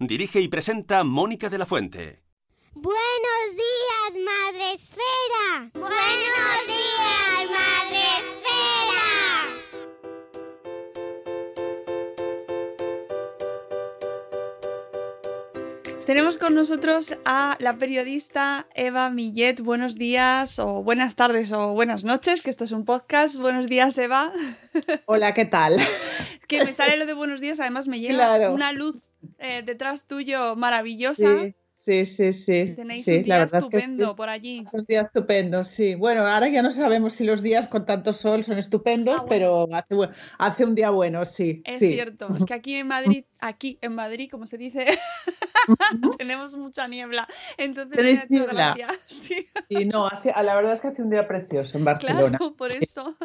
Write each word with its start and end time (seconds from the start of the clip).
Dirige 0.00 0.40
y 0.40 0.48
presenta 0.48 1.04
Mónica 1.04 1.48
de 1.50 1.58
la 1.58 1.66
Fuente. 1.66 2.22
Buenos 2.72 3.46
días, 3.52 4.24
Madre 4.24 4.72
Esfera. 4.72 5.70
Buenos 5.74 6.66
días, 6.66 7.50
Madre 7.50 8.02
Esfera. 8.18 9.60
Tenemos 16.06 16.38
con 16.38 16.54
nosotros 16.54 17.14
a 17.24 17.56
la 17.60 17.74
periodista 17.74 18.66
Eva 18.74 19.10
Millet. 19.10 19.60
Buenos 19.60 19.94
días 19.94 20.58
o 20.58 20.82
buenas 20.82 21.14
tardes 21.14 21.52
o 21.52 21.72
buenas 21.72 22.02
noches, 22.02 22.42
que 22.42 22.50
esto 22.50 22.64
es 22.64 22.72
un 22.72 22.84
podcast. 22.84 23.36
Buenos 23.36 23.68
días, 23.68 23.96
Eva. 23.98 24.32
Hola, 25.06 25.34
¿qué 25.34 25.44
tal? 25.44 25.76
que 26.48 26.64
me 26.64 26.72
sale 26.72 26.96
lo 26.96 27.06
de 27.06 27.12
buenos 27.14 27.40
días, 27.40 27.60
además 27.60 27.86
me 27.86 28.00
llega 28.00 28.14
Claro. 28.36 28.52
una 28.54 28.72
luz 28.72 29.09
eh, 29.40 29.62
detrás 29.62 30.06
tuyo 30.06 30.54
maravillosa. 30.56 31.52
Sí, 32.06 32.06
sí. 32.06 32.32
sí 32.32 32.72
Tenéis 32.76 33.04
sí, 33.04 33.18
un 33.18 33.22
día 33.24 33.38
verdad 33.38 33.60
es 33.62 33.68
que 33.68 33.76
estupendo 33.78 34.16
por 34.16 34.28
allí. 34.28 34.64
Es 34.66 34.72
un 34.74 34.84
día 34.86 35.00
estupendo, 35.00 35.64
sí. 35.64 35.94
Bueno, 35.94 36.26
ahora 36.26 36.48
ya 36.48 36.62
no 36.62 36.72
sabemos 36.72 37.14
si 37.14 37.24
los 37.24 37.42
días 37.42 37.66
con 37.68 37.84
tanto 37.86 38.12
sol 38.12 38.44
son 38.44 38.58
estupendos, 38.58 39.14
Ah, 39.20 39.24
bueno. 39.26 39.28
pero 39.28 39.68
hace, 40.38 40.64
un 40.64 40.74
día 40.74 40.90
bueno, 40.90 41.24
sí. 41.24 41.62
Es 41.64 41.78
sí. 41.78 41.92
cierto, 41.92 42.34
es 42.36 42.44
que 42.44 42.54
aquí 42.54 42.76
en 42.76 42.86
Madrid, 42.88 43.24
aquí 43.40 43.78
en 43.82 43.94
Madrid, 43.94 44.28
como 44.30 44.46
se 44.46 44.58
dice, 44.58 44.86
tenemos 46.18 46.56
mucha 46.56 46.86
niebla. 46.88 47.26
Entonces 47.56 47.90
me 47.90 47.96
¿Tenéis 47.96 48.18
ha 48.20 48.24
hecho 48.24 48.32
niebla? 48.34 48.74
gracia. 48.76 48.88
Sí, 49.06 49.46
Y 49.68 49.84
no, 49.84 50.06
hace, 50.06 50.32
la 50.42 50.54
verdad 50.54 50.74
es 50.74 50.80
que 50.80 50.88
hace 50.88 51.02
un 51.02 51.10
día 51.10 51.26
precioso 51.28 51.76
en 51.78 51.84
Barcelona. 51.84 52.38
claro, 52.38 52.54
por 52.56 52.70
eso. 52.72 53.16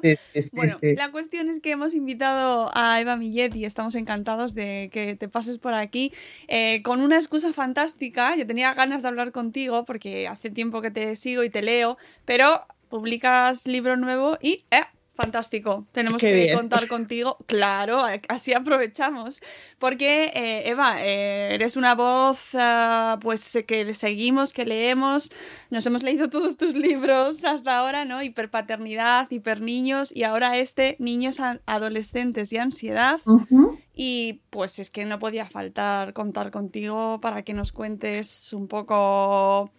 Bueno, 0.53 0.77
la 0.81 1.11
cuestión 1.11 1.49
es 1.49 1.59
que 1.59 1.71
hemos 1.71 1.93
invitado 1.93 2.69
a 2.73 2.99
Eva 3.01 3.15
Millet 3.15 3.55
y 3.55 3.65
estamos 3.65 3.95
encantados 3.95 4.53
de 4.55 4.89
que 4.91 5.15
te 5.15 5.27
pases 5.29 5.57
por 5.57 5.73
aquí 5.73 6.11
eh, 6.47 6.81
con 6.83 7.01
una 7.01 7.15
excusa 7.17 7.51
fantástica. 7.53 8.35
Yo 8.35 8.45
tenía 8.55 8.73
ganas 8.73 9.01
de 9.01 9.09
hablar 9.09 9.33
contigo 9.33 9.83
porque 9.83 10.29
hace 10.29 10.49
tiempo 10.49 10.81
que 10.81 10.89
te 10.89 11.17
sigo 11.17 11.43
y 11.43 11.49
te 11.49 11.61
leo, 11.61 11.97
pero 12.23 12.65
publicas 12.87 13.67
libro 13.67 13.97
nuevo 13.97 14.37
y 14.41 14.63
¡eh! 14.71 14.83
Fantástico, 15.13 15.85
tenemos 15.93 16.21
Qué 16.21 16.27
que 16.27 16.35
bien. 16.35 16.55
contar 16.57 16.87
contigo. 16.87 17.37
Claro, 17.47 18.03
así 18.27 18.53
aprovechamos. 18.53 19.41
Porque, 19.79 20.31
eh, 20.33 20.69
Eva, 20.69 21.01
eh, 21.01 21.53
eres 21.53 21.75
una 21.77 21.95
voz 21.95 22.49
ah, 22.53 23.17
pues 23.21 23.57
que 23.67 23.93
seguimos, 23.93 24.51
que 24.53 24.65
leemos. 24.65 25.31
Nos 25.69 25.85
hemos 25.85 26.03
leído 26.03 26.29
todos 26.29 26.57
tus 26.57 26.75
libros 26.75 27.43
hasta 27.45 27.77
ahora, 27.77 28.03
¿no? 28.03 28.21
Hiperpaternidad, 28.21 29.29
hiperniños 29.31 30.15
y 30.15 30.23
ahora 30.23 30.57
este, 30.57 30.95
niños, 30.99 31.39
adolescentes 31.65 32.51
y 32.51 32.57
ansiedad. 32.57 33.19
Ujú. 33.25 33.77
Y 33.95 34.41
pues 34.49 34.77
es 34.79 34.89
que 34.89 35.05
no 35.05 35.19
podía 35.19 35.45
faltar 35.45 36.11
contar 36.13 36.51
contigo 36.51 37.21
para 37.21 37.43
que 37.43 37.53
nos 37.53 37.71
cuentes 37.71 38.51
un 38.51 38.67
poco, 38.67 39.71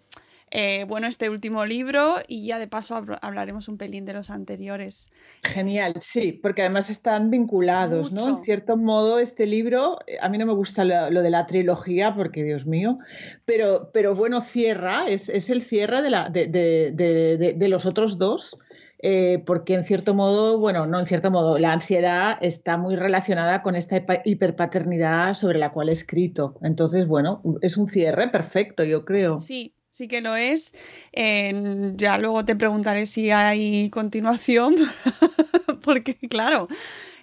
eh, 0.50 0.84
bueno, 0.88 1.06
este 1.06 1.28
último 1.28 1.66
libro 1.66 2.16
y 2.26 2.46
ya 2.46 2.58
de 2.58 2.66
paso 2.66 2.96
habl- 2.96 3.18
hablaremos 3.20 3.68
un 3.68 3.76
pelín 3.76 4.06
de 4.06 4.14
los 4.14 4.30
anteriores. 4.30 5.10
Genial, 5.42 5.92
sí, 6.00 6.32
porque 6.32 6.62
además 6.62 6.88
están 6.88 7.30
vinculados, 7.30 8.10
¿no? 8.10 8.38
En 8.38 8.44
cierto 8.44 8.78
modo, 8.78 9.18
este 9.18 9.44
libro, 9.44 9.98
eh, 10.06 10.16
a 10.22 10.30
mí 10.30 10.38
no 10.38 10.46
me 10.46 10.54
gusta 10.54 10.84
lo, 10.84 11.10
lo 11.10 11.22
de 11.22 11.30
la 11.30 11.44
trilogía, 11.44 12.14
porque 12.14 12.42
Dios 12.42 12.64
mío, 12.64 12.98
pero, 13.44 13.90
pero 13.92 14.14
bueno, 14.14 14.40
cierra, 14.40 15.08
es, 15.08 15.28
es 15.28 15.50
el 15.50 15.60
cierre 15.60 16.00
de, 16.00 16.08
la, 16.10 16.30
de- 16.30 16.46
de- 16.46 17.52
de 17.54 17.68
los 17.68 17.84
otros 17.84 18.16
dos, 18.16 18.58
eh, 18.98 19.42
porque 19.44 19.74
en 19.74 19.84
cierto 19.84 20.14
modo, 20.14 20.58
bueno, 20.58 20.86
no 20.86 20.98
en 20.98 21.06
cierto 21.06 21.30
modo, 21.30 21.58
la 21.58 21.72
ansiedad 21.72 22.38
está 22.40 22.76
muy 22.78 22.96
relacionada 22.96 23.62
con 23.62 23.76
esta 23.76 24.02
hiperpaternidad 24.24 25.34
sobre 25.34 25.58
la 25.58 25.70
cual 25.72 25.88
he 25.88 25.92
escrito. 25.92 26.56
Entonces, 26.62 27.06
bueno, 27.06 27.42
es 27.62 27.76
un 27.76 27.86
cierre 27.86 28.28
perfecto, 28.28 28.84
yo 28.84 29.04
creo. 29.04 29.38
Sí, 29.38 29.74
sí 29.90 30.08
que 30.08 30.20
lo 30.20 30.34
es. 30.36 30.72
Eh, 31.12 31.92
ya 31.96 32.18
luego 32.18 32.44
te 32.44 32.56
preguntaré 32.56 33.06
si 33.06 33.30
hay 33.30 33.90
continuación, 33.90 34.74
porque 35.82 36.16
claro, 36.28 36.66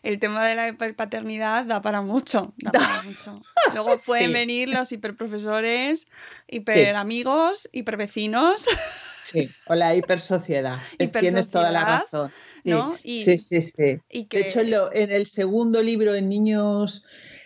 el 0.04 0.20
tema 0.20 0.46
de 0.46 0.56
la 0.56 0.68
hiperpaternidad 0.68 1.66
da 1.66 1.82
para 1.82 2.02
mucho, 2.02 2.54
da 2.58 2.72
para 2.72 3.02
mucho. 3.04 3.42
Luego 3.74 3.98
pueden 4.06 4.28
Sí. 4.28 4.34
venir 4.34 4.70
los 4.70 4.92
hiperprofesores, 4.92 6.08
hiperamigos, 6.48 7.70
hipervecinos, 7.72 8.66
Sí, 9.24 9.50
o 9.68 9.76
la 9.76 9.96
hipersociedad. 9.96 10.78
Es- 10.98 11.12
Tienes 11.12 11.50
toda 11.50 11.72
la 11.72 11.82
Hipersociedad, 11.82 12.04
razón. 12.04 12.32
Sí, 12.64 12.70
¿no? 12.70 12.98
Y- 13.04 13.24
sí, 13.24 13.38
sí, 13.38 13.62
sí. 13.62 14.00
y 14.10 14.26
que 14.26 14.38
De 14.40 14.48
hecho, 14.48 14.62
en, 14.62 14.72
lo- 14.72 14.94
en 14.94 15.12
el 15.12 15.26
segundo 15.28 15.82
libro, 15.82 16.14
en 16.16 16.30
niños, 16.30 17.06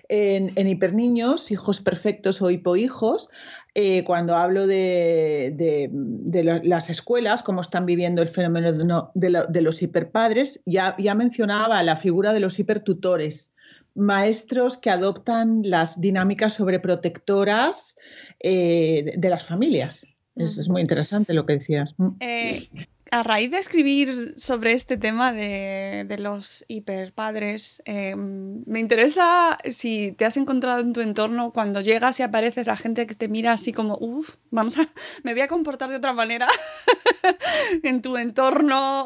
en, 0.09 0.53
en 0.55 0.67
hiperniños, 0.67 1.51
hijos 1.51 1.81
perfectos 1.81 2.41
o 2.41 2.49
hipohijos, 2.49 3.29
eh, 3.73 4.03
cuando 4.05 4.35
hablo 4.35 4.65
de, 4.67 5.53
de- 5.55 5.89
de 5.91 6.43
lo- 6.43 6.61
las 6.63 6.89
escuelas, 6.89 7.43
cómo 7.43 7.61
están 7.61 7.85
viviendo 7.85 8.21
el 8.21 8.29
fenómeno 8.29 8.71
de, 8.73 8.85
no- 8.85 9.11
de 9.15 9.29
lo- 9.29 9.45
de 9.45 9.61
los 9.61 9.81
hiperpadres, 9.81 10.61
ya, 10.65 10.95
ya 10.97 11.13
mencionaba 11.15 11.83
la 11.83 11.95
figura 11.95 12.33
de 12.33 12.39
los 12.39 12.57
hipertutores, 12.59 13.51
maestros 13.95 14.77
que 14.77 14.91
adoptan 14.91 15.62
las 15.63 16.00
dinámicas 16.00 16.53
sobreprotectoras 16.53 17.95
eh, 18.39 19.13
de 19.18 19.30
las 19.30 19.44
familias. 19.44 20.06
Es, 20.38 20.57
es 20.57 20.69
muy 20.69 20.81
interesante 20.81 21.34
lo 21.34 21.45
que 21.45 21.54
decías. 21.54 21.94
Mm. 21.98 22.07
Eh, 22.19 22.69
a 23.12 23.24
raíz 23.24 23.51
de 23.51 23.57
escribir 23.57 24.33
sobre 24.38 24.74
este 24.74 24.98
tema 24.98 25.31
de, 25.31 26.06
de 26.07 26.18
los 26.18 26.65
hiperpadres, 26.68 27.81
eh, 27.86 28.15
me 28.15 28.80
interesa 28.80 29.57
si 29.69 30.12
te 30.12 30.25
has 30.25 30.38
encontrado 30.38 30.81
en 30.81 30.94
tu 30.94 31.01
entorno 31.01 31.51
cuando 31.51 31.81
llegas 31.81 32.19
y 32.19 32.24
apareces 32.24 32.68
la 32.68 32.77
gente 32.77 33.07
que 33.07 33.15
te 33.15 33.27
mira 33.27 33.54
así 33.54 33.74
como, 33.74 33.98
uff, 34.00 34.36
vamos 34.51 34.77
a, 34.77 34.88
me 35.24 35.33
voy 35.33 35.42
a 35.42 35.48
comportar 35.48 35.89
de 35.89 35.98
otra 35.98 36.13
manera 36.13 36.48
en 37.83 38.01
tu 38.01 38.18
entorno. 38.18 39.06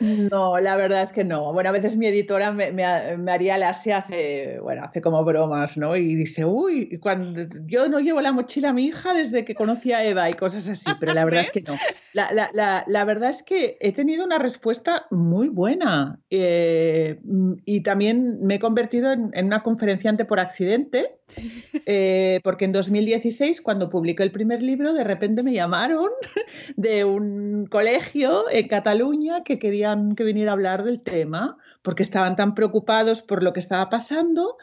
No, 0.00 0.58
la 0.60 0.76
verdad 0.76 1.02
es 1.02 1.12
que 1.12 1.24
no. 1.24 1.52
Bueno, 1.52 1.68
a 1.68 1.72
veces 1.72 1.94
mi 1.94 2.06
editora 2.06 2.52
me, 2.52 2.72
me, 2.72 3.18
me 3.18 3.32
haría 3.32 3.58
la 3.58 3.74
se 3.74 3.92
hace, 3.92 4.58
bueno, 4.60 4.82
hace 4.84 5.02
como 5.02 5.22
bromas, 5.24 5.76
¿no? 5.76 5.94
Y 5.94 6.14
dice, 6.14 6.46
uy, 6.46 6.98
cuando 7.00 7.46
yo 7.66 7.86
no 7.88 8.00
llevo 8.00 8.22
la 8.22 8.32
mochila 8.32 8.70
a 8.70 8.72
mi 8.72 8.86
hija 8.86 9.12
desde 9.12 9.44
que 9.44 9.54
conocí 9.54 9.92
a 9.92 10.02
Eva 10.02 10.30
y 10.30 10.32
cosas 10.32 10.66
así, 10.68 10.90
pero 10.98 11.12
la 11.12 11.24
verdad 11.26 11.42
es 11.42 11.50
que 11.50 11.60
no. 11.60 11.76
La, 12.14 12.32
la, 12.32 12.50
la, 12.54 12.69
la, 12.86 13.04
verdad 13.04 13.30
es 13.30 13.42
que 13.42 13.76
he 13.80 13.92
tenido 13.92 14.24
una 14.24 14.38
respuesta 14.38 15.06
muy 15.10 15.48
buena 15.48 16.20
eh, 16.30 17.20
y 17.64 17.82
también 17.82 18.38
me 18.42 18.56
he 18.56 18.58
convertido 18.58 19.12
en, 19.12 19.30
en 19.34 19.46
una 19.46 19.62
conferenciante 19.62 20.24
por 20.24 20.40
accidente, 20.40 21.18
eh, 21.86 22.40
porque 22.42 22.64
en 22.64 22.72
2016, 22.72 23.60
cuando 23.60 23.90
publiqué 23.90 24.22
el 24.22 24.32
primer 24.32 24.62
libro, 24.62 24.92
de 24.92 25.04
repente 25.04 25.42
me 25.42 25.52
llamaron 25.52 26.08
de 26.76 27.04
un 27.04 27.66
colegio 27.66 28.50
en 28.50 28.68
Cataluña 28.68 29.42
que 29.44 29.58
quería 29.58 29.96
que 30.16 30.24
viniera 30.24 30.50
a 30.50 30.54
hablar 30.54 30.84
del 30.84 31.00
tema, 31.00 31.56
porque 31.82 32.02
estaban 32.02 32.36
tan 32.36 32.54
preocupados 32.54 33.22
por 33.22 33.42
lo 33.42 33.52
que 33.52 33.60
estaba 33.60 33.88
pasando 33.90 34.56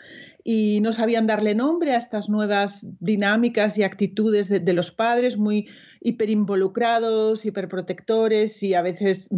y 0.50 0.80
no 0.80 0.94
sabían 0.94 1.28
darle 1.28 1.56
nombre 1.56 1.94
a 1.94 1.98
estas 1.98 2.30
nuevas 2.30 2.86
dinámicas 3.02 3.78
y 3.78 3.84
actitudes 3.84 4.48
de, 4.48 4.62
de 4.62 4.72
los 4.72 4.92
padres 4.92 5.36
muy 5.38 5.68
hiperinvolucrados, 6.02 7.46
hiperprotectores 7.46 8.64
y 8.64 8.74
a 8.74 8.82
veces, 8.82 9.30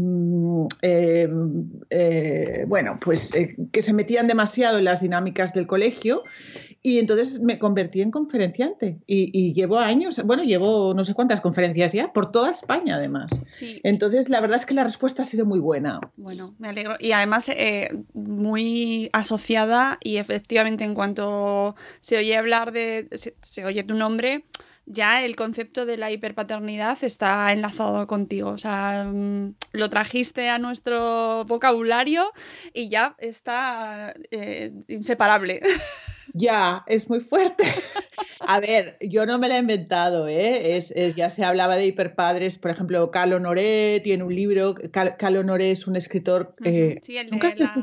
eh, 0.83 1.27
eh, 1.89 2.65
bueno, 2.67 2.99
pues 3.01 3.33
eh, 3.33 3.55
que 3.71 3.81
se 3.81 3.93
metían 3.93 4.27
demasiado 4.27 4.77
en 4.77 4.85
las 4.85 5.01
dinámicas 5.01 5.53
del 5.53 5.65
colegio 5.67 6.23
y 6.81 6.99
entonces 6.99 7.39
me 7.39 7.59
convertí 7.59 8.01
en 8.01 8.11
conferenciante 8.11 8.99
y, 9.07 9.31
y, 9.33 9.53
llevo 9.53 9.79
años, 9.79 10.21
bueno, 10.23 10.43
llevo 10.43 10.93
no 10.93 11.03
sé 11.03 11.13
cuántas 11.13 11.41
conferencias 11.41 11.91
ya, 11.93 12.13
por 12.13 12.31
toda 12.31 12.51
España 12.51 12.95
además. 12.95 13.41
Sí. 13.51 13.81
Entonces, 13.83 14.29
la 14.29 14.39
verdad 14.39 14.59
es 14.59 14.65
que 14.65 14.73
la 14.73 14.83
respuesta 14.83 15.23
ha 15.23 15.25
sido 15.25 15.45
muy 15.45 15.59
buena. 15.59 15.99
Bueno, 16.15 16.55
me 16.59 16.69
alegro. 16.69 16.95
Y 16.99 17.11
además, 17.11 17.49
eh, 17.49 17.89
muy 18.13 19.09
asociada 19.11 19.97
y 20.03 20.17
efectivamente 20.17 20.83
en 20.83 20.93
cuanto 20.99 21.77
se 22.01 22.17
oye 22.17 22.35
hablar 22.35 22.73
de, 22.73 23.07
se, 23.13 23.33
se 23.41 23.63
oye 23.63 23.85
tu 23.85 23.95
nombre, 23.95 24.43
ya 24.85 25.23
el 25.23 25.37
concepto 25.37 25.85
de 25.85 25.95
la 25.95 26.11
hiperpaternidad 26.11 27.01
está 27.05 27.53
enlazado 27.53 28.05
contigo. 28.05 28.49
O 28.49 28.57
sea, 28.57 29.05
mm, 29.05 29.55
lo 29.71 29.89
trajiste 29.89 30.49
a 30.49 30.57
nuestro 30.57 31.45
vocabulario 31.45 32.33
y 32.73 32.89
ya 32.89 33.15
está 33.19 34.13
eh, 34.31 34.73
inseparable. 34.89 35.61
Ya, 36.35 36.83
es 36.85 37.09
muy 37.09 37.21
fuerte. 37.21 37.63
A 38.41 38.59
ver, 38.59 38.99
yo 39.01 39.25
no 39.25 39.39
me 39.39 39.49
la 39.49 39.55
he 39.55 39.59
inventado, 39.61 40.27
¿eh? 40.27 40.77
Es, 40.77 40.91
es, 40.91 41.15
ya 41.15 41.31
se 41.31 41.43
hablaba 41.43 41.75
de 41.75 41.87
hiperpadres, 41.87 42.59
por 42.59 42.69
ejemplo, 42.69 43.09
Cal 43.09 43.33
Honoré 43.33 43.99
tiene 44.03 44.23
un 44.23 44.35
libro, 44.35 44.75
Cal 44.91 45.37
Honoré 45.37 45.71
es 45.71 45.87
un 45.87 45.95
escritor... 45.95 46.53
Eh, 46.63 46.99
sí, 47.01 47.17
el 47.17 47.31
¿Nunca 47.31 47.47
has 47.47 47.55
visto. 47.55 47.79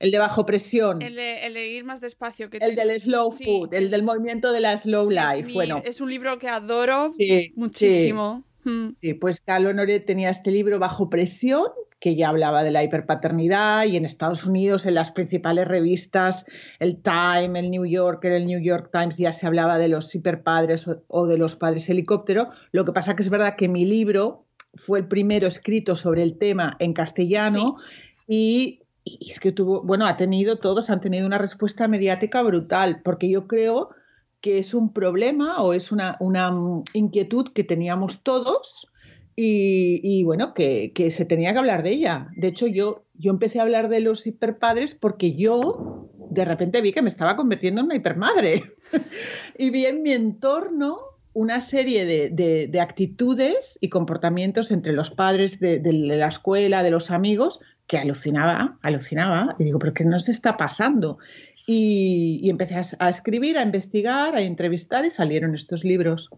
El 0.00 0.10
de 0.10 0.18
bajo 0.18 0.46
presión. 0.46 1.02
El 1.02 1.14
de, 1.14 1.46
el 1.46 1.54
de, 1.54 1.68
ir 1.68 1.84
más 1.84 2.00
despacio. 2.00 2.48
Que 2.48 2.56
el 2.56 2.74
te... 2.74 2.86
del 2.86 2.98
slow 2.98 3.32
sí, 3.32 3.44
food, 3.44 3.74
el 3.74 3.84
es, 3.84 3.90
del 3.90 4.02
movimiento 4.02 4.50
de 4.52 4.60
la 4.60 4.76
slow 4.76 5.10
life. 5.10 5.44
Mi, 5.44 5.52
bueno. 5.52 5.82
es 5.84 6.00
un 6.00 6.10
libro 6.10 6.38
que 6.38 6.48
adoro 6.48 7.12
sí, 7.16 7.52
muchísimo. 7.54 8.42
Sí, 8.64 8.70
mm. 8.70 8.90
sí 8.90 9.14
pues 9.14 9.42
Honoré 9.46 10.00
tenía 10.00 10.30
este 10.30 10.50
libro 10.50 10.78
bajo 10.78 11.10
presión 11.10 11.66
que 12.00 12.16
ya 12.16 12.30
hablaba 12.30 12.62
de 12.62 12.70
la 12.70 12.82
hiperpaternidad 12.82 13.84
y 13.84 13.98
en 13.98 14.06
Estados 14.06 14.46
Unidos 14.46 14.86
en 14.86 14.94
las 14.94 15.10
principales 15.10 15.68
revistas, 15.68 16.46
el 16.78 17.02
Time, 17.02 17.60
el 17.60 17.70
New 17.70 17.84
Yorker, 17.84 18.32
el 18.32 18.46
New 18.46 18.58
York 18.58 18.88
Times 18.90 19.18
ya 19.18 19.34
se 19.34 19.46
hablaba 19.46 19.76
de 19.76 19.88
los 19.88 20.14
hiperpadres 20.14 20.88
o, 20.88 21.02
o 21.08 21.26
de 21.26 21.36
los 21.36 21.56
padres 21.56 21.90
helicóptero. 21.90 22.48
Lo 22.72 22.86
que 22.86 22.92
pasa 22.92 23.14
que 23.14 23.22
es 23.22 23.28
verdad 23.28 23.54
que 23.54 23.68
mi 23.68 23.84
libro 23.84 24.46
fue 24.74 25.00
el 25.00 25.08
primero 25.08 25.46
escrito 25.46 25.94
sobre 25.94 26.22
el 26.22 26.38
tema 26.38 26.76
en 26.78 26.94
castellano 26.94 27.76
sí. 27.78 27.84
y 28.28 28.80
y 29.18 29.30
es 29.30 29.40
que 29.40 29.52
tuvo, 29.52 29.82
bueno, 29.82 30.06
ha 30.06 30.16
tenido, 30.16 30.56
todos 30.56 30.90
han 30.90 31.00
tenido 31.00 31.26
una 31.26 31.38
respuesta 31.38 31.88
mediática 31.88 32.42
brutal, 32.42 33.00
porque 33.02 33.30
yo 33.30 33.46
creo 33.46 33.90
que 34.40 34.58
es 34.58 34.74
un 34.74 34.92
problema 34.92 35.62
o 35.62 35.72
es 35.72 35.92
una, 35.92 36.16
una 36.20 36.52
inquietud 36.94 37.48
que 37.52 37.64
teníamos 37.64 38.22
todos 38.22 38.90
y, 39.36 40.00
y 40.02 40.24
bueno, 40.24 40.54
que, 40.54 40.92
que, 40.92 41.10
se 41.10 41.24
tenía 41.24 41.52
que 41.52 41.58
hablar 41.58 41.82
de 41.82 41.90
ella. 41.90 42.28
De 42.36 42.48
hecho, 42.48 42.66
yo, 42.66 43.04
yo 43.14 43.30
empecé 43.30 43.58
a 43.58 43.62
hablar 43.62 43.88
de 43.88 44.00
los 44.00 44.26
hiperpadres 44.26 44.94
porque 44.94 45.34
yo 45.34 46.08
de 46.30 46.44
repente 46.44 46.80
vi 46.80 46.92
que 46.92 47.02
me 47.02 47.08
estaba 47.08 47.36
convirtiendo 47.36 47.80
en 47.80 47.86
una 47.86 47.96
hipermadre 47.96 48.62
y 49.58 49.70
vi 49.70 49.86
en 49.86 50.02
mi 50.02 50.12
entorno 50.12 50.98
una 51.32 51.60
serie 51.60 52.04
de, 52.04 52.30
de, 52.30 52.66
de, 52.66 52.80
actitudes 52.80 53.78
y 53.80 53.88
comportamientos 53.88 54.70
entre 54.70 54.92
los 54.92 55.10
padres 55.10 55.60
de, 55.60 55.80
la 55.92 56.26
escuela, 56.26 56.82
de 56.82 56.90
los 56.90 57.10
amigos, 57.10 57.60
que 57.86 57.98
alucinaba, 57.98 58.78
alucinaba, 58.82 59.56
y 59.58 59.64
digo, 59.64 59.78
pero 59.78 59.94
¿qué 59.94 60.04
nos 60.04 60.28
está 60.28 60.56
pasando? 60.56 61.18
Y, 61.66 62.40
y 62.42 62.50
empecé 62.50 62.80
a, 62.98 63.08
escribir, 63.08 63.56
a 63.58 63.62
investigar, 63.62 64.34
a 64.34 64.40
entrevistar 64.40 65.04
y 65.04 65.12
salieron 65.12 65.54
estos 65.54 65.84
libros. 65.84 66.30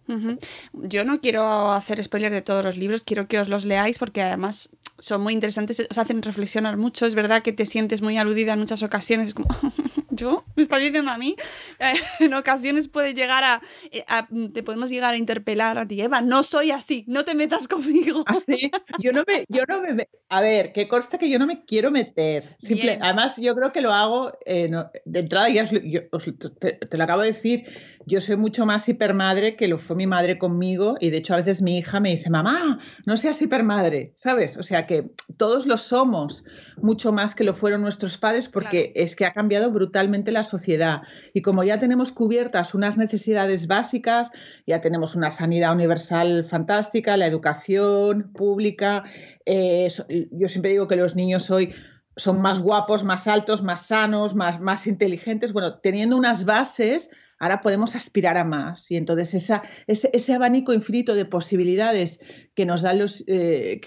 Yo 0.74 1.04
no 1.04 1.20
quiero 1.20 1.72
hacer 1.72 2.02
spoiler 2.04 2.32
de 2.32 2.42
todos 2.42 2.64
los 2.64 2.76
libros, 2.76 3.02
quiero 3.02 3.26
que 3.28 3.40
os 3.40 3.48
los 3.48 3.64
leáis 3.64 3.98
porque 3.98 4.20
además 4.20 4.70
son 4.98 5.22
muy 5.22 5.32
interesantes, 5.32 5.86
os 5.90 5.98
hacen 5.98 6.22
reflexionar 6.22 6.76
mucho, 6.76 7.06
es 7.06 7.14
verdad 7.14 7.42
que 7.42 7.52
te 7.52 7.64
sientes 7.64 8.02
muy 8.02 8.18
aludida 8.18 8.52
en 8.52 8.58
muchas 8.58 8.82
ocasiones, 8.82 9.28
es 9.28 9.34
como, 9.34 9.48
yo, 10.12 10.44
me 10.54 10.62
está 10.62 10.76
diciendo 10.76 11.10
a 11.10 11.18
mí, 11.18 11.34
eh, 11.78 11.94
en 12.20 12.34
ocasiones 12.34 12.86
puede 12.86 13.14
llegar 13.14 13.42
a, 13.44 13.62
eh, 13.90 14.04
a, 14.06 14.28
te 14.52 14.62
podemos 14.62 14.90
llegar 14.90 15.14
a 15.14 15.16
interpelar 15.16 15.78
a 15.78 15.86
ti, 15.86 16.00
Eva, 16.00 16.20
no 16.20 16.42
soy 16.42 16.70
así, 16.70 17.04
no 17.08 17.24
te 17.24 17.34
metas 17.34 17.66
conmigo. 17.68 18.22
Así, 18.26 18.70
¿Ah, 18.72 18.78
yo 18.98 19.12
no 19.12 19.24
me, 19.26 19.44
yo 19.48 19.64
no 19.66 19.80
me, 19.80 20.08
a 20.28 20.40
ver, 20.40 20.72
que 20.72 20.86
consta 20.86 21.18
que 21.18 21.30
yo 21.30 21.38
no 21.38 21.46
me 21.46 21.64
quiero 21.64 21.90
meter, 21.90 22.56
Simple, 22.58 22.98
además 23.00 23.36
yo 23.38 23.54
creo 23.54 23.72
que 23.72 23.80
lo 23.80 23.92
hago, 23.92 24.32
eh, 24.44 24.68
no, 24.68 24.90
de 25.04 25.20
entrada 25.20 25.48
ya 25.48 25.62
os, 25.62 25.70
yo, 25.70 26.02
os, 26.12 26.24
te, 26.58 26.72
te, 26.72 26.96
lo 26.96 27.04
acabo 27.04 27.22
de 27.22 27.32
decir, 27.32 27.64
yo 28.06 28.20
soy 28.20 28.36
mucho 28.36 28.66
más 28.66 28.88
hipermadre 28.88 29.56
que 29.56 29.68
lo 29.68 29.78
fue 29.78 29.96
mi 29.96 30.06
madre 30.06 30.38
conmigo 30.38 30.96
y 31.00 31.10
de 31.10 31.18
hecho 31.18 31.34
a 31.34 31.38
veces 31.38 31.62
mi 31.62 31.78
hija 31.78 32.00
me 32.00 32.16
dice, 32.16 32.30
mamá, 32.30 32.78
no 33.06 33.16
seas 33.16 33.40
hipermadre, 33.40 34.12
¿sabes? 34.16 34.56
O 34.56 34.62
sea 34.62 34.86
que 34.86 35.12
todos 35.36 35.66
lo 35.66 35.78
somos 35.78 36.44
mucho 36.76 37.12
más 37.12 37.34
que 37.34 37.44
lo 37.44 37.54
fueron 37.54 37.82
nuestros 37.82 38.18
padres 38.18 38.48
porque 38.48 38.92
claro. 38.92 39.06
es 39.06 39.16
que 39.16 39.26
ha 39.26 39.32
cambiado 39.32 39.70
brutalmente 39.70 40.32
la 40.32 40.42
sociedad 40.42 41.02
y 41.32 41.42
como 41.42 41.64
ya 41.64 41.78
tenemos 41.78 42.12
cubiertas 42.12 42.74
unas 42.74 42.96
necesidades 42.96 43.66
básicas, 43.66 44.30
ya 44.66 44.80
tenemos 44.80 45.14
una 45.14 45.30
sanidad 45.30 45.72
universal 45.72 46.44
fantástica, 46.44 47.16
la 47.16 47.26
educación 47.26 48.32
pública, 48.32 49.04
eh, 49.46 49.88
yo 50.30 50.48
siempre 50.48 50.70
digo 50.70 50.88
que 50.88 50.96
los 50.96 51.16
niños 51.16 51.50
hoy 51.50 51.74
son 52.16 52.42
más 52.42 52.60
guapos, 52.60 53.04
más 53.04 53.26
altos, 53.26 53.62
más 53.62 53.86
sanos, 53.86 54.34
más, 54.34 54.60
más 54.60 54.86
inteligentes, 54.86 55.52
bueno, 55.52 55.78
teniendo 55.78 56.16
unas 56.16 56.44
bases 56.44 57.08
ahora 57.42 57.60
podemos 57.60 57.96
aspirar 57.96 58.36
a 58.36 58.44
más. 58.44 58.88
Y 58.88 58.96
entonces 58.96 59.50
ese, 59.88 60.32
abanico 60.32 60.72
infinito 60.72 61.16
de 61.16 61.24
posibilidades 61.24 62.20
que 62.54 62.64
nos 62.64 62.82
los, 62.82 63.24
eh, 63.26 63.80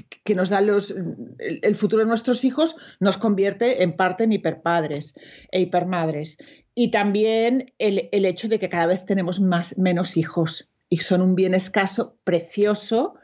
el, 1.40 1.76
futuro 1.78 2.04
de 2.04 2.10
nuestros 2.10 2.44
hijos 2.44 2.76
nos 3.00 3.18
convierte 3.18 3.82
en 3.82 3.96
parte 3.96 4.26
en 4.26 4.34
hiperpadres 4.34 5.14
e 5.52 5.62
hipermadres. 5.62 6.38
Y 6.76 6.92
también 6.92 7.74
el, 7.80 8.10
el 8.12 8.26
hecho 8.26 8.50
de 8.50 8.60
que 8.60 8.68
cada 8.68 8.88
vez 8.88 9.06
tenemos 9.06 9.40
más, 9.40 9.78
menos 9.78 10.18
hijos 10.18 10.70
y 10.90 10.98
son 10.98 11.22
un 11.22 11.34
bien 11.34 11.54
escaso, 11.54 12.18
precioso 12.26 13.16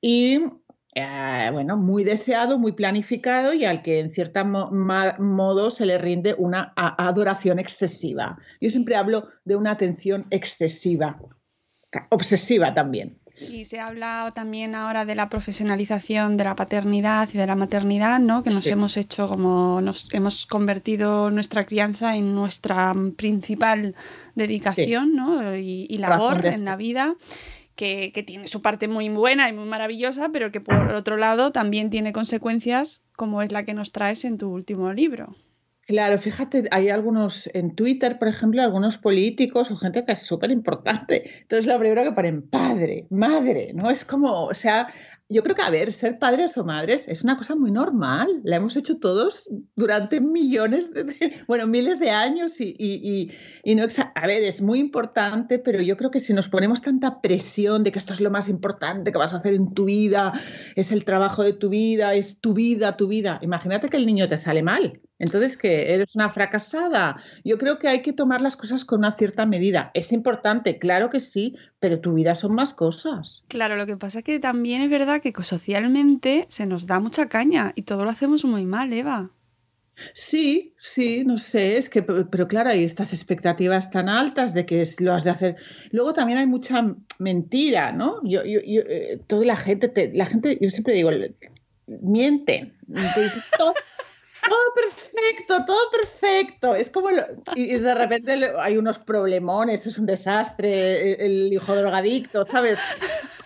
y 0.00 0.38
eh, 0.94 1.50
bueno, 1.52 1.76
muy 1.76 2.02
deseado, 2.02 2.58
muy 2.58 2.72
planificado 2.72 3.54
y 3.54 3.64
al 3.64 3.82
que 3.82 4.00
en 4.00 4.12
cierto 4.12 4.44
mo 4.44 4.70
modo 4.70 5.70
se 5.70 5.86
le 5.86 5.98
rinde 5.98 6.34
una 6.36 6.72
adoración 6.76 7.58
excesiva. 7.60 8.38
Yo 8.60 8.70
siempre 8.70 8.96
hablo 8.96 9.28
de 9.44 9.54
una 9.54 9.70
atención 9.70 10.26
excesiva, 10.30 11.20
obsesiva 12.10 12.74
también. 12.74 13.20
Sí, 13.32 13.64
se 13.64 13.78
habla 13.78 14.32
también 14.34 14.74
ahora 14.74 15.04
de 15.04 15.14
la 15.14 15.28
profesionalización 15.28 16.36
de 16.36 16.42
la 16.42 16.56
paternidad 16.56 17.28
y 17.32 17.38
de 17.38 17.46
la 17.46 17.54
maternidad, 17.54 18.18
¿no? 18.18 18.42
Que 18.42 18.50
nos 18.50 18.64
sí. 18.64 18.70
hemos 18.70 18.96
hecho 18.96 19.28
como 19.28 19.80
nos 19.80 20.12
hemos 20.12 20.46
convertido 20.46 21.30
nuestra 21.30 21.64
crianza 21.64 22.16
en 22.16 22.34
nuestra 22.34 22.92
principal 23.16 23.94
dedicación, 24.34 25.10
sí. 25.10 25.14
¿no? 25.14 25.56
Y, 25.56 25.86
y 25.88 25.98
labor 25.98 26.44
en 26.46 26.64
la 26.64 26.74
vida. 26.74 27.14
Que, 27.80 28.22
tiene 28.26 28.46
su 28.46 28.60
parte 28.60 28.88
muy 28.88 29.08
buena 29.08 29.48
y 29.48 29.54
muy 29.54 29.64
maravillosa, 29.64 30.28
pero 30.30 30.52
que 30.52 30.60
por 30.60 30.92
otro 30.92 31.16
lado 31.16 31.50
también 31.50 31.88
tiene 31.88 32.12
consecuencias 32.12 33.02
como 33.16 33.40
es 33.40 33.52
la 33.52 33.64
que 33.64 33.72
nos 33.72 33.90
traes 33.90 34.26
en 34.26 34.36
tu 34.36 34.50
último 34.50 34.92
libro. 34.92 35.34
Claro, 35.86 36.18
fíjate, 36.18 36.68
hay 36.72 36.90
algunos 36.90 37.48
en 37.54 37.74
Twitter, 37.74 38.18
por 38.18 38.28
ejemplo, 38.28 38.60
algunos 38.60 38.98
políticos 38.98 39.70
o 39.70 39.76
gente 39.76 40.04
que 40.04 40.12
es 40.12 40.20
súper 40.20 40.50
importante. 40.50 41.22
Entonces, 41.40 41.66
lo 41.66 41.78
primero 41.78 42.04
que 42.04 42.12
ponen 42.12 42.42
padre, 42.42 43.06
madre, 43.08 43.72
¿no? 43.74 43.90
Es 43.90 44.04
como, 44.04 44.44
o 44.44 44.54
sea, 44.54 44.92
yo 45.30 45.44
creo 45.44 45.54
que, 45.54 45.62
a 45.62 45.70
ver, 45.70 45.92
ser 45.92 46.18
padres 46.18 46.58
o 46.58 46.64
madres 46.64 47.06
es 47.06 47.22
una 47.22 47.36
cosa 47.36 47.54
muy 47.54 47.70
normal. 47.70 48.40
La 48.42 48.56
hemos 48.56 48.76
hecho 48.76 48.98
todos 48.98 49.48
durante 49.76 50.20
millones, 50.20 50.92
de, 50.92 51.44
bueno, 51.46 51.68
miles 51.68 52.00
de 52.00 52.10
años 52.10 52.60
y, 52.60 52.74
y, 52.76 53.30
y, 53.62 53.74
no, 53.76 53.84
a 54.14 54.26
ver, 54.26 54.42
es 54.42 54.60
muy 54.60 54.80
importante, 54.80 55.60
pero 55.60 55.80
yo 55.80 55.96
creo 55.96 56.10
que 56.10 56.18
si 56.18 56.32
nos 56.32 56.48
ponemos 56.48 56.82
tanta 56.82 57.20
presión 57.20 57.84
de 57.84 57.92
que 57.92 58.00
esto 58.00 58.12
es 58.12 58.20
lo 58.20 58.30
más 58.30 58.48
importante 58.48 59.12
que 59.12 59.18
vas 59.18 59.32
a 59.32 59.38
hacer 59.38 59.54
en 59.54 59.72
tu 59.72 59.84
vida, 59.84 60.32
es 60.74 60.90
el 60.90 61.04
trabajo 61.04 61.44
de 61.44 61.52
tu 61.52 61.68
vida, 61.68 62.14
es 62.14 62.40
tu 62.40 62.52
vida, 62.52 62.96
tu 62.96 63.06
vida, 63.06 63.38
imagínate 63.42 63.88
que 63.88 63.96
el 63.96 64.06
niño 64.06 64.26
te 64.26 64.36
sale 64.36 64.62
mal. 64.62 65.00
Entonces, 65.20 65.56
que 65.56 65.94
eres 65.94 66.16
una 66.16 66.30
fracasada. 66.30 67.22
Yo 67.44 67.58
creo 67.58 67.78
que 67.78 67.88
hay 67.88 68.02
que 68.02 68.12
tomar 68.12 68.40
las 68.40 68.56
cosas 68.56 68.84
con 68.84 69.00
una 69.00 69.12
cierta 69.12 69.46
medida. 69.46 69.90
Es 69.94 70.12
importante, 70.12 70.78
claro 70.78 71.10
que 71.10 71.20
sí, 71.20 71.56
pero 71.78 72.00
tu 72.00 72.14
vida 72.14 72.34
son 72.34 72.54
más 72.54 72.72
cosas. 72.72 73.44
Claro, 73.46 73.76
lo 73.76 73.86
que 73.86 73.96
pasa 73.96 74.18
es 74.18 74.24
que 74.24 74.40
también 74.40 74.82
es 74.82 74.90
verdad 74.90 75.20
que 75.20 75.32
socialmente 75.42 76.46
se 76.48 76.66
nos 76.66 76.86
da 76.86 77.00
mucha 77.00 77.28
caña 77.28 77.72
y 77.76 77.82
todo 77.82 78.04
lo 78.04 78.10
hacemos 78.10 78.44
muy 78.44 78.64
mal, 78.64 78.92
Eva. 78.92 79.30
Sí, 80.14 80.74
sí, 80.78 81.24
no 81.24 81.36
sé, 81.36 81.76
es 81.76 81.90
que, 81.90 82.02
pero 82.02 82.48
claro, 82.48 82.70
hay 82.70 82.84
estas 82.84 83.12
expectativas 83.12 83.90
tan 83.90 84.08
altas 84.08 84.54
de 84.54 84.64
que 84.64 84.88
lo 85.00 85.12
has 85.12 85.24
de 85.24 85.30
hacer. 85.30 85.56
Luego 85.90 86.14
también 86.14 86.38
hay 86.38 86.46
mucha 86.46 86.94
mentira, 87.18 87.92
¿no? 87.92 88.20
Yo, 88.24 88.42
yo, 88.44 88.60
yo 88.60 88.80
eh, 88.88 89.20
toda 89.26 89.44
la 89.44 89.56
gente, 89.56 90.10
la 90.14 90.24
gente, 90.24 90.58
yo 90.58 90.70
siempre 90.70 90.94
digo, 90.94 91.10
mienten. 92.00 92.72
Te 92.86 93.30
todo, 93.58 93.74
todo 94.48 94.74
perfecto, 94.74 95.64
todo 95.64 95.90
perfecto. 95.90 96.74
Es 96.74 96.90
como, 96.90 97.08
y 97.54 97.76
de 97.76 97.94
repente 97.94 98.52
hay 98.58 98.76
unos 98.76 98.98
problemones, 98.98 99.86
es 99.86 99.98
un 99.98 100.06
desastre, 100.06 101.24
el 101.24 101.52
hijo 101.52 101.74
drogadicto, 101.74 102.44
¿sabes? 102.44 102.78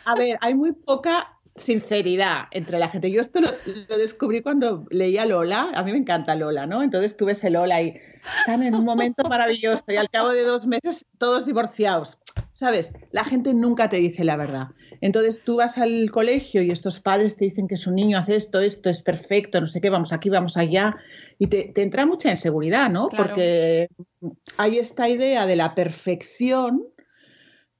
A 0.04 0.14
ver, 0.14 0.38
hay 0.40 0.54
muy 0.54 0.72
poca 0.72 1.33
sinceridad 1.56 2.44
entre 2.50 2.78
la 2.78 2.88
gente. 2.88 3.10
Yo 3.10 3.20
esto 3.20 3.40
lo, 3.40 3.50
descubrí 3.96 4.42
cuando 4.42 4.86
leía 4.90 5.24
Lola, 5.26 5.70
a 5.74 5.82
mí 5.84 5.92
me 5.92 5.98
encanta 5.98 6.34
Lola, 6.34 6.66
¿no? 6.66 6.82
Entonces 6.82 7.16
tuve 7.16 7.32
ese 7.32 7.50
Lola 7.50 7.80
y 7.82 7.94
están 8.40 8.62
en 8.62 8.74
un 8.74 8.84
momento 8.84 9.28
maravilloso 9.28 9.92
y 9.92 9.96
al 9.96 10.10
cabo 10.10 10.30
de 10.30 10.42
dos 10.42 10.66
meses 10.66 11.06
todos 11.18 11.46
divorciados. 11.46 12.18
¿Sabes? 12.52 12.92
La 13.10 13.24
gente 13.24 13.52
nunca 13.52 13.88
te 13.88 13.96
dice 13.96 14.22
la 14.22 14.36
verdad. 14.36 14.68
Entonces 15.00 15.42
tú 15.44 15.56
vas 15.56 15.76
al 15.76 16.10
colegio 16.12 16.62
y 16.62 16.70
estos 16.70 17.00
padres 17.00 17.36
te 17.36 17.46
dicen 17.46 17.66
que 17.66 17.76
su 17.76 17.90
niño 17.90 18.16
hace 18.16 18.36
esto, 18.36 18.60
esto 18.60 18.90
es 18.90 19.02
perfecto, 19.02 19.60
no 19.60 19.66
sé 19.66 19.80
qué, 19.80 19.90
vamos 19.90 20.12
aquí, 20.12 20.30
vamos 20.30 20.56
allá, 20.56 20.96
y 21.38 21.48
te, 21.48 21.72
entra 21.82 22.06
mucha 22.06 22.30
inseguridad, 22.30 22.90
¿no? 22.90 23.08
Porque 23.08 23.88
hay 24.56 24.78
esta 24.78 25.08
idea 25.08 25.46
de 25.46 25.56
la 25.56 25.74
perfección 25.74 26.93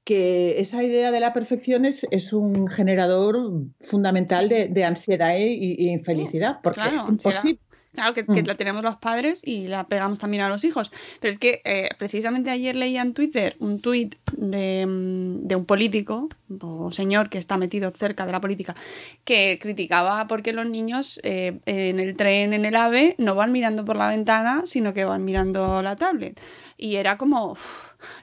que 0.05 0.61
esa 0.61 0.83
idea 0.83 1.11
de 1.11 1.19
la 1.19 1.33
perfección 1.33 1.83
es, 1.83 2.07
es 2.11 2.31
un 2.31 2.67
generador 2.67 3.37
fundamental 3.81 4.47
de, 4.47 4.85
ansiedad 4.85 5.35
e, 5.35 5.49
infelicidad, 5.51 6.59
porque 6.61 6.81
es 6.81 7.09
imposible. 7.09 7.59
Claro, 7.95 8.13
que, 8.13 8.23
mm. 8.23 8.45
la 8.45 8.55
tenemos 8.55 8.83
los 8.83 8.97
padres 8.97 9.41
y 9.43 9.67
la 9.67 9.87
pegamos 9.87 10.19
también 10.19 10.43
a 10.43 10.49
los 10.49 10.63
hijos. 10.63 10.91
Pero 11.21 11.31
es 11.31 11.39
que 11.39 11.61
eh, 11.63 11.89
precisamente 11.97 12.51
ayer 12.51 12.75
leía 12.75 13.01
en 13.01 13.13
Twitter 13.13 13.55
un 13.59 13.79
tuit 13.79 14.15
de, 14.33 14.85
mm, 14.85 15.47
de, 15.47 15.55
un 15.55 15.65
político, 15.65 16.29
o 16.61 16.91
señor 16.91 17.29
que 17.29 17.37
está 17.37 17.57
metido 17.57 17.91
cerca 17.95 18.25
de 18.25 18.33
la 18.33 18.41
política, 18.41 18.75
que 19.23 19.57
criticaba 19.61 20.27
porque 20.27 20.53
los 20.53 20.67
niños 20.67 21.19
eh, 21.23 21.59
en 21.65 21.99
el 21.99 22.15
tren, 22.17 22.53
en 22.53 22.65
el 22.65 22.75
AVE, 22.75 23.15
no 23.17 23.33
van 23.33 23.51
mirando 23.51 23.85
por 23.85 23.95
la 23.95 24.09
ventana, 24.09 24.63
sino 24.65 24.93
que 24.93 25.05
van 25.05 25.23
mirando 25.23 25.81
la 25.81 25.95
tablet. 25.95 26.39
Y 26.77 26.97
era 26.97 27.17
como... 27.17 27.57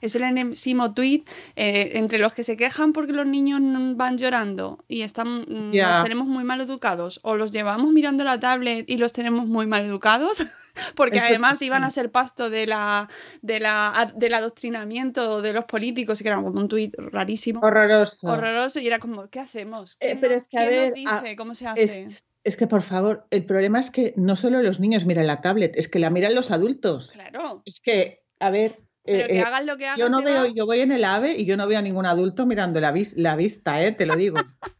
Es 0.00 0.14
el 0.14 0.22
enésimo 0.22 0.94
tweet 0.94 1.24
eh, 1.56 1.92
entre 1.94 2.18
los 2.18 2.34
que 2.34 2.44
se 2.44 2.56
quejan 2.56 2.92
porque 2.92 3.12
los 3.12 3.26
niños 3.26 3.60
van 3.96 4.18
llorando 4.18 4.84
y 4.88 5.02
están, 5.02 5.42
mm, 5.42 5.72
los 5.74 6.02
tenemos 6.02 6.28
muy 6.28 6.44
mal 6.44 6.60
educados, 6.60 7.20
o 7.22 7.36
los 7.36 7.50
llevamos 7.50 7.92
mirando 7.92 8.24
la 8.24 8.38
tablet 8.38 8.88
y 8.88 8.96
los 8.96 9.12
tenemos 9.12 9.46
muy 9.46 9.66
mal 9.66 9.84
educados, 9.84 10.44
porque 10.96 11.20
además 11.20 11.60
iban 11.62 11.84
a 11.84 11.90
ser 11.90 12.10
pasto 12.10 12.50
de 12.50 12.66
la, 12.66 13.08
de 13.40 13.60
la, 13.60 14.12
del 14.14 14.34
adoctrinamiento 14.34 15.42
de 15.42 15.52
los 15.52 15.64
políticos, 15.64 16.20
y 16.20 16.24
que 16.24 16.28
era 16.28 16.38
un 16.38 16.68
tuit 16.68 16.94
rarísimo. 16.96 17.60
Horroroso. 17.60 18.26
Horroroso, 18.28 18.80
y 18.80 18.86
era 18.86 18.98
como, 18.98 19.28
¿qué 19.28 19.40
hacemos? 19.40 19.96
Eh, 20.00 20.16
pero 20.20 20.34
es 20.34 20.48
que 20.48 20.58
a 20.58 20.66
ver, 20.66 20.94
dice? 20.94 21.36
¿Cómo 21.36 21.54
se 21.54 21.66
hace? 21.66 22.06
Es, 22.44 22.56
que, 22.56 22.66
por 22.66 22.82
favor, 22.82 23.26
el 23.30 23.44
problema 23.44 23.78
es 23.80 23.90
que 23.90 24.14
no 24.16 24.34
solo 24.34 24.62
los 24.62 24.80
niños 24.80 25.04
miran 25.04 25.26
la 25.26 25.40
tablet, 25.40 25.76
es 25.76 25.88
que 25.88 25.98
la 25.98 26.10
miran 26.10 26.34
los 26.34 26.50
adultos. 26.50 27.10
Claro. 27.12 27.62
Es 27.64 27.80
que, 27.80 28.24
a 28.40 28.50
ver, 28.50 28.80
pero 29.04 29.26
que 29.26 29.38
eh, 29.38 29.42
hagan 29.42 29.66
lo 29.66 29.76
que 29.76 29.86
hagan. 29.86 29.98
Yo 29.98 30.08
no 30.08 30.22
veo, 30.22 30.46
yo 30.46 30.64
voy 30.64 30.80
en 30.80 30.92
el 30.92 31.04
AVE 31.04 31.36
y 31.36 31.44
yo 31.44 31.56
no 31.56 31.66
veo 31.66 31.78
a 31.78 31.82
ningún 31.82 32.06
adulto 32.06 32.46
mirando 32.46 32.80
la, 32.80 32.94
la 33.16 33.36
vista, 33.36 33.82
¿eh? 33.82 33.92
te 33.92 34.06
lo 34.06 34.14
digo. 34.14 34.36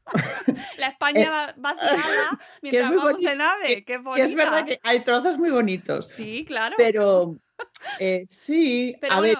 la 0.79 0.88
España 0.88 1.49
eh, 1.49 1.55
vaciada 1.57 2.41
mientras 2.62 2.95
vamos 2.95 3.25
en 3.25 3.41
AVE, 3.41 3.85
qué 3.85 3.99
bonita. 3.99 4.25
es 4.25 4.35
verdad 4.35 4.64
que 4.64 4.79
hay 4.83 5.00
trozos 5.00 5.38
muy 5.38 5.50
bonitos. 5.50 6.09
Sí, 6.09 6.45
claro. 6.47 6.76
Pero 6.79 7.37
sí, 8.26 8.97
a 9.11 9.21
ver, 9.21 9.38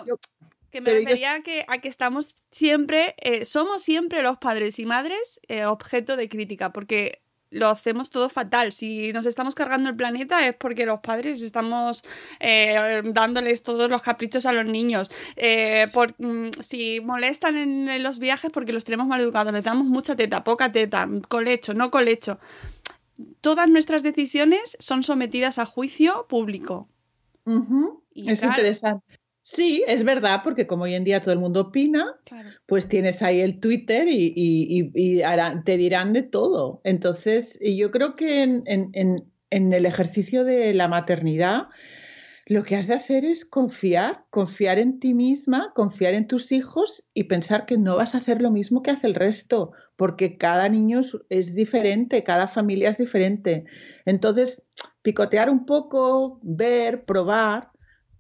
que 0.71 0.81
me 0.81 0.93
refería 0.93 1.43
que, 1.43 1.65
a 1.69 1.79
que 1.79 1.89
estamos 1.89 2.35
siempre, 2.51 3.15
somos 3.45 3.83
siempre 3.83 4.23
los 4.23 4.39
padres 4.39 4.79
y 4.81 4.87
madres 4.87 5.41
objeto 5.67 6.17
de 6.17 6.29
crítica, 6.29 6.73
porque 6.73 7.22
lo 7.53 7.69
hacemos 7.69 8.11
todo 8.11 8.29
fatal. 8.29 8.73
Si 8.73 9.13
nos 9.13 9.27
estamos 9.27 9.55
cargando 9.55 9.91
el 9.91 9.97
planeta 9.97 10.47
es 10.47 10.57
porque 10.57 10.87
los 10.87 11.01
padres 11.01 11.41
estamos 11.43 12.03
eh, 12.41 13.03
dándoles 13.05 13.63
todos 13.63 13.89
los 13.91 14.03
caprichos 14.03 14.47
a 14.47 14.53
los 14.53 14.65
niños. 14.67 15.11
Eh, 15.37 15.87
por, 15.93 16.15
mm, 16.19 16.51
si 16.61 17.01
molestan 17.01 17.57
en, 17.57 18.03
los 18.03 18.19
viajes 18.19 18.51
porque 18.51 18.73
los 18.73 18.85
tenemos 18.85 19.07
mal 19.07 19.21
educados, 19.21 19.53
les 19.53 19.65
damos 19.65 19.87
mucha 19.87 20.17
teta, 20.17 20.43
poca 20.45 20.73
teta, 20.73 21.09
colecho, 21.29 21.75
no 21.75 21.91
colecho. 21.91 22.39
Todas 23.41 23.69
nuestras 23.69 24.03
decisiones 24.03 24.77
son 24.81 25.03
sometidas 25.03 25.59
a 25.59 25.67
juicio 25.67 26.27
público. 26.29 26.89
es 28.15 28.43
interesante. 28.43 29.22
Sí, 29.55 29.85
es 29.87 30.03
verdad, 30.03 30.41
porque 30.43 30.67
como 30.67 30.85
hoy 30.85 30.95
en 30.95 31.05
día 31.05 31.21
todo 31.21 31.35
el 31.35 31.39
mundo 31.39 31.61
opina, 31.61 32.19
pues 32.65 32.89
tienes 32.89 33.21
ahí 33.21 33.41
el 33.41 33.61
Twitter 33.61 34.07
y, 34.09 34.91
te 35.65 35.77
dirán 35.77 36.15
de 36.15 36.23
todo. 36.23 36.81
Entonces, 36.85 37.59
yo 37.61 37.91
creo 37.91 38.17
que 38.17 38.43
en, 38.43 39.27
el 39.51 39.87
ejercicio 39.87 40.45
de 40.45 40.73
la 40.73 40.89
maternidad, 40.89 41.69
lo 42.47 42.63
que 42.63 42.77
has 42.77 42.87
de 42.87 42.95
hacer 42.95 43.27
es 43.27 43.45
confiar, 43.45 44.25
confiar 44.31 44.79
en 44.79 44.99
ti 44.99 45.13
misma, 45.13 45.73
confiar 45.75 46.15
en 46.15 46.29
tus 46.29 46.51
hijos 46.51 47.05
y 47.13 47.25
pensar 47.25 47.67
que 47.67 47.77
no 47.77 47.97
vas 47.97 48.15
a 48.15 48.19
hacer 48.19 48.41
lo 48.41 48.51
mismo 48.51 48.83
que 48.83 48.91
hace 48.91 49.07
el 49.07 49.15
resto, 49.15 49.73
porque 49.97 50.39
cada 50.39 50.71
niño 50.71 51.01
es 51.29 51.55
diferente, 51.55 52.25
cada 52.25 52.47
familia 52.47 52.89
es 52.89 52.97
diferente. 52.97 53.65
Entonces, 54.07 54.63
picotear 55.03 55.51
un 55.51 55.67
poco, 55.67 56.41
ver, 56.43 57.05
probar 57.05 57.72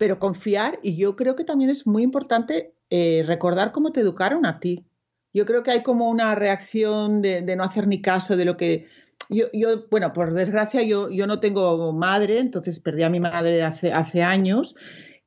pero 0.02 0.18
confiar 0.18 0.80
y 0.82 0.96
yo 0.96 1.14
creo 1.14 1.36
que 1.36 1.44
también 1.44 1.70
es 1.70 1.86
muy 1.86 2.02
importante 2.02 2.74
eh, 2.90 3.22
recordar 3.24 3.70
cómo 3.70 3.92
te 3.92 4.00
educaron 4.00 4.44
a 4.46 4.58
ti. 4.58 4.84
Yo 5.32 5.46
creo 5.46 5.62
que 5.62 5.70
hay 5.70 5.84
como 5.84 6.10
una 6.10 6.34
reacción 6.34 7.22
de, 7.22 7.40
no 7.54 7.62
hacer 7.62 7.86
ni 7.86 8.02
caso 8.02 8.36
de 8.36 8.44
lo 8.44 8.56
que... 8.56 8.88
Yo, 9.28 9.46
yo 9.52 9.86
bueno, 9.92 10.12
por 10.12 10.34
desgracia 10.34 10.82
yo, 10.82 11.08
yo 11.08 11.28
no 11.28 11.38
tengo 11.38 11.92
madre, 11.92 12.40
entonces 12.40 12.80
perdí 12.80 13.04
a 13.04 13.10
mi 13.10 13.20
madre 13.20 13.62
hace, 13.62 13.92
hace 13.92 14.24
años 14.24 14.74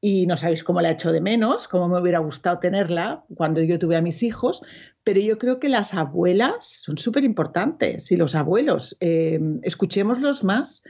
y 0.02 0.28
no 0.28 0.36
sabéis 0.36 0.66
cómo 0.66 0.82
la 0.82 0.90
he 0.90 0.94
hecho 0.96 1.14
de 1.14 1.22
menos, 1.22 1.70
cómo 1.70 1.88
me 1.88 2.02
hubiera 2.02 2.20
gustado 2.20 2.60
tenerla 2.60 3.24
cuando 3.34 3.62
yo 3.62 3.80
tuve 3.80 3.96
a 3.96 4.02
mis 4.02 4.24
hijos, 4.24 4.62
pero 5.06 5.22
yo 5.22 5.38
creo 5.38 5.58
que 5.58 5.70
las 5.70 5.94
abuelas 5.94 6.82
son 6.84 6.98
súper 6.98 7.24
importantes 7.24 8.12
y 8.12 8.18
los 8.18 8.36
abuelos, 8.36 8.98
eh, 9.00 9.40
escuchémoslos 9.64 10.44
más 10.44 10.84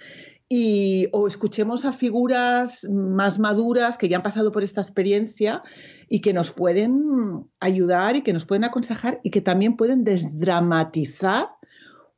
y, 0.47 1.07
o 1.11 1.27
escuchemos 1.27 1.85
a 1.85 1.93
figuras 1.93 2.83
más 2.89 3.39
maduras 3.39 3.97
que 3.97 4.09
ya 4.09 4.17
han 4.17 4.23
pasado 4.23 4.51
por 4.51 4.63
esta 4.63 4.81
experiencia 4.81 5.63
y 6.07 6.21
que 6.21 6.33
nos 6.33 6.51
pueden 6.51 7.45
ayudar 7.59 8.15
y 8.15 8.21
que 8.21 8.33
nos 8.33 8.45
pueden 8.45 8.63
aconsejar 8.63 9.19
y 9.23 9.31
que 9.31 9.41
también 9.41 9.75
pueden 9.75 10.03
desdramatizar 10.03 11.49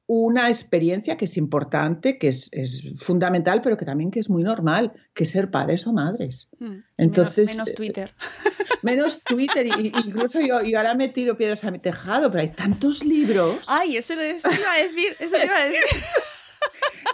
una 0.10 0.50
experiencia 0.50 1.18
que 1.18 1.26
es 1.26 1.36
importante, 1.36 2.18
que 2.18 2.30
es, 2.30 2.50
fundamental, 2.96 3.62
pero 3.62 3.76
que 3.76 3.86
también 3.86 4.10
que 4.10 4.22
es 4.22 4.30
muy 4.30 4.42
normal, 4.42 4.94
que 5.14 5.24
es 5.24 5.32
ser 5.32 5.52
padres 5.52 5.86
o 5.86 5.92
madres. 5.92 6.48
Hmm, 6.60 6.80
Entonces, 6.98 7.50
menos, 7.50 7.74
Twitter. 7.74 8.14
Menos 8.84 9.22
Twitter, 9.24 9.68
incluso 9.68 10.40
yo, 10.40 10.62
yo, 10.62 10.78
ahora 10.78 10.96
me 10.96 11.10
tiro 11.10 11.36
piedras 11.36 11.64
a 11.64 11.72
mi 11.72 11.80
tejado, 11.80 12.30
pero 12.32 12.42
hay 12.42 12.50
tantos 12.50 13.04
libros. 13.04 13.66
Ay, 13.68 13.98
eso, 13.98 14.14
eso 14.14 14.50
iba 14.50 14.72
a 14.72 14.82
decir, 14.82 15.18
eso 15.20 15.36
te 15.36 15.46
iba 15.46 15.58
a 15.58 15.66
decir. 15.66 15.82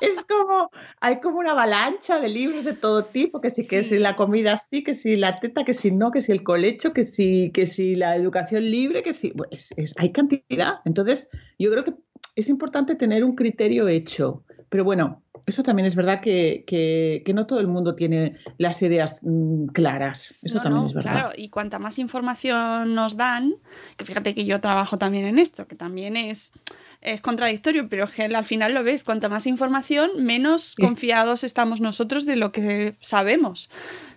es 0.03 0.25
como, 0.25 0.69
hay 0.99 1.21
como 1.21 1.39
una 1.39 1.51
avalancha 1.51 2.19
de 2.19 2.27
libros 2.27 2.65
de 2.65 2.73
todo 2.73 3.05
tipo, 3.05 3.39
que 3.39 3.49
si, 3.49 3.65
que 3.65 3.85
si 3.85 3.97
la 3.99 4.17
comida 4.17 4.57
sí, 4.57 4.83
que 4.83 4.93
si 4.93 5.15
la 5.15 5.39
teta, 5.39 5.63
que 5.63 5.73
si 5.73 5.91
no, 5.91 6.11
que 6.11 6.21
si 6.21 6.33
el 6.33 6.43
colecho, 6.43 6.91
que 6.91 7.03
si, 7.03 7.51
que 7.51 7.65
si 7.65 7.95
la 7.95 8.17
educación 8.17 8.63
libre, 8.69 9.01
que 9.01 9.13
si, 9.13 9.33
es, 9.49 9.93
hay 9.97 10.11
cantidad. 10.11 10.79
Entonces, 10.83 11.29
yo 11.57 11.71
creo 11.71 11.85
que 11.85 11.93
es 12.35 12.49
importante 12.49 12.95
tener 12.95 13.23
un 13.23 13.35
criterio 13.35 13.87
hecho, 13.87 14.43
pero 14.69 14.83
bueno, 14.83 15.22
Eso 15.45 15.61
también 15.61 15.85
es 15.85 15.95
verdad 15.95 16.21
que, 16.21 16.63
que, 16.65 17.33
no 17.33 17.45
todo 17.45 17.59
el 17.59 17.67
mundo 17.67 17.95
tiene 17.95 18.37
las 18.57 18.81
ideas 18.81 19.19
mm, 19.23 19.67
claras. 19.67 20.35
Eso 20.41 20.61
también 20.61 20.85
es 20.85 20.93
verdad. 20.93 21.11
Claro, 21.11 21.29
y 21.35 21.49
cuanta 21.49 21.79
más 21.79 21.99
información 21.99 22.95
nos 22.95 23.17
dan, 23.17 23.55
que 23.97 24.05
fíjate 24.05 24.33
que 24.33 24.45
yo 24.45 24.61
trabajo 24.61 24.97
también 24.97 25.25
en 25.25 25.39
esto, 25.39 25.67
que 25.67 25.75
también 25.75 26.15
es, 26.15 26.53
es 27.01 27.19
contradictorio, 27.21 27.89
pero 27.89 28.07
que 28.07 28.23
al 28.23 28.45
final 28.45 28.73
lo 28.73 28.83
ves, 28.83 29.03
cuanta 29.03 29.27
más 29.27 29.45
información, 29.45 30.11
menos 30.23 30.75
confiados 30.75 31.43
estamos 31.43 31.81
nosotros 31.81 32.25
de 32.25 32.37
lo 32.37 32.51
que 32.51 32.95
sabemos. 32.99 33.69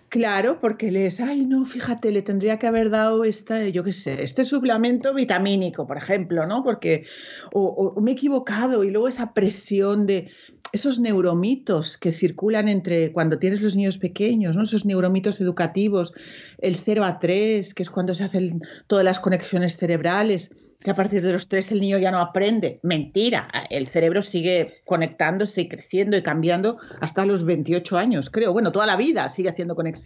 Claro, 0.09 0.61
porque 0.61 0.89
les, 0.89 1.19
ay, 1.19 1.45
no, 1.45 1.65
fíjate, 1.65 2.11
le 2.11 2.21
tendría 2.21 2.57
que 2.57 2.67
haber 2.67 2.89
dado 2.89 3.25
esta, 3.25 3.67
yo 3.67 3.83
qué 3.83 3.91
sé, 3.91 4.23
este 4.23 4.45
suplemento 4.45 5.13
vitamínico, 5.13 5.85
por 5.85 5.97
ejemplo, 5.97 6.45
¿no? 6.45 6.63
Porque, 6.63 7.05
o, 7.51 7.93
me 8.01 8.11
he 8.11 8.13
equivocado 8.13 8.85
y 8.85 8.91
luego 8.91 9.09
esa 9.09 9.33
presión 9.33 10.07
de 10.07 10.31
esos 10.71 10.99
neuromitos 10.99 11.97
que 11.97 12.13
circulan 12.13 12.69
entre 12.69 13.11
cuando 13.11 13.37
tienes 13.37 13.61
los 13.61 13.75
niños 13.75 13.97
pequeños, 13.97 14.55
¿no? 14.55 14.63
Esos 14.63 14.85
neuromitos 14.85 15.41
educativos, 15.41 16.13
el 16.59 16.75
0 16.75 17.03
a 17.03 17.19
3, 17.19 17.73
que 17.73 17.83
es 17.83 17.89
cuando 17.89 18.15
se 18.15 18.23
hacen 18.23 18.61
todas 18.87 19.03
las 19.03 19.19
conexiones 19.19 19.75
cerebrales 19.75 20.51
que 20.83 20.91
a 20.91 20.95
partir 20.95 21.23
de 21.23 21.31
los 21.31 21.49
tres 21.49 21.71
el 21.71 21.81
niño 21.81 21.97
ya 21.97 22.11
no 22.11 22.19
aprende. 22.19 22.79
Mentira, 22.83 23.47
el 23.69 23.87
cerebro 23.87 24.21
sigue 24.21 24.81
conectándose 24.85 25.61
y 25.61 25.67
creciendo 25.67 26.15
y 26.17 26.21
cambiando 26.21 26.77
hasta 27.01 27.25
los 27.25 27.43
28 27.45 27.97
años, 27.97 28.29
creo. 28.29 28.53
Bueno, 28.53 28.71
toda 28.71 28.85
la 28.85 28.95
vida 28.95 29.27
sigue 29.29 29.49
haciendo 29.49 29.75
conexiones. 29.75 29.96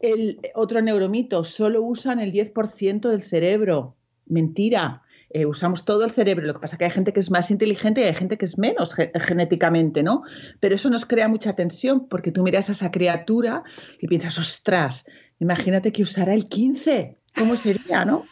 El 0.00 0.40
otro 0.54 0.80
neuromito, 0.80 1.44
solo 1.44 1.82
usan 1.82 2.20
el 2.20 2.32
10% 2.32 3.08
del 3.08 3.22
cerebro. 3.22 3.96
Mentira. 4.26 5.02
Eh, 5.34 5.46
usamos 5.46 5.86
todo 5.86 6.04
el 6.04 6.10
cerebro, 6.10 6.46
lo 6.46 6.52
que 6.52 6.60
pasa 6.60 6.74
es 6.74 6.78
que 6.78 6.84
hay 6.84 6.90
gente 6.90 7.14
que 7.14 7.20
es 7.20 7.30
más 7.30 7.50
inteligente 7.50 8.02
y 8.02 8.04
hay 8.04 8.14
gente 8.14 8.36
que 8.36 8.44
es 8.44 8.58
menos 8.58 8.94
genéticamente, 8.94 10.02
¿no? 10.02 10.24
Pero 10.60 10.74
eso 10.74 10.90
nos 10.90 11.06
crea 11.06 11.26
mucha 11.26 11.54
tensión 11.54 12.06
porque 12.06 12.32
tú 12.32 12.42
miras 12.42 12.68
a 12.68 12.72
esa 12.72 12.90
criatura 12.90 13.62
y 13.98 14.08
piensas, 14.08 14.38
ostras, 14.38 15.06
imagínate 15.40 15.90
que 15.90 16.02
usara 16.02 16.34
el 16.34 16.50
15, 16.50 17.16
¿cómo 17.34 17.56
sería, 17.56 18.04
no? 18.04 18.24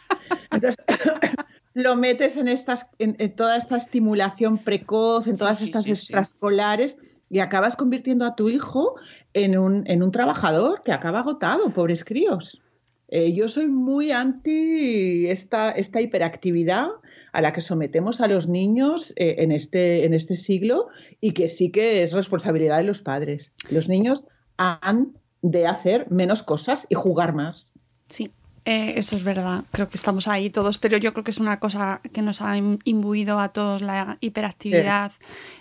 Entonces, 0.51 0.77
lo 1.73 1.95
metes 1.95 2.37
en, 2.37 2.47
estas, 2.47 2.85
en, 2.99 3.35
toda 3.35 3.57
esta 3.57 3.77
estimulación 3.77 4.59
precoz, 4.59 5.25
en 5.25 5.37
todas 5.37 5.63
estas 5.63 5.87
extraescolares 5.87 6.97
y 7.31 7.39
acabas 7.39 7.77
convirtiendo 7.77 8.25
a 8.25 8.35
tu 8.35 8.49
hijo 8.49 8.95
en 9.33 9.57
un, 9.57 9.83
en 9.87 10.03
un 10.03 10.11
trabajador 10.11 10.83
que 10.83 10.91
acaba 10.91 11.21
agotado, 11.21 11.69
pobres 11.69 12.03
críos. 12.03 12.61
Eh, 13.07 13.33
yo 13.33 13.47
soy 13.47 13.67
muy 13.67 14.11
anti 14.11 15.27
esta, 15.27 15.71
esta, 15.71 16.01
hiperactividad 16.01 16.87
a 17.31 17.41
la 17.41 17.53
que 17.53 17.61
sometemos 17.61 18.21
a 18.21 18.27
los 18.27 18.47
niños 18.47 19.13
eh, 19.15 19.35
en, 19.39 19.51
este, 19.51 20.05
en 20.05 20.13
este 20.13 20.35
siglo 20.35 20.87
y 21.21 21.31
que 21.31 21.49
sí 21.49 21.71
que 21.71 22.03
es 22.03 22.11
responsabilidad 22.11 22.77
de 22.77 22.83
los 22.83 23.01
padres. 23.01 23.51
Los 23.69 23.87
niños 23.87 24.27
han 24.57 25.13
de 25.41 25.67
hacer 25.67 26.09
menos 26.09 26.43
cosas 26.43 26.85
y 26.89 26.95
jugar 26.95 27.33
más. 27.33 27.71
Sí, 28.07 28.31
eh, 28.63 28.93
eso 28.97 29.15
es 29.15 29.23
verdad, 29.23 29.63
creo 29.71 29.89
que 29.89 29.97
estamos 29.97 30.27
ahí 30.27 30.51
todos, 30.51 30.77
pero 30.77 30.97
yo 30.97 31.13
creo 31.13 31.23
que 31.23 31.31
es 31.31 31.39
una 31.39 31.59
cosa 31.59 31.99
que 32.13 32.21
nos 32.21 32.43
ha 32.43 32.57
imbuido 32.57 33.39
a 33.39 33.49
todos 33.49 33.81
la 33.81 34.19
hiperactividad, 34.21 35.11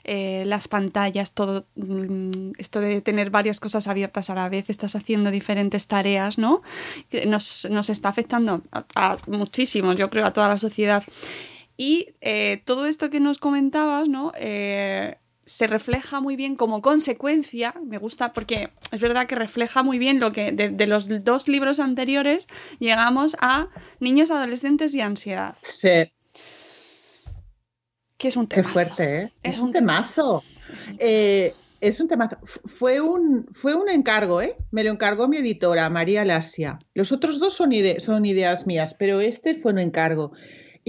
eh, 0.05 0.45
las 0.47 0.69
pantallas, 0.69 1.33
todo 1.33 1.65
mm, 1.77 2.53
esto 2.59 2.81
de 2.81 3.01
tener 3.01 3.31
varias 3.31 3.59
cosas 3.59 3.87
abiertas 3.87 4.29
a 4.29 4.35
la 4.35 4.51
vez, 4.51 4.69
estás 4.69 4.97
haciendo 4.97 5.31
diferentes 5.31 5.87
tareas, 5.87 6.37
¿no? 6.37 6.61
Nos, 7.27 7.67
nos 7.71 7.89
está 7.89 8.11
afectando 8.11 8.63
a, 8.95 9.17
muchísimo, 9.29 9.95
yo 9.95 10.11
creo, 10.11 10.27
a 10.27 10.35
toda 10.35 10.49
la 10.49 10.59
sociedad. 10.59 11.03
Y 11.79 12.09
eh, 12.21 12.61
todo 12.67 12.85
esto 12.85 13.09
que 13.09 13.21
nos 13.21 13.39
comentabas, 13.39 14.11
¿no? 14.11 14.33
Se 15.51 15.67
refleja 15.67 16.21
muy 16.21 16.37
bien 16.37 16.55
como 16.55 16.81
consecuencia, 16.81 17.75
me 17.85 17.99
gusta 17.99 18.33
porque 18.33 18.71
es 18.93 19.01
verdad 19.01 19.27
que 19.27 19.35
refleja 19.35 19.83
muy 19.83 19.99
bien 19.99 20.21
lo 20.21 20.31
que 20.31 20.53
de, 20.53 20.87
los 20.87 21.09
dos 21.25 21.49
libros 21.49 21.81
anteriores 21.81 22.47
llegamos 22.79 23.37
a 23.41 23.67
niños, 23.99 24.31
adolescentes 24.31 24.95
y 24.95 25.01
ansiedad. 25.01 25.57
Sí. 25.65 26.13
Que 28.17 28.29
es 28.29 28.37
un 28.37 28.47
temazo. 28.47 28.69
Qué 28.69 28.73
fuerte, 28.73 29.23
¿eh? 29.23 29.33
Es, 29.43 29.59
un 29.59 29.73
temazo. 29.73 30.45
Eh, 31.01 31.53
es 31.81 31.99
un 31.99 32.07
temazo. 32.07 32.39
Fue 32.45 33.01
un, 33.01 33.49
fue 33.53 33.75
un 33.75 33.89
encargo, 33.89 34.41
¿eh? 34.41 34.55
Me 34.71 34.85
lo 34.85 34.93
encargó 34.93 35.27
mi 35.27 35.39
editora, 35.39 35.91
María 35.91 36.25
Lasia. 36.25 36.79
Los 36.95 37.11
otros 37.11 37.41
dos 37.41 37.55
son, 37.55 37.73
son 37.99 38.25
ideas 38.25 38.69
mías, 38.69 38.95
pero 38.97 39.21
este 39.21 39.57
fue 39.57 39.73
un 39.73 39.81
encargo. 39.81 40.31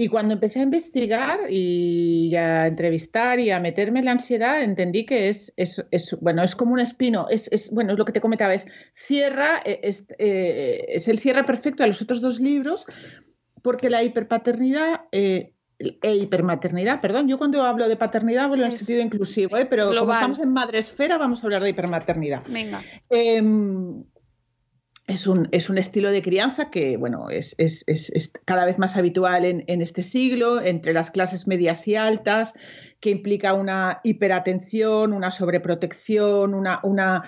Y 0.02 0.08
cuando 0.08 0.34
empecé 0.34 0.58
a 0.58 0.64
investigar 0.64 1.40
y 1.48 2.34
a 2.34 2.66
entrevistar 2.66 3.38
y 3.38 3.50
a 3.50 3.60
meterme 3.60 4.00
en 4.00 4.06
la 4.06 4.12
ansiedad, 4.12 4.60
entendí 4.60 5.06
que 5.06 5.28
es, 5.28 5.52
es, 5.56 5.84
es 5.92 6.16
bueno, 6.20 6.42
es 6.42 6.56
como 6.56 6.72
un 6.72 6.80
espino, 6.80 7.28
es, 7.30 7.48
es, 7.52 7.70
bueno, 7.70 7.92
es 7.92 7.98
lo 7.98 8.04
que 8.04 8.10
te 8.10 8.20
comentaba, 8.20 8.52
es 8.52 8.66
cierra, 8.94 9.62
eh, 9.64 9.78
es, 9.84 10.06
eh, 10.18 10.84
es 10.88 11.06
el 11.06 11.20
cierre 11.20 11.44
perfecto 11.44 11.84
a 11.84 11.86
los 11.86 12.02
otros 12.02 12.20
dos 12.20 12.40
libros, 12.40 12.84
porque 13.62 13.90
la 13.90 14.02
hiperpaternidad 14.02 15.02
eh, 15.12 15.54
e 15.78 16.16
hipermaternidad, 16.16 17.00
perdón, 17.00 17.28
yo 17.28 17.38
cuando 17.38 17.62
hablo 17.62 17.88
de 17.88 17.96
paternidad 17.96 18.46
hablo 18.46 18.66
en 18.66 18.72
sentido 18.72 19.02
inclusivo, 19.02 19.56
¿eh? 19.56 19.66
pero 19.66 19.94
como 19.96 20.12
estamos 20.12 20.40
en 20.40 20.52
madre 20.52 20.80
esfera, 20.80 21.16
vamos 21.16 21.40
a 21.40 21.42
hablar 21.44 21.62
de 21.62 21.70
hipermaternidad. 21.70 22.42
Venga. 22.48 22.82
Es 25.06 25.26
un, 25.26 25.48
es 25.50 25.68
un, 25.68 25.78
estilo 25.78 26.10
de 26.10 26.22
crianza 26.22 26.70
que, 26.70 26.96
bueno, 26.96 27.28
es, 27.28 27.54
es, 27.58 27.84
es 27.86 28.32
cada 28.44 28.64
vez 28.64 28.78
más 28.78 28.96
habitual 28.96 29.44
en, 29.44 29.64
en, 29.66 29.82
este 29.82 30.02
siglo, 30.02 30.62
entre 30.62 30.92
las 30.92 31.10
clases 31.10 31.48
medias 31.48 31.86
y 31.88 31.96
altas, 31.96 32.54
que 33.00 33.10
implica 33.10 33.52
una 33.52 34.00
hiperatención, 34.04 35.12
una 35.12 35.32
sobreprotección, 35.32 36.54
una, 36.54 36.78
una, 36.84 37.24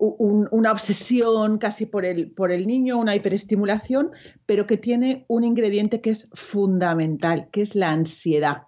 una 0.00 0.72
obsesión 0.72 1.58
casi 1.58 1.84
por 1.84 2.06
el, 2.06 2.30
por 2.30 2.50
el 2.52 2.66
niño, 2.66 2.98
una 2.98 3.14
hiperestimulación, 3.14 4.10
pero 4.46 4.66
que 4.66 4.78
tiene 4.78 5.26
un 5.28 5.44
ingrediente 5.44 6.00
que 6.00 6.10
es 6.10 6.30
fundamental, 6.32 7.48
que 7.52 7.62
es 7.62 7.74
la 7.74 7.90
ansiedad. 7.90 8.62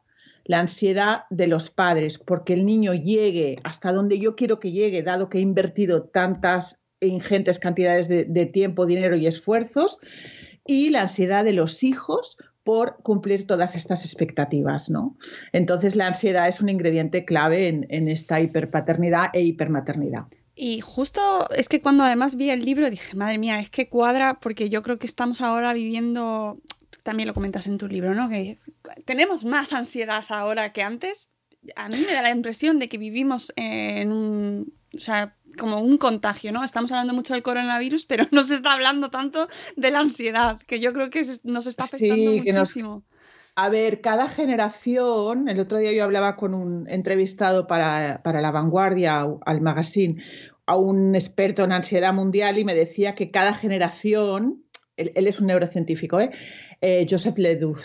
La 0.45 0.61
ansiedad 0.61 1.25
de 1.31 1.47
los 1.47 1.71
padres, 1.71 2.19
porque 2.19 2.53
el 2.53 2.67
niño 2.67 2.93
llegue 2.93 3.59
hasta 3.65 3.93
donde 3.93 4.19
yo 4.19 4.37
quiero 4.37 4.61
que 4.61 4.73
llegue, 4.73 5.03
dado 5.03 5.29
que 5.29 5.39
he 5.39 5.41
invertido 5.41 6.05
tantas 6.05 6.82
ingentes 7.07 7.59
cantidades 7.59 8.09
de, 8.09 8.47
tiempo, 8.47 8.87
dinero 8.87 9.17
y 9.17 9.27
esfuerzos, 9.27 9.99
y 10.67 10.91
la 10.91 11.03
ansiedad 11.03 11.45
de 11.45 11.53
los 11.53 11.83
hijos 11.83 12.37
por 12.63 12.99
cumplir 13.03 13.47
todas 13.47 13.75
estas 13.75 14.05
expectativas, 14.05 14.89
¿no? 14.89 15.17
Entonces 15.53 15.97
la 15.97 16.07
ansiedad 16.07 16.47
es 16.49 16.61
un 16.61 16.69
ingrediente 16.69 17.25
clave 17.25 17.67
en, 17.69 18.09
esta 18.09 18.41
hiperpaternidad 18.41 19.31
e 19.33 19.43
hipermaternidad. 19.43 20.27
Y 20.55 20.81
justo 20.81 21.49
es 21.51 21.69
que 21.69 21.81
cuando 21.81 22.05
además 22.05 22.37
vi 22.37 22.51
el 22.51 22.65
libro 22.65 22.89
dije, 22.91 23.17
madre 23.17 23.39
mía, 23.39 23.59
es 23.59 23.71
que 23.71 23.89
cuadra 23.89 24.39
porque 24.39 24.69
yo 24.69 24.83
creo 24.83 24.99
que 24.99 25.07
estamos 25.07 25.41
ahora 25.41 25.73
viviendo, 25.73 26.61
también 27.03 27.27
lo 27.27 27.35
comentas 27.35 27.67
en 27.67 27.79
tu 27.79 27.89
libro, 27.89 28.15
¿no? 28.15 28.29
Que 28.29 28.59
tenemos 29.05 29.45
más 29.45 29.73
ansiedad 29.73 30.25
ahora 30.29 30.73
que 30.73 30.83
antes. 30.83 31.29
A 31.75 31.89
mí 31.89 32.05
me 32.07 32.13
da 32.13 32.23
la 32.23 32.31
impresión 32.31 32.79
de 32.79 32.89
que 32.89 32.99
vivimos 32.99 33.53
en 33.57 34.13
un, 34.13 34.73
o 34.95 35.01
sea, 35.01 35.37
como 35.59 35.81
un 35.81 35.99
contagio, 35.99 36.53
¿no? 36.53 36.65
Estamos 36.65 36.93
hablando 36.93 37.15
mucho 37.15 37.35
del 37.35 37.43
coronavirus, 37.43 38.05
pero 38.07 38.27
no 38.33 38.45
se 38.45 38.57
está 38.57 38.73
hablando 38.75 39.11
tanto 39.11 39.49
de 39.77 39.91
la 39.91 40.01
ansiedad, 40.01 40.59
que 40.67 40.81
yo 40.81 40.93
creo 40.93 41.11
que 41.11 41.23
nos 41.45 41.67
está 41.67 41.85
afectando 41.85 42.31
muchísimo. 42.33 43.03
A 43.55 43.69
ver, 43.69 44.01
cada 44.01 44.29
generación, 44.29 45.47
el 45.49 45.61
otro 45.61 45.79
día 45.79 45.93
yo 45.93 46.05
hablaba 46.05 46.37
con 46.37 46.55
un 46.55 46.89
entrevistado 46.89 47.67
para, 47.67 48.23
para 48.23 48.41
La 48.41 48.51
Vanguardia, 48.51 49.27
al 49.45 49.61
magazine, 49.61 50.23
a 50.65 50.77
un 50.77 51.15
experto 51.15 51.65
en 51.65 51.73
ansiedad 51.73 52.15
mundial 52.15 52.57
y 52.57 52.65
me 52.65 52.75
decía 52.75 53.15
que 53.15 53.31
cada 53.31 53.53
generación, 53.53 54.65
él, 54.97 55.13
es 55.15 55.39
un 55.39 55.49
neurocientífico, 55.49 56.19
¿eh? 56.19 56.31
eh 56.81 57.07
Joseph 57.09 57.37
Leduc, 57.37 57.83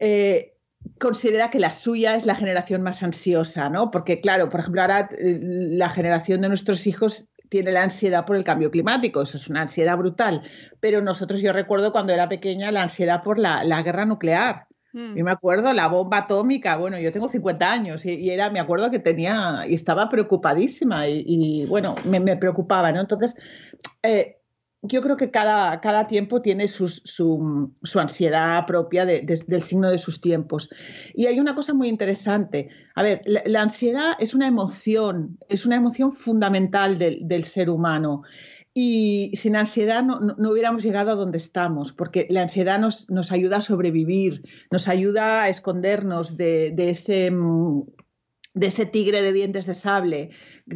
eh, 0.00 0.55
considera 0.98 1.50
que 1.50 1.58
la 1.58 1.72
suya 1.72 2.16
es 2.16 2.26
la 2.26 2.34
generación 2.34 2.82
más 2.82 3.02
ansiosa, 3.02 3.68
¿no? 3.68 3.90
Porque, 3.90 4.20
claro, 4.20 4.48
por 4.48 4.60
ejemplo, 4.60 4.82
ahora 4.82 5.08
eh, 5.18 5.38
la 5.40 5.90
generación 5.90 6.40
de 6.40 6.48
nuestros 6.48 6.86
hijos 6.86 7.26
tiene 7.48 7.72
la 7.72 7.82
ansiedad 7.82 8.24
por 8.24 8.36
el 8.36 8.44
cambio 8.44 8.70
climático, 8.70 9.22
eso 9.22 9.36
es 9.36 9.48
una 9.48 9.62
ansiedad 9.62 9.96
brutal. 9.96 10.42
Pero 10.80 11.02
nosotros, 11.02 11.40
yo 11.40 11.52
recuerdo 11.52 11.92
cuando 11.92 12.12
era 12.12 12.28
pequeña, 12.28 12.72
la 12.72 12.82
ansiedad 12.82 13.22
por 13.22 13.38
la, 13.38 13.82
guerra 13.82 14.04
nuclear. 14.04 14.66
Mm. 14.92 15.18
Y 15.18 15.22
me 15.22 15.30
acuerdo 15.30 15.72
la 15.72 15.88
bomba 15.88 16.18
atómica, 16.18 16.76
bueno, 16.76 16.98
yo 16.98 17.12
tengo 17.12 17.28
50 17.28 17.70
años 17.70 18.04
y, 18.06 18.30
era, 18.30 18.50
me 18.50 18.60
acuerdo 18.60 18.90
que 18.90 18.98
tenía, 18.98 19.64
y 19.68 19.74
estaba 19.74 20.08
preocupadísima 20.08 21.06
y, 21.08 21.66
bueno, 21.66 21.96
me, 22.04 22.18
me, 22.18 22.36
preocupaba, 22.36 22.90
¿no? 22.92 23.00
Entonces, 23.00 23.36
eh, 24.02 24.38
yo 24.82 25.02
creo 25.02 25.16
que 25.16 25.30
cada, 25.30 25.80
cada 25.80 26.06
tiempo 26.06 26.42
tiene 26.42 26.68
su, 26.68 26.88
su, 26.88 27.98
ansiedad 27.98 28.66
propia 28.66 29.04
del 29.04 29.62
signo 29.62 29.90
de 29.90 29.98
sus 29.98 30.20
tiempos. 30.20 30.68
Y 31.14 31.26
hay 31.26 31.40
una 31.40 31.54
cosa 31.54 31.74
muy 31.74 31.88
interesante. 31.88 32.68
A 32.94 33.02
ver, 33.02 33.22
la, 33.24 33.62
ansiedad 33.62 34.14
es 34.18 34.34
una 34.34 34.46
emoción, 34.46 35.38
es 35.48 35.66
una 35.66 35.76
emoción 35.76 36.12
fundamental 36.12 36.98
del, 36.98 37.26
del 37.26 37.44
ser 37.44 37.70
humano. 37.70 38.22
Y 38.78 39.30
sin 39.34 39.56
ansiedad 39.56 40.02
no, 40.02 40.20
no, 40.20 40.50
hubiéramos 40.50 40.82
llegado 40.82 41.10
a 41.12 41.14
donde 41.14 41.38
estamos, 41.38 41.92
porque 41.92 42.26
la 42.28 42.42
ansiedad 42.42 42.78
nos, 42.78 43.10
nos 43.10 43.32
ayuda 43.32 43.56
a 43.56 43.62
sobrevivir, 43.62 44.42
nos 44.70 44.86
ayuda 44.86 45.44
a 45.44 45.48
escondernos 45.48 46.36
de, 46.36 46.72
de 46.72 46.90
ese 46.90 47.30
de 48.56 48.68
ese 48.68 48.86
tigre 48.86 49.20
de 49.20 49.34
dientes 49.34 49.66
de 49.66 49.74
sable 49.74 50.30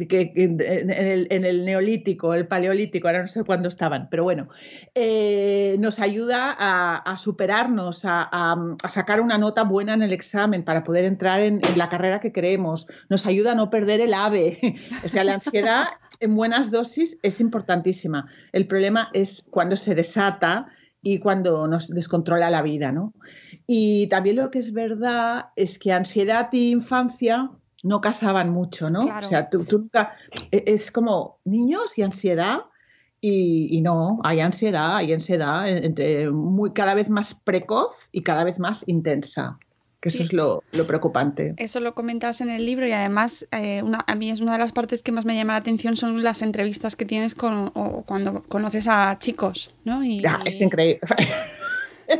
que, 0.07 0.31
en, 0.35 1.45
el, 1.45 1.65
neolítico, 1.65 2.35
el 2.35 2.47
paleolítico, 2.47 3.07
ahora 3.07 3.21
no 3.21 3.27
sé 3.27 3.43
cuándo 3.43 3.69
estaban, 3.69 4.07
pero 4.11 4.23
bueno, 4.23 4.49
eh, 4.93 5.77
nos 5.79 5.99
ayuda 5.99 6.55
a, 6.57 7.17
superarnos, 7.17 8.03
a, 8.05 8.55
sacar 8.87 9.19
una 9.19 9.39
nota 9.39 9.63
buena 9.63 9.95
en 9.95 10.03
el 10.03 10.13
examen 10.13 10.63
para 10.63 10.83
poder 10.83 11.05
entrar 11.05 11.41
en, 11.41 11.59
la 11.75 11.89
carrera 11.89 12.19
que 12.19 12.31
queremos, 12.31 12.85
nos 13.09 13.25
ayuda 13.25 13.53
a 13.53 13.55
no 13.55 13.71
perder 13.71 13.99
el 13.99 14.13
ave. 14.13 14.59
o 15.03 15.07
sea, 15.09 15.23
la 15.23 15.33
ansiedad 15.33 15.85
en 16.19 16.35
buenas 16.35 16.69
dosis 16.69 17.17
es 17.23 17.41
importantísima. 17.41 18.27
El 18.51 18.67
problema 18.67 19.09
es 19.11 19.43
cuando 19.49 19.75
se 19.75 19.95
desata 19.95 20.67
y 21.01 21.17
cuando 21.17 21.67
nos 21.67 21.87
descontrola 21.87 22.51
la 22.51 22.61
vida, 22.61 22.91
¿no? 22.91 23.15
Y 23.65 24.05
también 24.07 24.35
lo 24.35 24.51
que 24.51 24.59
es 24.59 24.71
verdad 24.71 25.47
es 25.55 25.79
que 25.79 25.91
ansiedad 25.91 26.49
y 26.51 26.69
infancia 26.69 27.49
no 27.83 28.01
casaban 28.01 28.49
mucho, 28.49 28.89
¿no? 28.89 29.05
O 29.05 29.23
sea, 29.23 29.49
tú, 29.49 29.65
nunca. 29.69 30.15
E, 30.51 30.63
es 30.67 30.91
como 30.91 31.39
niños 31.45 31.97
y 31.97 32.03
ansiedad. 32.03 32.61
Y, 33.23 33.81
no, 33.81 34.19
hay 34.23 34.39
ansiedad, 34.39 34.95
hay 34.97 35.13
ansiedad 35.13 35.69
entre 35.69 36.31
muy, 36.31 36.73
cada 36.73 36.95
vez 36.95 37.07
más 37.07 37.35
precoz 37.35 38.09
y 38.11 38.23
cada 38.23 38.43
vez 38.43 38.57
más 38.57 38.83
intensa. 38.87 39.59
Que 40.01 40.09
eso 40.09 40.23
es 40.23 40.33
lo, 40.33 40.63
preocupante. 40.87 41.53
Eso 41.57 41.79
lo 41.79 41.93
comentas 41.93 42.41
en 42.41 42.49
el 42.49 42.65
libro 42.65 42.87
y 42.87 42.91
además 42.91 43.47
eh, 43.51 43.83
a 44.07 44.15
mí 44.15 44.31
es 44.31 44.41
una 44.41 44.53
de 44.53 44.57
las 44.57 44.71
partes 44.71 45.03
que 45.03 45.11
más 45.11 45.25
me 45.25 45.35
llama 45.35 45.53
la 45.53 45.59
atención 45.59 45.95
son 45.95 46.23
las 46.23 46.41
entrevistas 46.41 46.95
que 46.95 47.05
tienes 47.05 47.35
con, 47.35 47.69
cuando 48.07 48.41
conoces 48.41 48.87
a 48.87 49.19
chicos, 49.19 49.75
¿no? 49.85 50.03
Y, 50.03 50.23
es 50.45 50.59
increíble. 50.59 50.99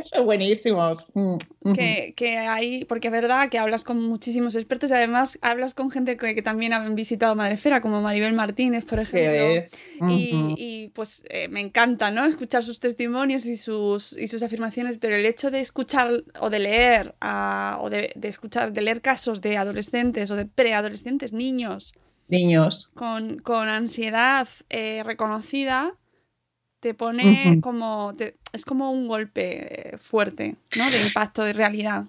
Son 0.02 0.24
buenísimos. 0.24 1.06
Mm, 1.14 1.36
que, 1.74 2.38
hay, 2.38 2.84
porque 2.84 3.08
es 3.08 3.12
verdad 3.12 3.48
que 3.48 3.58
hablas 3.58 3.84
con 3.84 4.00
muchísimos 4.02 4.54
expertos 4.56 4.90
y 4.90 4.94
además 4.94 5.38
hablas 5.42 5.74
con 5.74 5.90
gente 5.90 6.16
que, 6.16 6.42
también 6.42 6.72
han 6.72 6.94
visitado 6.94 7.34
Madrefera, 7.34 7.80
como 7.80 8.00
Maribel 8.00 8.32
Martínez, 8.32 8.84
por 8.84 9.00
ejemplo. 9.00 9.66
y, 10.08 10.88
pues 10.94 11.24
eh, 11.28 11.48
me 11.48 11.60
encanta, 11.60 12.10
¿no? 12.10 12.26
Escuchar 12.26 12.62
sus 12.62 12.80
testimonios 12.80 13.46
y 13.46 13.56
sus, 13.56 14.16
y 14.16 14.28
sus 14.28 14.42
afirmaciones, 14.42 14.98
pero 14.98 15.16
el 15.16 15.26
hecho 15.26 15.50
de 15.50 15.60
escuchar 15.60 16.10
o 16.40 16.50
de 16.50 16.58
leer, 16.58 17.14
o 17.20 17.90
de, 17.90 18.12
escuchar, 18.22 18.72
de 18.72 18.82
leer 18.82 19.00
casos 19.00 19.40
de 19.40 19.56
adolescentes 19.56 20.30
o 20.30 20.36
de 20.36 20.46
preadolescentes, 20.46 21.32
niños. 21.32 21.92
Niños. 22.28 22.90
Con, 22.94 23.38
con 23.38 23.68
ansiedad 23.68 24.48
eh, 24.70 25.02
reconocida, 25.04 25.94
te 26.82 26.94
pone 26.94 27.60
como, 27.62 28.12
es 28.52 28.64
como 28.64 28.90
un 28.90 29.06
golpe 29.06 29.96
fuerte, 30.00 30.56
¿no? 30.76 30.90
De 30.90 31.00
impacto 31.00 31.44
de 31.44 31.52
realidad. 31.52 32.06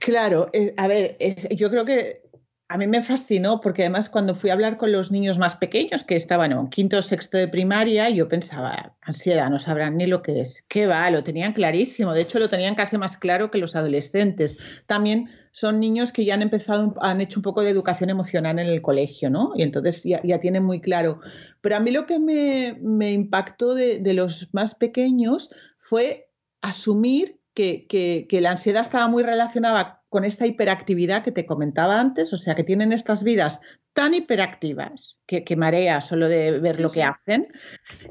Claro, 0.00 0.50
eh, 0.52 0.74
a 0.76 0.86
ver, 0.86 1.16
yo 1.56 1.70
creo 1.70 1.86
que 1.86 2.20
a 2.68 2.76
mí 2.76 2.86
me 2.86 3.02
fascinó 3.02 3.58
porque 3.60 3.82
además 3.82 4.10
cuando 4.10 4.34
fui 4.34 4.50
a 4.50 4.52
hablar 4.52 4.76
con 4.76 4.92
los 4.92 5.10
niños 5.10 5.38
más 5.38 5.56
pequeños, 5.56 6.04
que 6.04 6.16
estaban 6.16 6.52
en 6.52 6.68
quinto 6.68 6.98
o 6.98 7.02
sexto 7.02 7.38
de 7.38 7.48
primaria, 7.48 8.10
yo 8.10 8.28
pensaba, 8.28 8.94
ansiedad, 9.00 9.48
no 9.48 9.58
sabrán 9.58 9.96
ni 9.96 10.06
lo 10.06 10.20
que 10.20 10.42
es. 10.42 10.62
¿Qué 10.68 10.86
va? 10.86 11.10
Lo 11.10 11.24
tenían 11.24 11.54
clarísimo. 11.54 12.12
De 12.12 12.20
hecho, 12.20 12.38
lo 12.38 12.50
tenían 12.50 12.74
casi 12.74 12.98
más 12.98 13.16
claro 13.16 13.50
que 13.50 13.58
los 13.58 13.74
adolescentes. 13.76 14.58
También 14.86 15.30
son 15.52 15.80
niños 15.80 16.12
que 16.12 16.24
ya 16.24 16.34
han 16.34 16.42
empezado, 16.42 16.94
han 17.00 17.20
hecho 17.20 17.38
un 17.38 17.42
poco 17.42 17.62
de 17.62 17.70
educación 17.70 18.10
emocional 18.10 18.58
en 18.58 18.66
el 18.66 18.82
colegio, 18.82 19.30
¿no? 19.30 19.52
Y 19.54 19.62
entonces 19.62 20.02
ya, 20.02 20.40
tienen 20.40 20.64
muy 20.64 20.80
claro. 20.80 21.20
Pero 21.60 21.76
a 21.76 21.80
mí 21.80 21.90
lo 21.90 22.06
que 22.06 22.18
me, 22.18 23.12
impactó 23.12 23.74
de, 23.74 24.00
los 24.14 24.48
más 24.52 24.74
pequeños 24.74 25.50
fue 25.78 26.30
asumir 26.62 27.38
que, 27.54 27.86
que 27.86 28.40
la 28.40 28.52
ansiedad 28.52 28.80
estaba 28.80 29.08
muy 29.08 29.22
relacionada 29.22 30.02
con 30.08 30.24
esta 30.24 30.46
hiperactividad 30.46 31.22
que 31.22 31.32
te 31.32 31.46
comentaba 31.46 32.00
antes, 32.00 32.32
o 32.32 32.36
sea, 32.36 32.54
que 32.54 32.64
tienen 32.64 32.92
estas 32.92 33.22
vidas 33.22 33.60
tan 33.92 34.14
hiperactivas 34.14 35.18
que, 35.26 35.44
que 35.44 35.56
marea 35.56 36.00
solo 36.00 36.28
de 36.28 36.58
ver 36.60 36.80
lo 36.80 36.90
que 36.90 37.02
hacen, 37.02 37.48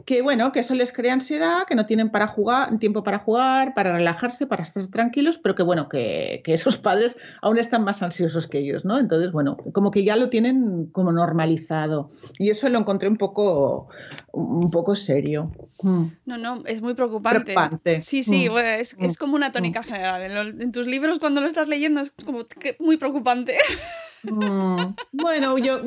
que 0.06 0.22
bueno, 0.22 0.52
que 0.52 0.60
eso 0.60 0.76
les 0.76 0.92
crea 0.92 1.14
ansiedad, 1.14 1.64
que 1.68 1.76
no 1.76 1.86
tienen 1.88 2.12
para 2.12 2.28
jugar, 2.28 2.78
tiempo 2.78 3.04
para 3.04 3.20
jugar, 3.20 3.74
para 3.74 3.94
relajarse, 3.94 4.46
para 4.46 4.64
estar 4.64 4.88
tranquilos, 4.88 5.40
pero 5.42 5.56
que 5.56 5.64
bueno, 5.64 5.90
que, 5.90 6.44
esos 6.46 6.78
padres 6.78 7.18
aún 7.42 7.58
están 7.58 7.84
más 7.84 8.04
ansiosos 8.04 8.48
que 8.48 8.60
ellos, 8.60 8.86
¿no? 8.86 9.00
Entonces, 9.00 9.32
bueno, 9.32 9.58
como 9.74 9.90
que 9.90 10.04
ya 10.04 10.16
lo 10.16 10.30
tienen 10.30 10.88
como 10.88 11.12
normalizado. 11.12 12.10
Y 12.38 12.50
eso 12.50 12.70
lo 12.70 12.80
encontré 12.80 13.08
un 13.08 13.18
poco, 13.18 13.88
un 14.32 14.70
poco 14.70 14.96
serio. 14.96 15.52
Mm. 15.82 16.06
No, 16.26 16.38
no, 16.38 16.64
es 16.66 16.82
muy 16.82 16.94
preocupante. 16.94 17.56
Sí, 18.02 18.24
sí, 18.24 18.50
mm. 18.50 18.58
es, 18.58 18.96
es, 19.00 19.18
como 19.18 19.36
una 19.36 19.52
tónica 19.52 19.80
mm. 19.80 19.84
general. 19.84 20.22
En, 20.22 20.62
en 20.62 20.72
tus 20.72 20.86
libros, 20.86 21.20
cuando 21.20 21.42
lo 21.42 21.48
estás 21.48 21.68
leyendo, 21.68 22.02
es 22.02 22.12
como 22.26 22.46
que 22.46 22.76
muy 22.80 22.98
preocupante. 22.98 23.56
Mm, 24.24 24.96
bueno, 25.12 25.58
yo, 25.58 25.82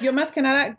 yo 0.00 0.12
más 0.12 0.32
que 0.32 0.42
nada, 0.42 0.76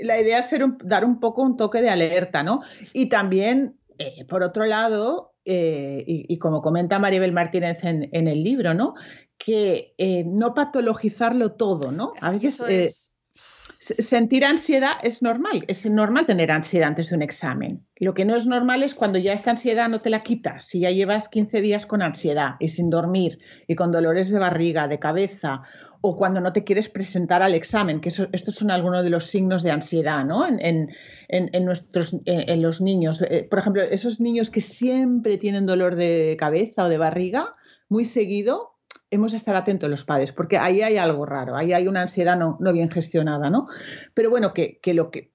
la 0.00 0.20
idea 0.20 0.40
es 0.40 0.46
ser 0.46 0.64
dar 0.84 1.04
un 1.04 1.20
poco 1.20 1.42
un 1.42 1.56
toque 1.56 1.82
de 1.82 1.90
alerta, 1.90 2.42
¿no? 2.42 2.62
Y 2.92 3.06
también, 3.06 3.78
eh, 3.98 4.24
por 4.26 4.42
otro 4.42 4.64
lado, 4.64 5.34
eh, 5.44 6.04
y, 6.06 6.38
como 6.38 6.62
comenta 6.62 6.98
Maribel 6.98 7.32
Martínez 7.32 7.82
en, 7.82 8.28
el 8.28 8.42
libro, 8.42 8.74
¿no? 8.74 8.94
Que 9.36 9.94
eh, 9.98 10.24
no 10.24 10.54
patologizarlo 10.54 11.52
todo, 11.52 11.90
¿no? 11.90 12.12
A 12.20 12.30
veces 12.30 13.12
sentir 13.82 14.44
ansiedad 14.44 14.92
es 15.02 15.22
normal, 15.22 15.64
es 15.66 15.84
normal 15.86 16.24
tener 16.26 16.52
ansiedad 16.52 16.88
antes 16.88 17.10
de 17.10 17.16
un 17.16 17.22
examen. 17.22 17.84
Lo 17.96 18.14
que 18.14 18.24
no 18.24 18.36
es 18.36 18.46
normal 18.46 18.84
es 18.84 18.94
cuando 18.94 19.18
ya 19.18 19.32
esta 19.32 19.50
ansiedad 19.50 19.88
no 19.88 20.00
te 20.00 20.10
la 20.10 20.22
quitas, 20.22 20.66
si 20.66 20.80
ya 20.80 20.92
llevas 20.92 21.28
15 21.28 21.60
días 21.60 21.86
con 21.86 22.00
ansiedad 22.00 22.54
y 22.60 22.68
sin 22.68 22.90
dormir 22.90 23.40
y 23.66 23.74
con 23.74 23.90
dolores 23.90 24.30
de 24.30 24.38
barriga, 24.38 24.86
de 24.86 25.00
cabeza 25.00 25.62
o 26.04 26.16
cuando 26.16 26.40
no 26.40 26.52
te 26.52 26.64
quieres 26.64 26.88
presentar 26.88 27.42
al 27.42 27.54
examen, 27.54 28.00
que 28.00 28.08
estos 28.08 28.54
son 28.54 28.72
algunos 28.72 29.04
de 29.04 29.10
los 29.10 29.28
signos 29.28 29.62
de 29.62 29.70
ansiedad 29.70 30.24
¿no? 30.24 30.44
en, 30.46 30.88
nuestros, 31.64 32.16
en, 32.26 32.60
los 32.60 32.80
niños. 32.80 33.22
Eh, 33.22 33.46
por 33.48 33.60
ejemplo, 33.60 33.82
esos 33.82 34.20
niños 34.20 34.50
que 34.50 34.60
siempre 34.60 35.38
tienen 35.38 35.64
dolor 35.64 35.94
de 35.94 36.36
cabeza 36.38 36.84
o 36.84 36.88
de 36.88 36.98
barriga, 36.98 37.54
muy 37.88 38.04
seguido, 38.04 38.72
hemos 39.12 39.30
de 39.30 39.36
estar 39.36 39.54
atentos 39.54 39.88
los 39.88 40.02
padres, 40.02 40.32
porque 40.32 40.58
ahí 40.58 40.82
hay 40.82 40.96
algo 40.96 41.24
raro, 41.24 41.56
ahí 41.56 41.72
hay 41.72 41.86
una 41.86 42.02
ansiedad 42.02 42.36
no, 42.36 42.72
bien 42.72 42.90
gestionada, 42.90 43.48
¿no? 43.48 43.68
Pero 44.12 44.28
bueno, 44.28 44.52
que, 44.52 44.80
lo 44.94 45.10
que... 45.12 45.30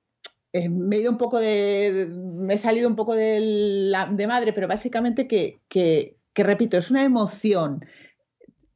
Eh, 0.51 0.67
me 0.67 0.97
he 0.97 0.99
ido 1.01 1.11
un 1.11 1.17
poco 1.17 1.39
de. 1.39 2.07
Me 2.09 2.55
he 2.55 2.57
salido 2.57 2.87
un 2.87 2.95
poco 2.95 3.13
de, 3.13 3.93
de 4.11 4.27
madre, 4.27 4.53
pero 4.53 4.67
básicamente 4.67 5.27
que, 5.27 5.59
que, 5.67 6.17
repito, 6.35 6.77
es 6.77 6.89
una 6.89 7.03
emoción. 7.03 7.85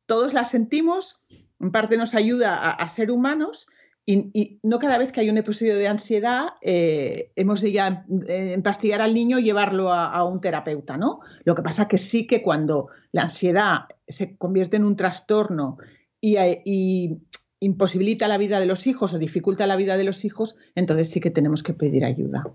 Todos 0.06 0.34
la 0.34 0.44
sentimos, 0.44 1.21
en 1.62 1.71
parte 1.71 1.97
nos 1.97 2.13
ayuda 2.13 2.71
a, 2.71 2.89
ser 2.89 3.12
humanos 3.12 3.67
y, 4.06 4.60
no 4.63 4.80
cada 4.80 4.97
vez 4.97 5.12
que 5.12 5.21
hay 5.21 5.30
un 5.30 5.38
episodio 5.38 5.78
de 5.78 5.88
ansiedad 5.88 6.50
eh, 6.62 7.32
hemos 7.36 7.62
de 7.62 7.71
ya 7.71 8.06
eh, 8.28 8.54
empastigar 8.54 9.02
al 9.02 9.13
niño 9.13 9.39
y 9.39 9.43
llevarlo 9.43 9.93
a, 9.93 10.24
un 10.24 10.41
terapeuta, 10.41 10.97
¿no? 10.97 11.19
Lo 11.43 11.56
que 11.56 11.62
pasa 11.62 11.88
que 11.88 11.97
sí 11.97 12.26
que 12.26 12.41
cuando 12.41 12.88
la 13.12 13.24
ansiedad 13.24 13.82
se 14.08 14.36
convierte 14.38 14.78
en 14.78 14.86
un 14.86 14.95
trastorno 14.95 15.78
y, 16.19 16.38
y 16.65 17.21
imposibilita 17.60 18.28
la 18.28 18.38
vida 18.38 18.60
de 18.60 18.65
los 18.65 18.88
hijos 18.88 19.13
o 19.13 19.19
dificulta 19.19 19.67
la 19.67 19.76
vida 19.76 19.97
de 19.97 20.04
los 20.04 20.26
hijos, 20.26 20.56
entonces 20.76 21.10
sí 21.10 21.19
que 21.19 21.30
tenemos 21.30 21.62
que 21.62 21.74
pedir 21.74 22.04
ayuda 22.04 22.52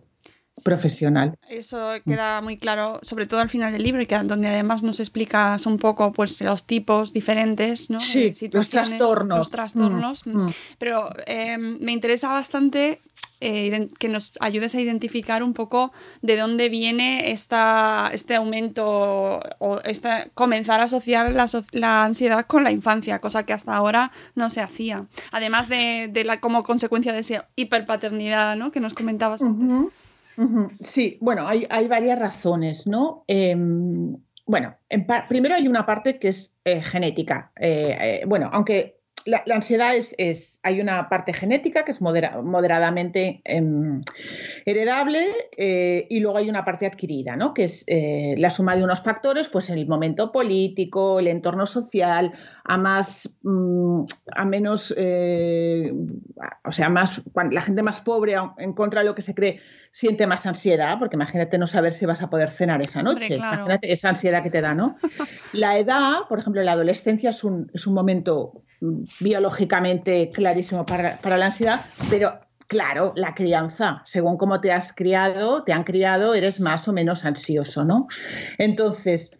profesional. 0.64 1.38
Eso 1.48 1.90
queda 2.06 2.40
muy 2.40 2.56
claro, 2.56 2.98
sobre 3.02 3.26
todo 3.26 3.40
al 3.40 3.50
final 3.50 3.72
del 3.72 3.82
libro, 3.82 4.00
y 4.00 4.06
que, 4.06 4.18
donde 4.18 4.48
además 4.48 4.82
nos 4.82 5.00
explicas 5.00 5.66
un 5.66 5.78
poco 5.78 6.12
pues, 6.12 6.40
los 6.40 6.64
tipos 6.64 7.12
diferentes, 7.12 7.90
¿no? 7.90 8.00
Sí, 8.00 8.32
los 8.52 8.68
trastornos. 8.68 9.38
Los 9.38 9.50
trastornos. 9.50 10.26
Mm, 10.26 10.44
mm. 10.44 10.54
Pero 10.78 11.10
em, 11.26 11.78
me 11.80 11.92
interesa 11.92 12.28
bastante 12.28 12.98
eh, 13.40 13.90
que 13.98 14.08
nos 14.08 14.32
ayudes 14.40 14.74
a 14.74 14.80
identificar 14.80 15.42
un 15.42 15.52
poco 15.52 15.92
de 16.22 16.38
dónde 16.38 16.70
viene 16.70 17.32
esta, 17.32 18.08
este 18.14 18.34
aumento 18.34 19.40
o 19.58 19.80
esta, 19.84 20.30
comenzar 20.30 20.80
a 20.80 20.84
asociar 20.84 21.32
la, 21.72 22.04
ansiedad 22.04 22.46
con 22.46 22.64
la 22.64 22.70
infancia, 22.70 23.20
cosa 23.20 23.44
que 23.44 23.52
hasta 23.52 23.74
ahora 23.74 24.10
no 24.34 24.48
se 24.48 24.62
hacía. 24.62 25.04
Además 25.32 25.68
de, 25.68 26.10
la, 26.24 26.40
como 26.40 26.62
consecuencia 26.62 27.12
de 27.12 27.18
esa 27.18 27.46
hiperpaternidad 27.56 28.56
¿no? 28.56 28.70
que 28.70 28.80
nos 28.80 28.94
comentabas 28.94 29.42
antes. 29.42 29.92
Sí, 30.81 31.18
bueno, 31.20 31.46
hay, 31.46 31.88
varias 31.88 32.18
razones, 32.18 32.87
¿no? 32.87 33.25
Em, 33.27 34.16
bueno, 34.46 34.77
primero 35.29 35.55
hay 35.55 35.66
una 35.66 35.87
parte 35.87 36.18
que 36.18 36.29
es 36.29 36.55
eh, 36.64 36.83
genética. 36.83 37.53
Eh, 37.59 37.96
eh, 38.01 38.25
bueno, 38.27 38.51
aunque 38.53 38.95
la, 39.26 39.42
ansiedad 39.52 39.94
es, 39.96 40.60
hay 40.62 40.80
una 40.80 41.08
parte 41.08 41.32
genética 41.32 41.84
que 41.84 41.90
es 41.90 42.00
moderadamente 42.00 43.42
em, 43.44 44.00
heredable 44.64 45.26
eh, 45.56 46.06
y 46.08 46.20
luego 46.20 46.38
hay 46.38 46.48
una 46.48 46.64
parte 46.64 46.86
adquirida, 46.86 47.34
¿no? 47.34 47.52
que 47.52 47.64
es 47.64 47.84
eh, 47.88 48.36
la 48.38 48.50
suma 48.50 48.76
de 48.76 48.84
unos 48.84 49.02
factores, 49.02 49.48
pues 49.48 49.68
el 49.68 49.86
momento 49.88 50.30
político, 50.30 51.18
el 51.18 51.26
entorno 51.26 51.66
social, 51.66 52.32
a 52.64 52.78
más, 52.78 53.36
mm, 53.42 54.04
a 54.36 54.44
menos, 54.44 54.94
eh, 54.96 55.92
o 56.64 56.72
sea, 56.72 56.88
más, 56.88 57.20
la 57.50 57.62
gente 57.62 57.82
más 57.82 58.00
pobre, 58.00 58.36
en 58.58 58.72
contra 58.74 59.00
de 59.00 59.06
lo 59.06 59.14
que 59.16 59.22
se 59.22 59.34
cree, 59.34 59.60
siente 59.90 60.28
más 60.28 60.46
ansiedad, 60.46 60.98
porque 61.00 61.16
imagínate 61.16 61.58
no 61.58 61.66
saber 61.66 61.92
si 61.92 62.06
vas 62.06 62.22
a 62.22 62.30
poder 62.30 62.50
cenar 62.50 62.80
esa 62.80 63.02
noche, 63.02 63.34
imagínate 63.34 63.92
esa 63.92 64.10
ansiedad 64.10 64.42
que 64.42 64.50
te 64.50 64.60
da, 64.60 64.74
¿no? 64.74 64.98
La 65.52 65.78
edad, 65.78 66.28
por 66.28 66.38
ejemplo, 66.38 66.62
la 66.62 66.72
adolescencia 66.72 67.30
es 67.30 67.42
un, 67.42 67.70
es 67.74 67.86
un 67.86 67.94
momento 67.94 68.62
biológicamente 69.20 70.30
clarísimo 70.32 70.84
para, 70.86 71.20
para 71.20 71.36
la 71.36 71.46
ansiedad, 71.46 71.86
pero 72.10 72.40
Claro, 72.68 73.12
la 73.16 73.34
crianza, 73.34 74.02
según 74.04 74.38
cómo 74.38 74.60
te 74.60 74.72
has 74.72 74.92
criado, 74.92 75.62
te 75.62 75.72
han 75.72 75.84
criado, 75.84 76.34
eres 76.34 76.58
más 76.58 76.88
o 76.88 76.92
menos 76.92 77.24
ansioso, 77.24 77.84
¿no? 77.84 78.08
Entonces, 78.58 79.36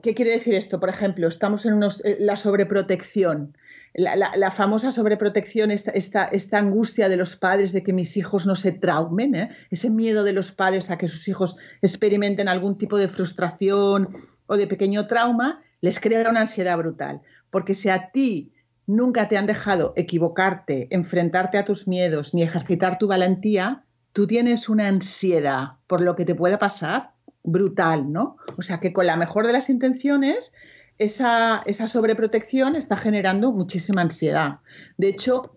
¿qué 0.00 0.14
quiere 0.14 0.30
decir 0.30 0.54
esto? 0.54 0.78
Por 0.78 0.88
ejemplo, 0.88 1.26
estamos 1.26 1.66
en 1.66 1.74
unos, 1.74 2.04
eh, 2.04 2.18
la 2.20 2.36
sobreprotección. 2.36 3.56
La, 3.94 4.50
famosa 4.52 4.92
sobreprotección, 4.92 5.72
esta, 5.72 5.90
esta, 5.90 6.58
angustia 6.58 7.08
de 7.08 7.16
los 7.16 7.34
padres 7.34 7.72
de 7.72 7.82
que 7.82 7.92
mis 7.92 8.16
hijos 8.16 8.46
no 8.46 8.54
se 8.54 8.70
traumen, 8.70 9.34
¿eh? 9.34 9.48
ese 9.70 9.90
miedo 9.90 10.22
de 10.22 10.32
los 10.32 10.52
padres 10.52 10.90
a 10.90 10.98
que 10.98 11.08
sus 11.08 11.26
hijos 11.26 11.56
experimenten 11.82 12.46
algún 12.46 12.78
tipo 12.78 12.96
de 12.96 13.08
frustración 13.08 14.10
o 14.46 14.56
de 14.56 14.68
pequeño 14.68 15.08
trauma, 15.08 15.62
les 15.80 15.98
crea 15.98 16.30
una 16.30 16.42
ansiedad 16.42 16.78
brutal. 16.78 17.22
Porque 17.50 17.74
si 17.74 17.88
a 17.88 18.10
ti 18.12 18.52
nunca 18.88 19.28
te 19.28 19.36
han 19.36 19.46
dejado 19.46 19.92
equivocarte, 19.94 20.88
enfrentarte 20.90 21.58
a 21.58 21.64
tus 21.64 21.86
miedos 21.86 22.34
ni 22.34 22.42
ejercitar 22.42 22.98
tu 22.98 23.06
valentía, 23.06 23.84
tú 24.12 24.26
tienes 24.26 24.68
una 24.68 24.88
ansiedad 24.88 25.74
por 25.86 26.00
lo 26.00 26.16
que 26.16 26.24
te 26.24 26.34
pueda 26.34 26.58
pasar 26.58 27.12
brutal, 27.44 28.10
¿no? 28.10 28.38
O 28.56 28.62
sea 28.62 28.80
que 28.80 28.92
con 28.92 29.06
la 29.06 29.16
mejor 29.16 29.46
de 29.46 29.52
las 29.52 29.68
intenciones, 29.68 30.52
esa, 30.96 31.62
esa 31.66 31.86
sobreprotección 31.86 32.76
está 32.76 32.96
generando 32.96 33.52
muchísima 33.52 34.00
ansiedad. 34.02 34.60
De 34.96 35.08
hecho, 35.08 35.54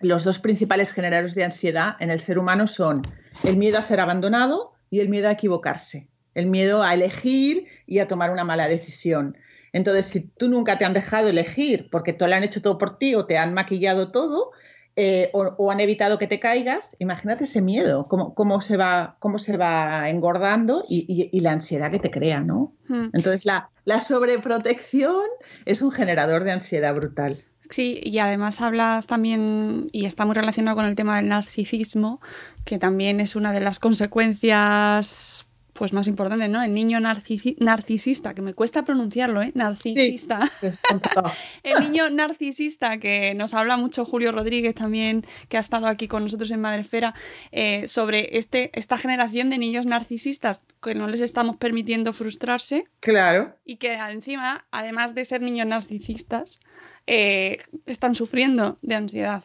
los 0.00 0.24
dos 0.24 0.38
principales 0.38 0.90
generadores 0.90 1.34
de 1.34 1.44
ansiedad 1.44 1.96
en 2.00 2.10
el 2.10 2.18
ser 2.18 2.38
humano 2.38 2.66
son 2.66 3.02
el 3.44 3.58
miedo 3.58 3.78
a 3.78 3.82
ser 3.82 4.00
abandonado 4.00 4.72
y 4.88 5.00
el 5.00 5.10
miedo 5.10 5.28
a 5.28 5.32
equivocarse, 5.32 6.08
el 6.34 6.46
miedo 6.46 6.82
a 6.82 6.94
elegir 6.94 7.66
y 7.86 7.98
a 7.98 8.08
tomar 8.08 8.30
una 8.30 8.44
mala 8.44 8.68
decisión. 8.68 9.36
Entonces, 9.74 10.06
si 10.06 10.20
tú 10.20 10.48
nunca 10.48 10.78
te 10.78 10.84
han 10.84 10.94
dejado 10.94 11.28
elegir 11.28 11.88
porque 11.90 12.12
te 12.12 12.26
lo 12.26 12.34
han 12.34 12.44
hecho 12.44 12.62
todo 12.62 12.78
por 12.78 12.96
ti 12.96 13.16
o 13.16 13.26
te 13.26 13.36
han 13.36 13.52
maquillado 13.52 14.12
todo 14.12 14.52
eh, 14.94 15.30
o, 15.32 15.72
han 15.72 15.80
evitado 15.80 16.16
que 16.16 16.28
te 16.28 16.38
caigas, 16.38 16.94
imagínate 17.00 17.42
ese 17.42 17.60
miedo, 17.60 18.06
cómo, 18.06 18.34
cómo, 18.34 18.60
se, 18.60 18.76
va, 18.76 19.16
cómo 19.18 19.40
se 19.40 19.56
va 19.56 20.08
engordando 20.08 20.84
y, 20.88 21.40
la 21.40 21.50
ansiedad 21.50 21.90
que 21.90 21.98
te 21.98 22.12
crea, 22.12 22.40
¿no? 22.40 22.72
Hmm. 22.86 23.08
Entonces, 23.12 23.44
la, 23.44 23.70
la 23.84 23.98
sobreprotección 23.98 25.24
es 25.64 25.82
un 25.82 25.90
generador 25.90 26.44
de 26.44 26.52
ansiedad 26.52 26.94
brutal. 26.94 27.36
Sí, 27.68 28.00
y 28.04 28.18
además 28.18 28.60
hablas 28.60 29.08
también, 29.08 29.86
y 29.90 30.04
está 30.04 30.24
muy 30.24 30.36
relacionado 30.36 30.76
con 30.76 30.86
el 30.86 30.94
tema 30.94 31.16
del 31.16 31.28
narcisismo, 31.28 32.20
que 32.64 32.78
también 32.78 33.18
es 33.18 33.34
una 33.34 33.52
de 33.52 33.60
las 33.60 33.80
consecuencias 33.80 35.48
pues 35.74 35.92
más 35.92 36.08
importante, 36.08 36.48
¿no? 36.48 36.62
El 36.62 36.72
niño 36.72 36.98
narcisista, 37.00 38.32
que 38.32 38.42
me 38.42 38.54
cuesta 38.54 38.84
pronunciarlo, 38.84 39.42
¿eh? 39.42 39.52
Narcisista. 39.54 40.40
el 41.62 41.80
niño 41.80 42.08
narcisista, 42.10 42.98
que 42.98 43.34
nos 43.34 43.54
habla 43.54 43.76
mucho 43.76 44.04
Julio 44.04 44.32
Rodríguez 44.32 44.74
también, 44.74 45.26
que 45.48 45.56
ha 45.56 45.60
estado 45.60 45.88
aquí 45.88 46.08
con 46.08 46.22
nosotros 46.22 46.50
en 46.52 46.60
Madrefera, 46.60 47.14
eh, 47.52 47.88
sobre 47.88 48.38
este, 48.38 48.70
esta 48.72 48.96
generación 48.96 49.50
de 49.50 49.58
niños 49.58 49.84
narcisistas 49.84 50.62
que 50.80 50.94
no 50.94 51.08
les 51.08 51.20
estamos 51.20 51.56
permitiendo 51.56 52.12
frustrarse. 52.12 52.86
Claro. 53.00 53.56
Y 53.64 53.76
que 53.76 53.94
encima, 53.94 54.64
además 54.70 55.14
de 55.14 55.24
ser 55.24 55.42
niños 55.42 55.66
narcisistas, 55.66 56.60
eh, 57.06 57.58
están 57.86 58.14
sufriendo 58.14 58.78
de 58.80 58.94
ansiedad. 58.94 59.42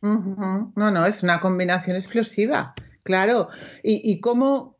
No, 0.00 0.72
no, 0.74 1.06
es 1.06 1.22
una 1.22 1.40
combinación 1.40 1.96
explosiva. 1.96 2.74
Claro, 3.08 3.48
y, 3.82 4.20
cómo, 4.20 4.76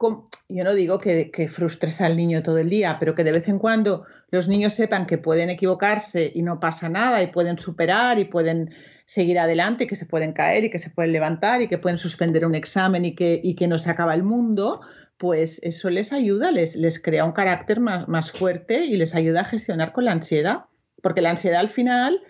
yo 0.51 0.63
no 0.63 0.75
digo 0.75 1.01
que, 1.01 1.49
frustres 1.49 2.03
al 2.03 2.15
niño 2.15 2.43
todo 2.43 2.59
el 2.59 2.69
día, 2.69 2.99
pero 3.01 3.15
que 3.15 3.25
de 3.25 3.33
vez 3.33 3.49
en 3.49 3.59
cuando 3.59 4.05
los 4.31 4.49
niños 4.49 4.75
sepan 4.75 5.07
que 5.07 5.17
pueden 5.17 5.49
equivocarse 5.49 6.31
y 6.35 6.43
no 6.43 6.61
pasa 6.61 6.91
nada 6.91 7.23
y 7.23 7.29
pueden 7.29 7.59
superar 7.59 8.19
y 8.19 8.27
pueden 8.27 8.75
seguir 9.07 9.39
adelante, 9.39 9.87
que 9.87 9.97
se 9.97 10.05
pueden 10.05 10.35
caer 10.35 10.65
y 10.65 10.69
que 10.69 10.79
se 10.79 10.91
pueden 10.91 11.13
levantar 11.13 11.63
y 11.63 11.69
que 11.69 11.79
pueden 11.79 11.97
suspender 11.97 12.45
un 12.45 12.55
examen 12.55 13.07
y 13.07 13.15
que, 13.15 13.41
y 13.43 13.55
que 13.55 13.67
no 13.67 13.79
se 13.79 13.89
acaba 13.89 14.15
el 14.15 14.25
mundo, 14.25 14.83
pues 15.17 15.59
eso 15.63 15.89
les 15.89 16.13
ayuda, 16.13 16.51
les, 16.51 16.77
les 16.77 17.01
crea 17.01 17.25
un 17.25 17.33
carácter 17.33 17.81
más, 17.81 18.31
fuerte 18.31 18.85
y 18.85 18.99
les 18.99 19.15
ayuda 19.15 19.41
a 19.41 19.45
gestionar 19.45 19.95
con 19.95 20.05
la 20.05 20.13
ansiedad, 20.13 20.67
porque 21.03 21.23
la 21.23 21.31
ansiedad 21.31 21.61
al 21.61 21.71
final 21.71 22.21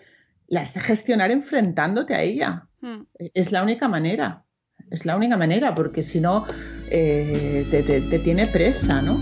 la 0.47 0.61
has 0.61 0.73
de 0.73 0.79
gestionar 0.79 1.29
enfrentándote 1.29 2.15
a 2.15 2.21
ella. 2.21 2.69
Hmm. 2.79 3.01
Es 3.33 3.51
la 3.51 3.63
única 3.63 3.89
manera. 3.89 4.45
Es 4.91 5.05
la 5.05 5.15
única 5.15 5.37
manera, 5.37 5.75
porque 5.75 6.03
si 6.03 6.19
no, 6.19 6.45
eh, 6.89 7.67
te, 7.69 8.19
tiene 8.19 8.47
presa, 8.47 9.01
¿no? 9.01 9.19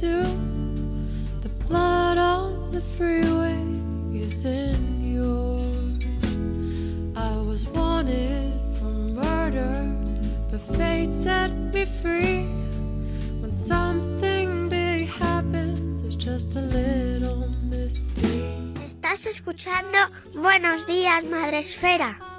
do. 0.00 0.22
The 1.42 1.48
blood 1.66 2.18
Estás 18.86 19.26
escuchando 19.26 19.98
Buenos 20.34 20.86
días, 20.86 21.24
Madre 21.24 21.58
Esfera. 21.58 22.37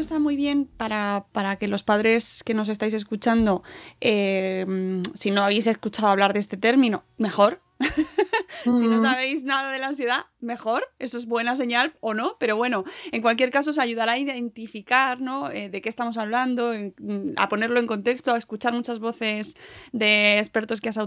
Está 0.00 0.18
muy 0.18 0.36
bien 0.36 0.68
para, 0.76 1.24
que 1.58 1.68
los 1.68 1.82
padres 1.82 2.42
que 2.44 2.54
nos 2.54 2.68
estáis 2.68 2.94
escuchando, 2.94 3.62
eh, 4.00 5.02
si 5.14 5.30
no 5.30 5.42
habéis 5.42 5.66
escuchado 5.66 6.08
hablar 6.08 6.32
de 6.32 6.40
este 6.40 6.56
término, 6.56 7.04
mejor. 7.16 7.60
si 8.64 8.88
no 8.88 9.00
sabéis 9.00 9.44
nada 9.44 9.70
de 9.70 9.78
la 9.78 9.88
ansiedad, 9.88 10.26
mejor, 10.40 10.88
eso 10.98 11.18
es 11.18 11.26
buena 11.26 11.56
señal 11.56 11.94
o 12.00 12.14
no, 12.14 12.36
pero 12.38 12.56
bueno, 12.56 12.84
en 13.12 13.22
cualquier 13.22 13.50
caso 13.50 13.70
os 13.70 13.78
ayudará 13.78 14.12
a 14.12 14.18
identificar 14.18 15.20
¿no? 15.20 15.50
Eh, 15.50 15.68
de 15.68 15.80
qué 15.80 15.88
estamos 15.88 16.16
hablando, 16.16 16.72
mm, 16.72 17.32
a 17.36 17.48
ponerlo 17.48 17.80
en 17.80 17.86
contexto, 17.86 18.32
a 18.32 18.38
escuchar 18.38 18.72
muchas 18.72 18.98
voces 18.98 19.56
de 19.92 20.38
expertos 20.38 20.80
que 20.80 20.88
has, 20.88 20.98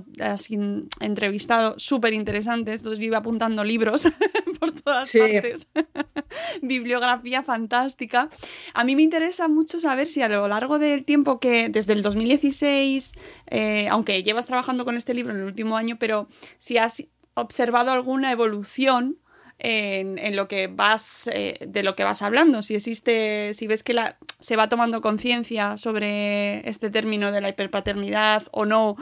entrevistado, 0.99 1.77
súper 1.77 2.13
interesantes, 2.13 2.79
entonces 2.79 2.99
yo 2.99 3.05
iba 3.05 3.17
apuntando 3.17 3.63
libros 3.63 4.03
por 4.60 4.71
todas 4.71 5.12
partes, 5.12 5.67
bibliografía 6.62 7.43
fantástica. 7.43 8.29
A 8.73 8.84
mí 8.84 8.95
me 8.95 9.01
interesa 9.01 9.47
mucho 9.47 9.79
saber 9.79 10.07
si 10.07 10.21
a 10.21 10.29
lo 10.29 10.47
largo 10.47 10.79
del 10.79 11.03
tiempo 11.05 11.39
que, 11.39 11.69
desde 11.69 11.93
el 11.93 12.01
2016, 12.01 13.13
eh, 13.47 13.88
aunque 13.89 14.23
llevas 14.23 14.47
trabajando 14.47 14.86
con 14.86 14.95
este 14.95 15.13
libro 15.13 15.34
en 15.34 15.39
el 15.39 15.45
último 15.45 15.77
año, 15.77 15.97
pero 15.99 16.27
si 16.62 16.78
has 16.78 17.04
observado 17.34 17.91
alguna 17.91 18.32
evolución 18.32 19.17
en, 19.58 20.36
lo 20.36 20.47
que 20.47 20.67
vas 20.67 21.28
eh, 21.34 21.58
de 21.67 21.82
lo 21.82 21.95
que 21.95 22.04
vas 22.04 22.21
hablando 22.21 22.62
si 22.62 22.76
existe 22.76 23.54
si 23.56 23.67
ves 23.67 23.84
que 23.84 23.93
la, 23.93 24.17
se 24.39 24.56
va 24.56 24.69
tomando 24.69 25.02
conciencia 25.02 25.78
sobre 25.78 26.67
este 26.69 26.89
término 26.91 27.32
de 27.32 27.41
la 27.41 27.50
hiperpaternidad 27.50 28.43
o 28.52 28.65
no 28.65 28.95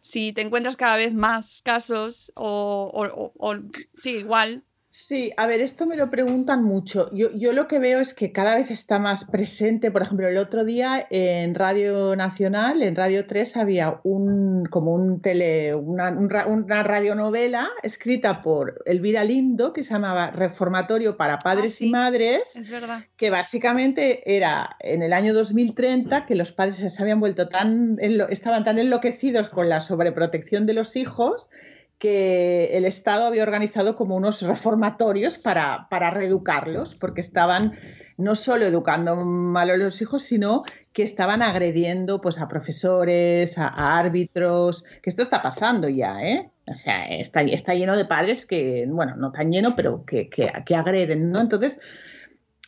si 0.00 0.32
te 0.32 0.42
encuentras 0.42 0.76
cada 0.76 0.96
vez 0.96 1.14
más 1.14 1.60
casos 1.62 2.32
o, 2.34 2.90
o, 2.92 3.32
o 3.36 3.56
sí 3.96 4.16
igual 4.16 4.64
Sí, 4.98 5.30
a 5.36 5.46
ver, 5.46 5.60
esto 5.60 5.84
me 5.84 5.94
lo 5.94 6.08
preguntan 6.08 6.64
mucho. 6.64 7.10
Yo, 7.12 7.52
lo 7.52 7.68
que 7.68 7.78
veo 7.78 8.00
es 8.00 8.14
que 8.14 8.32
cada 8.32 8.54
vez 8.54 8.70
está 8.70 8.98
más 8.98 9.26
presente. 9.26 9.90
Por 9.90 10.00
ejemplo, 10.00 10.26
el 10.26 10.38
otro 10.38 10.64
día 10.64 11.06
en 11.10 11.54
Radio 11.54 12.16
Nacional, 12.16 12.82
en 12.82 12.96
Radio 12.96 13.26
3, 13.26 13.58
había 13.58 14.00
un 14.04 14.64
como 14.64 14.94
un 14.94 15.20
tele, 15.20 15.74
una, 15.74 16.08
una 16.46 16.82
radionovela 16.82 17.68
escrita 17.82 18.40
por 18.40 18.82
Elvira 18.86 19.22
Lindo 19.22 19.74
que 19.74 19.82
se 19.82 19.92
llamaba 19.92 20.30
Reformatorio 20.30 21.18
para 21.18 21.40
Padres 21.40 21.76
ah, 21.82 21.84
y 21.84 21.90
Madres. 21.90 22.56
Es 22.56 22.70
verdad. 22.70 23.04
Que 23.18 23.28
básicamente 23.28 24.34
era 24.34 24.70
en 24.80 25.02
el 25.02 25.12
año 25.12 25.34
2030 25.34 26.24
que 26.24 26.36
los 26.36 26.52
padres 26.52 26.76
se 26.76 27.02
habían 27.02 27.20
vuelto 27.20 27.50
tan, 27.50 27.98
estaban 28.00 28.64
tan 28.64 28.78
enloquecidos 28.78 29.50
con 29.50 29.68
la 29.68 29.82
sobreprotección 29.82 30.64
de 30.64 30.72
los 30.72 30.96
hijos 30.96 31.50
que 31.98 32.76
el 32.76 32.84
Estado 32.84 33.26
había 33.26 33.42
organizado 33.42 33.96
como 33.96 34.16
unos 34.16 34.42
reformatorios 34.42 35.38
para, 35.38 35.88
para 35.88 36.10
reeducarlos, 36.10 36.94
porque 36.94 37.20
estaban 37.20 37.72
no 38.18 38.34
solo 38.34 38.64
educando 38.64 39.16
mal 39.16 39.70
a 39.70 39.76
los 39.76 40.00
hijos, 40.00 40.22
sino 40.22 40.62
que 40.92 41.02
estaban 41.02 41.42
agrediendo 41.42 42.20
pues, 42.20 42.38
a 42.38 42.48
profesores, 42.48 43.58
a, 43.58 43.98
árbitros, 43.98 44.84
que 45.02 45.10
esto 45.10 45.22
está 45.22 45.42
pasando 45.42 45.88
ya, 45.88 46.20
¿eh? 46.22 46.50
O 46.66 46.74
sea, 46.74 47.06
está, 47.06 47.42
está 47.42 47.74
lleno 47.74 47.96
de 47.96 48.06
padres 48.06 48.46
que, 48.46 48.86
bueno, 48.88 49.16
no 49.16 49.30
tan 49.32 49.52
lleno, 49.52 49.76
pero 49.76 50.04
que, 50.04 50.28
que, 50.28 50.50
que 50.64 50.74
agreden, 50.74 51.30
¿no? 51.30 51.40
Entonces, 51.40 51.78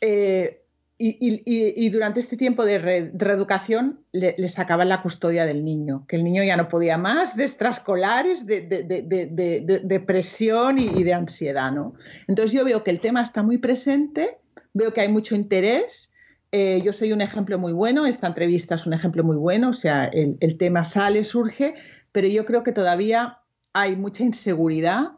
eh, 0.00 0.62
y, 1.00 1.88
durante 1.90 2.18
este 2.18 2.36
tiempo 2.36 2.64
de 2.64 2.78
re- 2.78 3.12
reeducación 3.14 4.00
le, 4.10 4.34
sacaban 4.48 4.88
la 4.88 5.00
custodia 5.00 5.46
del 5.46 5.64
niño, 5.64 6.04
que 6.08 6.16
el 6.16 6.24
niño 6.24 6.42
ya 6.42 6.56
no 6.56 6.68
podía 6.68 6.98
más 6.98 7.36
de 7.36 7.44
extraescolares, 7.44 8.46
de, 8.46 8.62
de, 8.62 10.00
presión 10.00 10.78
y, 10.78 11.04
de 11.04 11.14
ansiedad, 11.14 11.70
¿no? 11.70 11.94
Entonces 12.26 12.52
yo 12.52 12.64
veo 12.64 12.82
que 12.82 12.90
el 12.90 12.98
tema 13.00 13.22
está 13.22 13.42
muy 13.44 13.58
presente, 13.58 14.38
veo 14.74 14.92
que 14.92 15.00
hay 15.00 15.08
mucho 15.08 15.36
interés. 15.36 16.12
eh, 16.50 16.80
yo 16.82 16.92
soy 16.92 17.12
un 17.12 17.20
ejemplo 17.20 17.58
muy 17.58 17.72
bueno, 17.72 18.06
esta 18.06 18.26
entrevista 18.26 18.74
es 18.74 18.86
un 18.86 18.94
ejemplo 18.94 19.22
muy 19.22 19.36
bueno, 19.36 19.68
o 19.70 19.72
sea, 19.74 20.04
el, 20.06 20.36
el 20.40 20.56
tema 20.58 20.82
sale, 20.84 21.22
surge, 21.24 21.74
pero 22.10 22.26
yo 22.26 22.44
creo 22.44 22.62
que 22.62 22.72
todavía 22.72 23.38
hay 23.72 23.96
mucha 23.96 24.24
inseguridad 24.24 25.12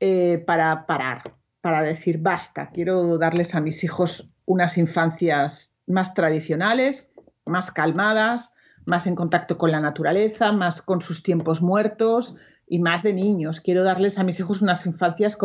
eh, 0.00 0.42
para 0.46 0.86
parar, 0.86 1.36
para 1.62 1.82
decir 1.82 2.18
basta, 2.18 2.70
quiero 2.70 3.16
darles 3.16 3.54
a 3.54 3.60
mis 3.60 3.82
hijos 3.84 4.30
unas 4.44 4.76
infancias 4.76 5.74
más 5.86 6.12
tradicionales, 6.12 7.08
más 7.46 7.70
calmadas, 7.70 8.54
más 8.84 9.06
en 9.06 9.14
contacto 9.14 9.56
con 9.56 9.70
la 9.70 9.80
naturaleza, 9.80 10.52
más 10.52 10.82
con 10.82 11.00
sus 11.00 11.22
tiempos 11.22 11.62
muertos 11.62 12.36
y 12.66 12.80
más 12.80 13.04
de 13.04 13.12
niños. 13.12 13.60
Quiero 13.60 13.84
darles 13.84 14.18
a 14.18 14.24
mis 14.24 14.40
hijos 14.40 14.60
unas 14.60 14.84
infancias 14.86 15.38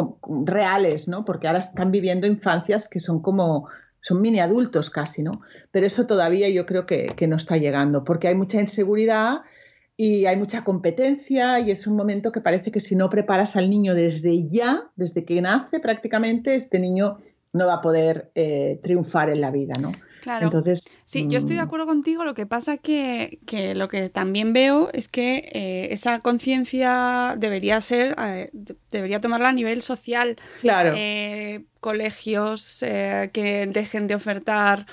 reales, 0.45 1.07
¿no? 1.07 1.23
Porque 1.23 1.47
ahora 1.47 1.59
están 1.59 1.91
viviendo 1.91 2.25
infancias 2.25 2.89
que 2.89 2.99
son 2.99 3.21
como 3.21 3.67
son 4.01 4.21
mini 4.21 4.39
adultos 4.39 4.89
casi, 4.89 5.21
¿no? 5.21 5.41
Pero 5.71 5.85
eso 5.85 6.07
todavía 6.07 6.49
yo 6.49 6.65
creo 6.65 6.85
que, 6.85 7.13
que 7.15 7.27
no 7.27 7.35
está 7.35 7.57
llegando, 7.57 8.03
porque 8.03 8.27
hay 8.27 8.35
mucha 8.35 8.59
inseguridad 8.59 9.41
y 9.97 10.27
hay 10.27 10.37
mucha 10.37 10.63
competencia 10.63 11.59
y 11.59 11.71
es 11.71 11.87
un 11.87 11.95
momento 11.95 12.31
que 12.31 12.39
parece 12.39 12.71
que 12.71 12.79
si 12.79 12.95
no 12.95 13.09
preparas 13.09 13.55
al 13.55 13.69
niño 13.69 13.95
desde 13.95 14.47
ya, 14.47 14.89
desde 14.95 15.25
que 15.25 15.41
nace 15.41 15.79
prácticamente, 15.79 16.55
este 16.55 16.77
niño 16.79 17.17
no 17.53 17.65
va 17.65 17.75
a 17.75 17.81
poder 17.81 18.29
eh, 18.35 18.79
triunfar 18.83 19.29
en 19.31 19.41
la 19.41 19.49
vida, 19.49 19.73
¿no? 19.81 19.91
Claro. 20.21 20.45
Entonces, 20.47 20.83
Sí, 21.05 21.25
yo 21.29 21.37
estoy 21.39 21.55
de 21.55 21.61
mm, 21.61 21.65
acuerdo 21.65 21.85
contigo. 21.85 22.25
Lo 22.25 22.33
que 22.33 22.45
pasa 22.45 22.77
que, 22.77 23.39
que 23.47 23.73
lo 23.75 23.87
que 23.87 24.09
también 24.09 24.51
veo 24.51 24.89
es 24.91 25.07
que 25.07 25.49
eh, 25.53 25.87
esa 25.91 26.19
conciencia 26.19 27.35
debería 27.37 27.79
ser, 27.81 28.13
eh, 28.19 28.49
de- 28.51 28.75
debería 28.91 29.21
tomarla 29.21 29.49
a 29.49 29.53
nivel 29.53 29.81
social. 29.81 30.35
Claro. 30.59 30.93
Colegios 31.79 32.79
que 32.81 33.69
dejen 33.71 34.07
de 34.07 34.15
ofertar 34.15 34.85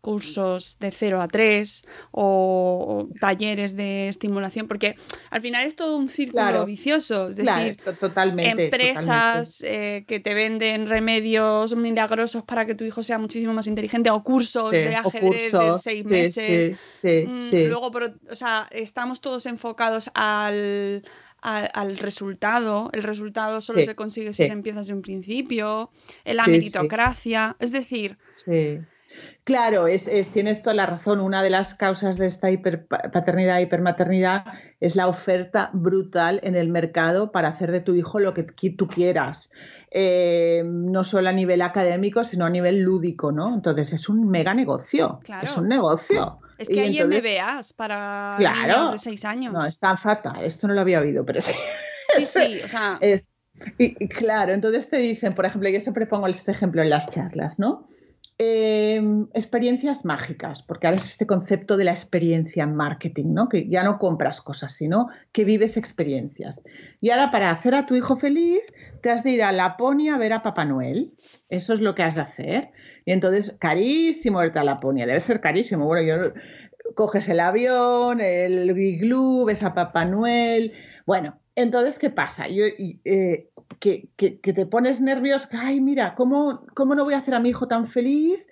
cursos 0.00 0.76
de 0.80 0.90
0 0.90 1.20
a 1.20 1.28
3 1.28 1.84
o, 2.10 3.08
o 3.12 3.18
talleres 3.20 3.76
de 3.76 4.08
estimulación, 4.08 4.66
porque 4.68 4.94
al 5.30 5.40
final 5.42 5.66
es 5.66 5.76
todo 5.76 5.96
un 5.96 6.08
círculo 6.08 6.42
Claro. 6.42 6.66
vicioso. 6.66 7.28
Es 7.28 7.36
decir, 7.36 7.76
to- 7.84 7.92
totalmente, 7.94 8.64
empresas 8.64 9.62
eh, 9.62 10.04
que 10.06 10.20
te 10.20 10.34
venden 10.34 10.88
remedios 10.88 11.76
milagrosos 11.76 12.42
para 12.44 12.66
que 12.66 12.74
tu 12.74 12.84
hijo 12.84 13.02
sea 13.02 13.18
muchísimo 13.18 13.52
más 13.52 13.66
inteligente 13.66 14.10
o 14.10 14.22
cursos 14.24 14.70
Sí, 14.70 14.76
de 14.76 14.94
ajedrez 14.94 15.20
de 15.52 15.58
cursos, 15.58 15.82
seis 15.82 16.04
sí, 16.04 16.08
meses. 16.10 16.76
sí, 17.02 17.26
sí, 17.50 17.56
Mm. 17.60 17.68
Luego, 17.68 17.90
pero, 17.90 18.14
o 18.30 18.36
sea, 18.36 18.68
estamos 18.70 19.20
todos 19.20 19.46
enfocados 19.46 20.10
al, 20.14 21.04
al, 21.42 21.68
al 21.74 21.98
resultado. 21.98 22.90
El 22.92 23.02
resultado 23.02 23.60
solo 23.60 23.80
Sí, 23.80 23.86
se 23.86 23.94
consigue 23.94 24.32
si 24.32 24.42
sí. 24.44 24.46
se 24.46 24.52
empieza 24.52 24.80
desde 24.80 24.92
un 24.94 25.02
principio. 25.02 25.90
En 26.24 26.36
la 26.36 26.44
Sí, 26.44 26.50
meritocracia. 26.52 27.56
Es 27.58 27.72
decir, 27.72 28.18
Sí. 28.34 28.78
Claro, 29.44 29.86
es, 29.86 30.06
es- 30.06 30.30
tienes 30.30 30.62
toda 30.62 30.74
la 30.74 30.86
razón. 30.86 31.18
Una 31.20 31.42
de 31.42 31.50
las 31.50 31.74
causas 31.74 32.16
de 32.18 32.26
esta 32.26 32.50
hiperpaternidad 32.50 33.58
e 33.58 33.62
hipermaternidad 33.62 34.44
es 34.80 34.96
la 34.96 35.08
oferta 35.08 35.70
brutal 35.72 36.40
en 36.42 36.54
el 36.56 36.68
mercado 36.68 37.32
para 37.32 37.48
hacer 37.48 37.72
de 37.72 37.80
tu 37.80 37.94
hijo 37.94 38.20
lo 38.20 38.34
que 38.34 38.42
tú 38.44 38.86
quieras. 38.86 39.50
Eh, 39.90 40.62
no 40.64 41.02
solo 41.04 41.28
a 41.30 41.32
nivel 41.32 41.62
académico, 41.62 42.22
sino 42.24 42.44
a 42.44 42.50
nivel 42.50 42.80
lúdico, 42.82 43.32
¿no? 43.32 43.52
Entonces 43.54 43.92
es 43.92 44.08
un 44.08 44.28
mega 44.28 44.54
negocio. 44.54 45.20
Claro. 45.24 45.46
Es 45.46 45.56
un 45.56 45.68
negocio. 45.68 46.38
es 46.58 46.68
Y 46.70 46.74
que 46.74 46.80
hay 46.82 46.98
entonces- 46.98 47.22
MBAs 47.24 47.72
para 47.72 48.34
Claro. 48.36 48.60
niños 48.60 48.92
de 48.92 48.98
6 48.98 49.24
años. 49.24 49.52
No, 49.52 49.64
es 49.64 49.78
tan 49.78 49.96
fatal. 49.98 50.44
Esto 50.44 50.68
no 50.68 50.74
lo 50.74 50.80
había 50.82 51.00
oído, 51.00 51.24
pero 51.24 51.40
sí. 51.40 51.52
Sí, 52.18 52.26
sí, 52.26 52.60
o 52.64 52.68
sea, 52.68 52.98
Es, 53.00 53.30
y, 53.78 53.96
y 54.04 54.08
claro, 54.08 54.52
entonces 54.52 54.88
te 54.88 54.98
dicen, 54.98 55.34
por 55.34 55.46
ejemplo, 55.46 55.68
yo 55.70 55.80
siempre 55.80 56.06
pongo 56.06 56.26
este 56.28 56.52
ejemplo 56.52 56.82
en 56.82 56.90
las 56.90 57.08
charlas, 57.10 57.58
¿no? 57.58 57.88
Eh, 58.42 59.02
experiencias 59.34 60.06
mágicas, 60.06 60.62
porque 60.62 60.86
ahora 60.86 60.96
es 60.96 61.04
este 61.04 61.26
concepto 61.26 61.76
de 61.76 61.84
la 61.84 61.90
experiencia 61.90 62.62
en 62.62 62.74
marketing, 62.74 63.34
¿no? 63.34 63.50
Que 63.50 63.68
ya 63.68 63.82
no 63.82 63.98
compras 63.98 64.40
cosas, 64.40 64.72
sino 64.72 65.10
que 65.30 65.44
vives 65.44 65.76
experiencias. 65.76 66.62
Y 67.02 67.10
ahora 67.10 67.30
para 67.30 67.50
hacer 67.50 67.74
a 67.74 67.84
tu 67.84 67.94
hijo 67.96 68.16
feliz, 68.16 68.60
te 69.02 69.10
has 69.10 69.24
de 69.24 69.32
ir 69.32 69.42
a 69.42 69.52
Laponia 69.52 70.14
a 70.14 70.18
ver 70.18 70.32
a 70.32 70.42
Papá 70.42 70.64
Noel. 70.64 71.12
Eso 71.50 71.74
es 71.74 71.80
lo 71.82 71.94
que 71.94 72.02
has 72.02 72.14
de 72.14 72.22
hacer. 72.22 72.70
Y 73.04 73.12
entonces, 73.12 73.54
carísimo 73.58 74.42
irte 74.42 74.58
a 74.58 74.64
Laponia, 74.64 75.04
debe 75.04 75.20
ser 75.20 75.42
carísimo. 75.42 75.84
Bueno, 75.84 76.32
coges 76.94 77.28
el 77.28 77.40
avión, 77.40 78.22
el 78.22 78.70
iglú, 78.70 79.44
ves 79.44 79.62
a 79.62 79.74
Papá 79.74 80.06
Noel. 80.06 80.72
Bueno, 81.04 81.38
entonces, 81.60 81.98
¿qué 81.98 82.10
pasa? 82.10 82.48
Yo, 82.48 82.64
eh, 83.04 83.50
que, 83.78 84.10
que- 84.16 84.40
que 84.40 84.52
te 84.52 84.66
pones 84.66 85.00
nervioso, 85.00 85.48
ay, 85.52 85.80
mira, 85.80 86.14
¿cómo, 86.14 86.64
¿cómo 86.74 86.94
no 86.94 87.04
voy 87.04 87.14
a 87.14 87.18
hacer 87.18 87.34
a 87.34 87.40
mi 87.40 87.50
hijo 87.50 87.68
tan 87.68 87.86
feliz 87.86 88.44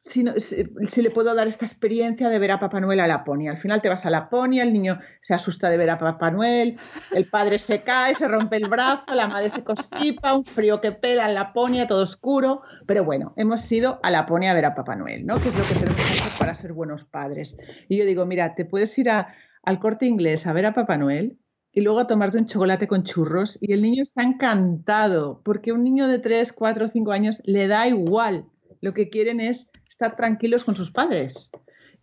si, 0.00 0.24
si- 0.40 0.64
si 0.82 1.02
le 1.02 1.10
puedo 1.10 1.32
dar 1.34 1.46
esta 1.46 1.64
experiencia 1.64 2.28
de 2.28 2.38
ver 2.40 2.50
a 2.50 2.58
Papá 2.58 2.80
Noel 2.80 2.98
a 3.00 3.06
Laponia? 3.06 3.52
Al 3.52 3.58
final 3.58 3.80
te 3.80 3.88
vas 3.88 4.04
a 4.06 4.10
Laponia, 4.10 4.64
el 4.64 4.72
niño 4.72 4.98
se 5.20 5.34
asusta 5.34 5.70
de 5.70 5.76
ver 5.76 5.90
a 5.90 5.98
Papá 5.98 6.30
Noel, 6.32 6.76
el 7.14 7.24
padre 7.26 7.58
se 7.60 7.82
cae, 7.82 8.14
se 8.16 8.26
rompe 8.26 8.56
el 8.56 8.68
brazo, 8.68 9.14
la 9.14 9.28
madre 9.28 9.48
se 9.50 9.62
constipa, 9.62 10.34
un 10.34 10.44
frío 10.44 10.80
que 10.80 10.90
pela 10.90 11.28
en 11.28 11.34
Laponia, 11.34 11.86
todo 11.86 12.02
oscuro, 12.02 12.62
pero 12.86 13.04
bueno, 13.04 13.32
hemos 13.36 13.70
ido 13.70 14.00
a 14.02 14.10
Laponia 14.10 14.50
a 14.50 14.54
ver 14.54 14.64
a 14.64 14.74
Papá 14.74 14.96
Noel, 14.96 15.24
¿no? 15.26 15.40
Que 15.40 15.50
es 15.50 15.54
lo 15.56 15.66
que 15.68 15.76
tenemos 15.76 16.04
que 16.06 16.14
hacer 16.14 16.36
para 16.36 16.54
ser 16.56 16.72
buenos 16.72 17.04
padres. 17.04 17.56
Y 17.88 17.98
yo 17.98 18.04
digo, 18.04 18.26
mira, 18.26 18.54
te 18.56 18.64
puedes 18.64 18.98
ir 18.98 19.10
a- 19.10 19.32
al 19.64 19.78
corte 19.78 20.06
inglés 20.06 20.48
a 20.48 20.52
ver 20.52 20.66
a 20.66 20.72
Papá 20.72 20.96
Noel 20.96 21.38
y 21.72 21.80
luego 21.80 22.00
a 22.00 22.06
tomarte 22.06 22.38
un 22.38 22.46
chocolate 22.46 22.86
con 22.86 23.02
churros 23.02 23.58
y 23.60 23.72
el 23.72 23.82
niño 23.82 24.02
está 24.02 24.22
encantado 24.22 25.40
porque 25.42 25.72
un 25.72 25.82
niño 25.82 26.06
de 26.06 26.18
3, 26.18 26.52
4, 26.52 26.88
5 26.88 27.12
años 27.12 27.40
le 27.44 27.66
da 27.66 27.88
igual. 27.88 28.44
Lo 28.80 28.92
que 28.92 29.08
quieren 29.08 29.40
es 29.40 29.70
estar 29.88 30.16
tranquilos 30.16 30.64
con 30.64 30.76
sus 30.76 30.90
padres. 30.90 31.50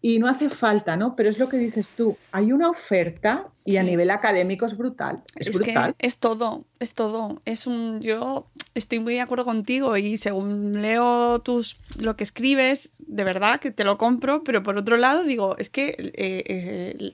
Y 0.01 0.17
no 0.19 0.29
hace 0.29 0.49
falta, 0.49 0.95
¿no? 0.95 1.13
Pero 1.17 1.29
es 1.29 1.39
lo 1.39 1.49
que 1.49 1.57
dices 1.57 1.89
tú. 1.89 2.17
Hay 2.31 2.53
una 2.53 2.69
oferta 2.69 3.49
y 3.65 3.75
a 3.75 3.83
nivel 3.83 4.11
académico 4.11 4.65
es 4.65 4.77
brutal. 4.77 5.23
Es, 5.35 5.47
Es 5.47 5.55
brutal. 5.57 5.93
que 5.97 6.07
es 6.07 6.17
todo, 6.17 6.63
es 6.79 6.93
todo. 6.93 7.41
Es 7.43 7.67
un, 7.67 7.99
yo 7.99 8.47
estoy 8.75 8.99
muy 8.99 9.15
de 9.15 9.21
acuerdo 9.21 9.43
contigo 9.43 9.97
y 9.97 10.17
según 10.17 10.81
leo 10.81 11.39
tus 11.39 11.77
lo 11.99 12.15
que 12.15 12.23
escribes, 12.23 12.93
de 12.99 13.25
verdad 13.25 13.59
que 13.59 13.71
te 13.71 13.83
lo 13.83 13.97
compro, 13.97 14.41
pero 14.45 14.63
por 14.63 14.77
otro 14.77 14.95
lado 14.95 15.25
digo, 15.25 15.57
es 15.57 15.69
que 15.69 15.89
eh, 15.97 16.43
eh, 16.47 17.13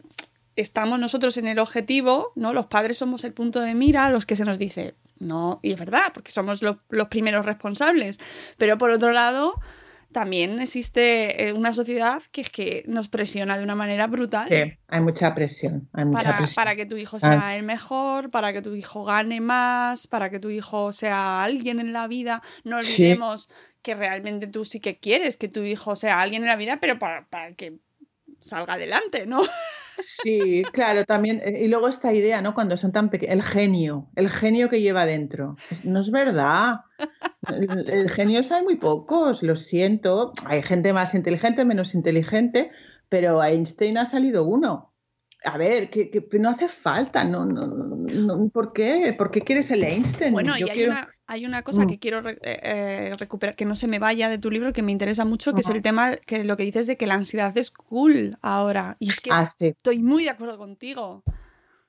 estamos 0.55 0.99
nosotros 0.99 1.37
en 1.37 1.47
el 1.47 1.59
objetivo, 1.59 2.31
¿no? 2.35 2.53
Los 2.53 2.67
padres 2.67 2.97
somos 2.97 3.23
el 3.23 3.33
punto 3.33 3.59
de 3.61 3.73
mira, 3.75 4.09
los 4.09 4.25
que 4.25 4.35
se 4.35 4.45
nos 4.45 4.57
dice, 4.59 4.95
no, 5.19 5.59
y 5.61 5.71
es 5.73 5.79
verdad, 5.79 6.11
porque 6.13 6.31
somos 6.31 6.61
los, 6.61 6.77
los 6.89 7.07
primeros 7.07 7.45
responsables. 7.45 8.19
Pero 8.57 8.77
por 8.77 8.91
otro 8.91 9.11
lado, 9.11 9.59
también 10.11 10.59
existe 10.59 11.47
eh, 11.49 11.53
una 11.53 11.73
sociedad 11.73 12.21
que 12.31 12.41
es 12.41 12.49
que 12.49 12.83
nos 12.87 13.07
presiona 13.09 13.57
de 13.57 13.63
una 13.65 13.75
manera 13.75 14.07
brutal 14.07 14.47
Sí, 14.49 14.73
hay 14.87 15.01
mucha 15.01 15.35
presión. 15.35 15.89
Hay 15.91 16.05
mucha 16.05 16.23
para, 16.23 16.37
presión. 16.37 16.55
para 16.55 16.75
que 16.77 16.85
tu 16.85 16.95
hijo 16.95 17.17
Ah. 17.17 17.19
sea 17.19 17.55
el 17.57 17.63
mejor, 17.63 18.29
para 18.31 18.53
que 18.53 18.61
tu 18.61 18.75
hijo 18.75 19.03
gane 19.03 19.41
más, 19.41 20.07
para 20.07 20.29
que 20.29 20.39
tu 20.39 20.49
hijo 20.49 20.93
sea 20.93 21.43
alguien 21.43 21.79
en 21.81 21.91
la 21.91 22.07
vida. 22.07 22.41
No 22.63 22.81
Sí. 22.81 23.03
olvidemos 23.03 23.49
que 23.81 23.93
realmente 23.93 24.47
tú 24.47 24.63
sí 24.65 24.79
que 24.79 24.97
quieres 24.97 25.35
que 25.37 25.47
tu 25.49 25.63
hijo 25.63 25.95
sea 25.95 26.21
alguien 26.21 26.43
en 26.43 26.47
la 26.49 26.55
vida, 26.55 26.77
pero 26.79 26.97
para, 26.97 27.25
para 27.27 27.53
que 27.53 27.73
salga 28.39 28.73
adelante, 28.75 29.25
¿no? 29.25 29.43
Sí, 29.97 30.63
claro, 30.73 31.05
también. 31.05 31.41
eh, 31.43 31.63
Y 31.63 31.67
luego 31.67 31.87
esta 31.87 32.13
idea, 32.13 32.41
¿no? 32.41 32.53
Cuando 32.53 32.77
son 32.77 32.91
tan 32.91 33.09
pequeños, 33.09 33.35
el 33.35 33.43
genio, 33.43 34.09
el 34.15 34.29
genio 34.29 34.69
que 34.69 34.81
lleva 34.81 35.05
dentro. 35.05 35.55
No 35.83 36.01
es 36.01 36.11
verdad. 36.11 36.81
El, 37.47 38.09
genio 38.09 38.41
hay 38.49 38.63
muy 38.63 38.75
pocos, 38.77 39.43
lo 39.43 39.55
siento. 39.55 40.33
Hay 40.45 40.61
gente 40.63 40.93
más 40.93 41.13
inteligente, 41.15 41.65
menos 41.65 41.93
inteligente, 41.95 42.71
pero 43.09 43.43
Einstein 43.43 43.97
ha 43.97 44.05
salido 44.05 44.43
uno. 44.45 44.94
A 45.45 45.57
ver, 45.57 45.89
que, 45.89 46.09
que 46.09 46.27
no 46.39 46.49
hace 46.49 46.67
falta, 46.67 47.23
no, 47.23 47.45
no, 47.45 47.67
no, 47.67 48.49
¿por 48.49 48.73
qué? 48.73 49.13
¿Por 49.17 49.29
qué 49.31 49.41
quieres 49.41 49.69
el 49.71 49.83
Einstein? 49.83 50.33
Bueno, 50.33 50.57
Yo 50.57 50.65
y 50.65 50.69
hay, 50.71 50.75
quiero- 50.77 50.91
una, 50.93 51.07
hay 51.27 51.45
una 51.45 51.61
cosa 51.61 51.83
Mm. 51.83 51.87
que 51.87 51.99
quiero 51.99 52.21
re- 52.21 52.39
eh, 52.41 52.59
eh, 52.63 53.15
recuperar, 53.17 53.55
que 53.55 53.65
no 53.65 53.75
se 53.75 53.87
me 53.87 53.99
vaya 53.99 54.27
de 54.27 54.37
tu 54.39 54.49
libro, 54.49 54.73
que 54.73 54.81
me 54.81 54.91
interesa 54.91 55.23
mucho, 55.23 55.53
que 55.53 55.61
es 55.61 55.69
el 55.69 55.81
tema 55.83 56.15
que 56.15 56.43
lo 56.43 56.57
que 56.57 56.63
dices 56.63 56.87
de 56.87 56.97
que 56.97 57.05
la 57.07 57.13
ansiedad 57.13 57.55
es 57.57 57.69
cool 57.71 58.37
ahora. 58.41 58.97
Y 58.99 59.09
es 59.11 59.19
que 59.21 59.29
Ah, 59.31 59.45
sí. 59.45 59.67
estoy 59.67 59.99
muy 59.99 60.23
de 60.23 60.31
acuerdo 60.31 60.57
contigo. 60.57 61.23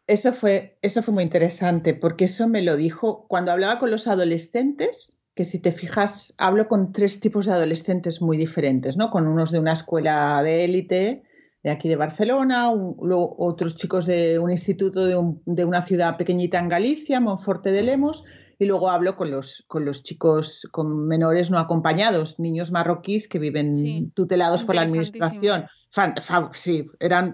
Eso 0.06 0.32
fue, 0.32 0.78
eso 0.82 1.02
fue 1.02 1.14
muy 1.14 1.24
interesante 1.24 1.94
porque 1.94 2.26
eso 2.26 2.46
me 2.48 2.62
lo 2.62 2.76
dijo 2.76 3.26
cuando 3.26 3.50
hablaba 3.52 3.78
con 3.78 3.90
los 3.90 4.06
adolescentes, 4.06 5.16
que 5.34 5.44
si 5.44 5.58
te 5.58 5.72
fijas, 5.72 6.34
hablo 6.38 6.68
con 6.68 6.92
tres 6.92 7.20
tipos 7.20 7.46
de 7.46 7.52
adolescentes 7.52 8.22
muy 8.22 8.36
diferentes, 8.36 8.96
¿no? 8.96 9.10
Con 9.10 9.26
unos 9.26 9.50
de 9.50 9.58
una 9.58 9.72
escuela 9.72 10.40
de 10.42 10.64
élite 10.64 11.22
de 11.66 11.72
aquí 11.72 11.88
de 11.88 11.96
Barcelona, 11.96 12.68
un- 12.70 12.96
luego 13.02 13.34
otros 13.40 13.74
chicos 13.74 14.06
de 14.06 14.38
un 14.38 14.52
instituto 14.52 15.04
de, 15.04 15.16
un- 15.16 15.42
de 15.46 15.64
una 15.64 15.82
ciudad 15.82 16.16
pequeñita 16.16 16.60
en 16.60 16.68
Galicia, 16.68 17.18
Monforte 17.18 17.72
de 17.72 17.82
Lemos, 17.82 18.24
y 18.56 18.66
luego 18.66 18.88
hablo 18.88 19.16
con 19.16 19.32
los, 19.32 19.64
con 19.66 19.84
los 19.84 20.04
chicos 20.04 20.68
con 20.70 21.08
menores 21.08 21.50
no 21.50 21.58
acompañados, 21.58 22.38
niños 22.38 22.70
marroquíes 22.70 23.26
que 23.26 23.40
viven 23.40 23.74
Sí, 23.74 24.12
tutelados 24.14 24.62
por 24.62 24.76
la 24.76 24.82
administración. 24.82 25.66
Fan- 25.90 26.14
sí, 26.52 26.86
eran 27.00 27.32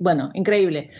bueno, 0.00 0.30
increíble. 0.34 0.90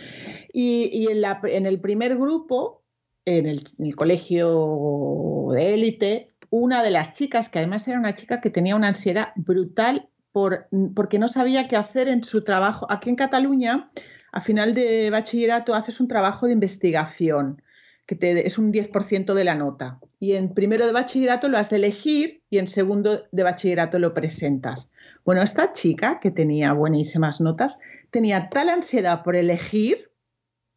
Y, 0.53 0.89
y 0.93 1.07
en, 1.07 1.19
la- 1.19 1.41
en 1.43 1.65
el 1.65 1.81
primer 1.81 2.15
grupo, 2.15 2.83
en 3.25 3.45
el, 3.45 3.61
en 3.77 3.87
el 3.87 3.95
colegio 3.97 5.47
de 5.51 5.73
élite, 5.73 6.29
una 6.49 6.81
de 6.81 6.91
las 6.91 7.13
chicas, 7.13 7.49
que 7.49 7.59
además 7.59 7.85
era 7.89 7.99
una 7.99 8.13
chica 8.15 8.39
que 8.39 8.49
tenía 8.49 8.77
una 8.77 8.87
ansiedad 8.87 9.33
brutal 9.35 10.07
por, 10.31 10.67
porque 10.95 11.19
no 11.19 11.27
sabía 11.27 11.67
qué 11.67 11.75
hacer 11.75 12.07
en 12.07 12.23
su 12.23 12.43
trabajo. 12.43 12.87
Aquí 12.89 13.09
en 13.09 13.15
Cataluña, 13.15 13.91
a 14.31 14.41
final 14.41 14.73
de 14.73 15.09
bachillerato, 15.09 15.75
haces 15.75 15.99
un 15.99 16.07
trabajo 16.07 16.45
de 16.45 16.53
investigación, 16.53 17.61
que 18.05 18.15
te, 18.15 18.47
es 18.47 18.57
un 18.57 18.71
10% 18.71 19.33
de 19.33 19.43
la 19.43 19.55
nota. 19.55 19.99
Y 20.19 20.33
en 20.33 20.53
primero 20.53 20.85
de 20.85 20.91
bachillerato 20.91 21.47
lo 21.47 21.57
has 21.57 21.69
de 21.69 21.77
elegir 21.77 22.43
y 22.49 22.57
en 22.57 22.67
segundo 22.67 23.23
de 23.31 23.43
bachillerato 23.43 23.99
lo 23.99 24.13
presentas. 24.13 24.89
Bueno, 25.23 25.41
esta 25.41 25.71
chica, 25.71 26.19
que 26.19 26.31
tenía 26.31 26.73
buenísimas 26.73 27.41
notas, 27.41 27.77
tenía 28.11 28.49
tal 28.49 28.69
ansiedad 28.69 29.23
por 29.23 29.35
elegir 29.35 30.11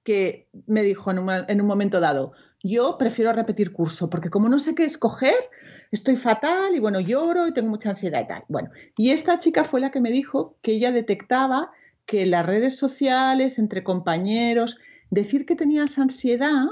que 0.04 0.48
me 0.66 0.82
dijo 0.82 1.10
en 1.10 1.20
un, 1.20 1.30
en 1.30 1.60
un 1.60 1.66
momento 1.66 2.00
dado, 2.00 2.32
yo 2.62 2.96
prefiero 2.98 3.32
repetir 3.32 3.72
curso, 3.72 4.08
porque 4.08 4.30
como 4.30 4.48
no 4.48 4.58
sé 4.58 4.74
qué 4.74 4.84
escoger, 4.84 5.34
estoy 5.90 6.16
fatal 6.16 6.74
y 6.74 6.78
bueno, 6.78 7.00
lloro 7.00 7.46
y 7.46 7.54
tengo 7.54 7.70
mucha 7.70 7.90
ansiedad 7.90 8.22
y 8.22 8.28
tal. 8.28 8.44
Bueno, 8.48 8.70
y 8.96 9.10
esta 9.10 9.38
chica 9.38 9.64
fue 9.64 9.80
la 9.80 9.90
que 9.90 10.00
me 10.00 10.10
dijo 10.10 10.56
que 10.62 10.72
ella 10.72 10.92
detectaba 10.92 11.70
que 12.06 12.26
las 12.26 12.46
redes 12.46 12.76
sociales, 12.76 13.58
entre 13.58 13.84
compañeros, 13.84 14.78
decir 15.10 15.46
que 15.46 15.56
tenías 15.56 15.98
ansiedad 15.98 16.66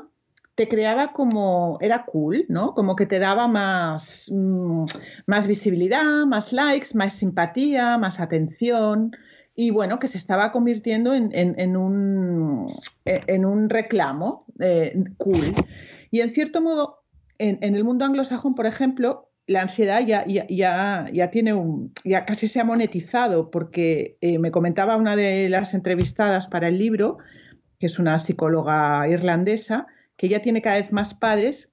te 0.61 0.69
creaba 0.69 1.15
como, 1.15 1.79
era 1.81 2.05
cool, 2.05 2.45
¿no? 2.51 2.75
Como 2.75 2.95
que 2.95 3.07
te 3.07 3.19
daba 3.19 3.49
más, 3.49 4.31
mm, 4.31 4.85
más 5.27 5.47
visibilidad, 5.47 6.27
más 6.27 6.53
likes, 6.53 6.89
más 6.93 7.15
simpatía, 7.15 7.97
más 7.97 8.21
atención. 8.21 9.13
Y 9.55 9.71
bueno, 9.71 9.99
que 9.99 10.07
se 10.07 10.17
estaba 10.19 10.53
convirtiendo 10.53 11.13
en, 11.15 11.31
en- 11.35 11.77
un, 11.77 12.67
en 13.05 13.45
un 13.45 13.69
reclamo 13.69 14.47
eh, 14.61 14.95
cool. 15.19 15.55
Y 16.11 16.21
en 16.21 16.33
cierto 16.33 16.61
modo, 16.61 17.03
en, 17.39 17.59
en 17.63 17.75
el 17.75 17.85
mundo 17.85 18.05
anglosajón, 18.05 18.55
por 18.55 18.67
ejemplo, 18.67 19.31
la 19.47 19.63
ansiedad 19.63 20.07
ya, 20.07 20.25
ya, 20.27 20.47
ya, 20.49 21.09
ya 21.13 21.31
tiene 21.31 21.53
un, 21.53 21.93
ya 22.05 22.25
casi 22.25 22.47
se 22.47 22.61
ha 22.61 22.65
monetizado, 22.65 23.51
porque 23.51 24.17
eh, 24.21 24.39
me 24.39 24.53
comentaba 24.53 24.97
una 24.97 25.17
de 25.17 25.49
las 25.49 25.75
entrevistadas 25.75 26.47
para 26.47 26.69
el 26.69 26.79
libro, 26.79 27.19
que 27.79 27.87
es 27.87 27.99
una 27.99 28.19
psicóloga 28.19 29.09
irlandesa, 29.09 29.87
que 30.17 30.29
ya 30.29 30.41
tiene 30.41 30.63
cada 30.63 30.77
vez 30.77 30.93
más 30.93 31.15
padres 31.15 31.73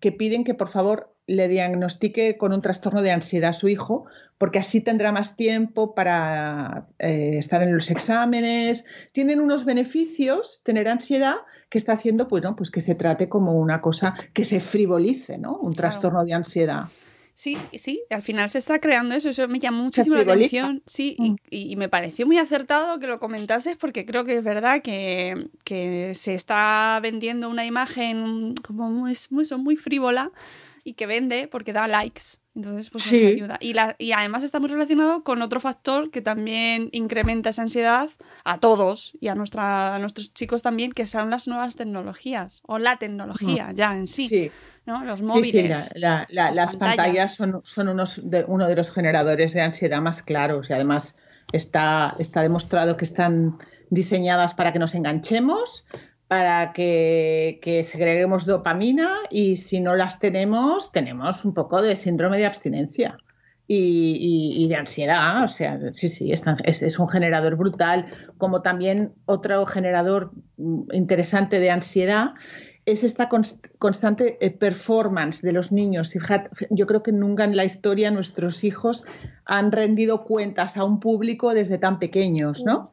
que 0.00 0.12
piden 0.12 0.44
que 0.44 0.54
por 0.54 0.68
favor 0.68 1.14
le 1.26 1.48
diagnostique 1.48 2.36
con 2.36 2.52
un 2.52 2.60
trastorno 2.62 3.02
de 3.02 3.12
ansiedad 3.12 3.50
a 3.50 3.52
su 3.52 3.68
hijo, 3.68 4.06
porque 4.38 4.58
así 4.58 4.80
tendrá 4.80 5.12
más 5.12 5.36
tiempo 5.36 5.94
para 5.94 6.88
eh, 6.98 7.32
estar 7.38 7.62
en 7.62 7.72
los 7.74 7.90
exámenes. 7.90 8.84
Tienen 9.12 9.40
unos 9.40 9.64
beneficios 9.64 10.62
tener 10.64 10.88
ansiedad 10.88 11.36
que 11.68 11.78
está 11.78 11.92
haciendo 11.92 12.26
pues, 12.26 12.42
¿no? 12.42 12.56
pues 12.56 12.70
que 12.70 12.80
se 12.80 12.94
trate 12.94 13.28
como 13.28 13.52
una 13.52 13.80
cosa 13.80 14.14
que 14.32 14.44
se 14.44 14.60
frivolice, 14.60 15.38
¿no? 15.38 15.52
Un 15.56 15.72
Claro. 15.72 15.90
trastorno 15.90 16.24
de 16.24 16.34
ansiedad. 16.34 16.84
Sí, 17.32 17.56
sí, 17.72 18.02
al 18.10 18.20
final 18.20 18.50
se 18.50 18.58
está 18.58 18.80
creando 18.80 19.14
eso, 19.14 19.30
eso 19.30 19.48
me 19.48 19.60
llamó 19.60 19.84
muchísimo 19.84 20.16
la 20.16 20.22
atención, 20.22 20.82
sí, 20.84 21.16
Mm. 21.18 21.36
y, 21.48 21.72
y 21.72 21.76
me 21.76 21.88
pareció 21.88 22.26
muy 22.26 22.36
acertado 22.36 22.98
que 22.98 23.06
lo 23.06 23.18
comentases 23.18 23.78
porque 23.78 24.04
creo 24.04 24.24
que 24.24 24.36
es 24.36 24.44
verdad 24.44 24.82
que, 24.82 25.48
que 25.64 26.12
se 26.14 26.34
está 26.34 26.98
vendiendo 27.02 27.48
una 27.48 27.64
imagen 27.64 28.52
como 28.66 28.90
muy, 28.90 29.16
muy, 29.30 29.46
muy 29.58 29.76
frívola 29.76 30.30
y 30.84 30.94
que 30.94 31.06
vende 31.06 31.48
porque 31.48 31.72
da 31.72 31.86
likes, 31.88 32.22
entonces 32.54 32.90
pues 32.90 33.04
Sí. 33.04 33.22
nos 33.22 33.32
ayuda. 33.32 33.56
Y, 33.60 33.72
la, 33.74 33.96
y 33.98 34.12
además 34.12 34.42
está 34.42 34.58
muy 34.60 34.68
relacionado 34.68 35.22
con 35.24 35.42
otro 35.42 35.60
factor 35.60 36.10
que 36.10 36.20
también 36.22 36.88
incrementa 36.92 37.50
esa 37.50 37.62
ansiedad 37.62 38.08
a 38.44 38.58
todos 38.58 39.12
y 39.20 39.28
a, 39.28 39.34
nuestra, 39.34 39.94
a 39.94 39.98
nuestros 39.98 40.34
chicos 40.34 40.62
también, 40.62 40.92
que 40.92 41.06
son 41.06 41.30
las 41.30 41.46
nuevas 41.48 41.76
tecnologías 41.76 42.62
o 42.66 42.78
la 42.78 42.96
tecnología 42.98 43.70
ya 43.74 43.96
en 43.96 44.06
sí, 44.06 44.28
Sí. 44.28 44.50
¿no? 44.86 45.04
Los 45.04 45.20
Sí, 45.20 45.26
sí, 45.26 45.32
móviles. 45.32 45.90
la- 45.94 46.00
la- 46.00 46.26
la- 46.30 46.44
las 46.50 46.56
las 46.56 46.76
pantallas, 46.76 46.96
pantallas. 46.96 47.34
son, 47.34 47.60
son 47.64 47.88
unos 47.88 48.20
de, 48.30 48.44
uno 48.48 48.66
de 48.68 48.76
los 48.76 48.90
generadores 48.90 49.52
de 49.52 49.60
ansiedad 49.60 50.00
más 50.00 50.22
claros 50.22 50.68
y 50.70 50.72
además 50.72 51.16
está, 51.52 52.14
está 52.18 52.42
demostrado 52.42 52.96
que 52.96 53.04
están 53.04 53.58
diseñadas 53.90 54.54
para 54.54 54.72
que 54.72 54.78
nos 54.78 54.94
enganchemos, 54.94 55.84
para 56.30 56.72
que, 56.72 57.58
que 57.60 57.82
segreguemos 57.82 58.46
dopamina 58.46 59.10
y 59.32 59.56
si 59.56 59.80
no 59.80 59.96
las 59.96 60.20
tenemos, 60.20 60.92
tenemos 60.92 61.44
un 61.44 61.54
poco 61.54 61.82
de 61.82 61.96
síndrome 61.96 62.36
de 62.38 62.46
abstinencia. 62.46 63.18
Y, 63.66 64.16
y- 64.56 64.64
y 64.64 64.68
de 64.68 64.76
ansiedad, 64.76 65.42
o 65.44 65.48
sea, 65.48 65.78
sí, 65.92 66.06
sí, 66.08 66.30
es, 66.32 66.42
es- 66.64 66.82
es 66.82 66.98
un 67.00 67.08
generador 67.08 67.56
brutal, 67.56 68.06
como 68.38 68.62
también 68.62 69.12
otro 69.26 69.66
generador 69.66 70.30
mm, 70.56 70.82
interesante 70.92 71.58
de 71.58 71.70
ansiedad 71.72 72.30
es 72.86 73.02
esta 73.04 73.28
const- 73.28 73.68
constante 73.78 74.38
eh, 74.40 74.50
performance 74.52 75.42
de 75.42 75.52
los 75.52 75.72
niños. 75.72 76.10
Fijad, 76.10 76.42
yo 76.70 76.86
creo 76.86 77.02
que 77.02 77.12
nunca 77.12 77.42
en 77.44 77.56
la 77.56 77.64
historia 77.64 78.10
nuestros 78.12 78.62
hijos 78.62 79.02
han 79.46 79.72
rendido 79.72 80.24
cuentas 80.24 80.76
a 80.76 80.84
un 80.84 81.00
público 81.00 81.54
desde 81.54 81.78
tan 81.78 81.98
pequeños, 81.98 82.62
¿no? 82.64 82.92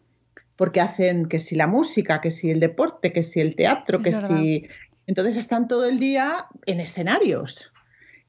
Porque 0.58 0.82
hacen 0.82 1.28
que 1.28 1.40
si 1.40 1.56
la 1.56 1.68
música, 1.68 2.20
que 2.20 2.32
si 2.32 2.52
el 2.52 2.60
deporte, 2.60 3.14
que 3.14 3.24
si 3.24 3.40
el 3.40 3.56
teatro, 3.56 4.00
que 4.00 4.12
si... 4.12 4.68
Entonces 5.06 5.38
están 5.38 5.70
todo 5.70 5.86
el 5.86 6.00
día 6.00 6.48
en 6.66 6.82
escenarios. 6.82 7.72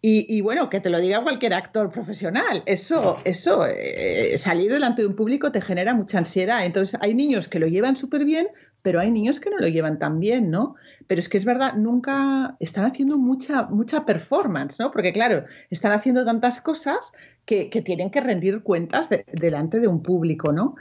Y, 0.00 0.32
y 0.32 0.42
bueno, 0.42 0.70
que 0.70 0.78
te 0.78 0.90
lo 0.90 1.00
diga 1.00 1.24
cualquier 1.24 1.54
actor 1.54 1.90
profesional, 1.90 2.62
eso, 2.66 3.18
eso, 3.24 3.66
eh, 3.66 4.38
salir 4.38 4.70
delante 4.70 5.02
de 5.02 5.08
un 5.08 5.16
público 5.16 5.50
te 5.50 5.60
genera 5.60 5.92
mucha 5.92 6.18
ansiedad. 6.18 6.64
Entonces 6.64 6.96
hay 7.02 7.14
niños 7.14 7.48
que 7.48 7.58
lo 7.58 7.66
llevan 7.66 7.96
súper 7.96 8.24
bien, 8.24 8.46
pero 8.82 9.00
hay 9.00 9.10
niños 9.10 9.40
que 9.40 9.50
no 9.50 9.56
lo 9.58 9.66
llevan 9.66 9.98
tan 9.98 10.20
bien, 10.20 10.52
¿no? 10.52 10.76
Pero 11.08 11.20
es 11.20 11.28
que 11.28 11.36
es 11.36 11.44
verdad, 11.44 11.74
nunca 11.74 12.56
están 12.60 12.84
haciendo 12.84 13.18
mucha, 13.18 13.64
mucha 13.64 14.06
performance, 14.06 14.78
¿no? 14.78 14.92
Porque 14.92 15.12
claro, 15.12 15.44
están 15.68 15.90
haciendo 15.90 16.24
tantas 16.24 16.60
cosas 16.60 17.12
que, 17.48 17.82
tienen 17.82 18.10
que 18.10 18.20
rendir 18.20 18.62
cuentas 18.62 19.08
de- 19.08 19.24
delante 19.32 19.80
de 19.80 19.88
un 19.88 20.02
público, 20.02 20.52
¿no? 20.52 20.74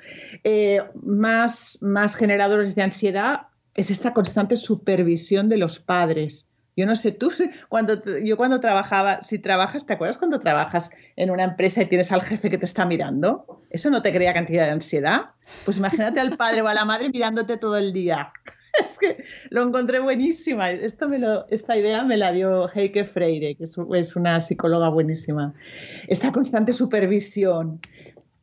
Eh, 0.43 0.82
más, 1.01 1.78
más 1.82 2.15
generadores 2.15 2.76
de 2.76 2.82
ansiedad 2.82 3.47
es 3.74 3.89
esta 3.89 4.11
constante 4.11 4.57
supervisión 4.57 5.47
de 5.47 5.57
los 5.57 5.80
padres. 5.80 6.49
Yo 6.76 6.86
no 6.86 6.97
sé, 6.97 7.13
tú, 7.13 7.32
cuando, 7.70 8.03
yo 8.22 8.36
cuando 8.36 8.59
trabajaba, 8.59 9.22
si 9.22 9.39
trabajas, 9.39 9.86
¿te 9.86 9.93
acuerdas 9.93 10.18
cuando 10.18 10.41
trabajas 10.41 10.91
en 11.15 11.32
una 11.32 11.45
empresa 11.45 11.82
y 11.82 11.86
tienes 11.86 12.11
al 12.11 12.22
jefe 12.22 12.49
que 12.49 12.57
te 12.57 12.65
está 12.65 12.86
mirando? 12.86 13.63
¿Eso 13.70 13.89
no 13.89 14.01
te 14.01 14.11
crea 14.11 14.34
cantidad 14.34 14.65
de 14.65 14.72
ansiedad? 14.72 15.28
Pues 15.63 15.78
imagínate 15.78 16.20
al 16.20 16.36
padre 16.36 16.61
o 16.61 16.68
a 16.68 16.74
la 16.74 16.84
madre 16.84 17.09
mirándote 17.09 17.55
todo 17.55 17.78
el 17.78 17.93
día. 17.93 18.34
Es 18.91 18.97
que 18.99 19.23
lo 19.49 19.63
encontré 19.63 19.99
buenísima. 19.99 20.71
Esto 20.71 21.07
me 21.07 21.19
lo, 21.19 21.47
esta 21.49 21.78
idea 21.78 22.03
me 22.03 22.17
la 22.17 22.32
dio 22.32 22.67
Heike 22.69 23.05
Freire, 23.05 23.55
que 23.55 23.63
es, 23.63 23.75
es 23.95 24.15
una 24.15 24.41
psicóloga 24.41 24.89
buenísima. 24.89 25.53
Esta 26.07 26.32
constante 26.32 26.71
supervisión. 26.73 27.80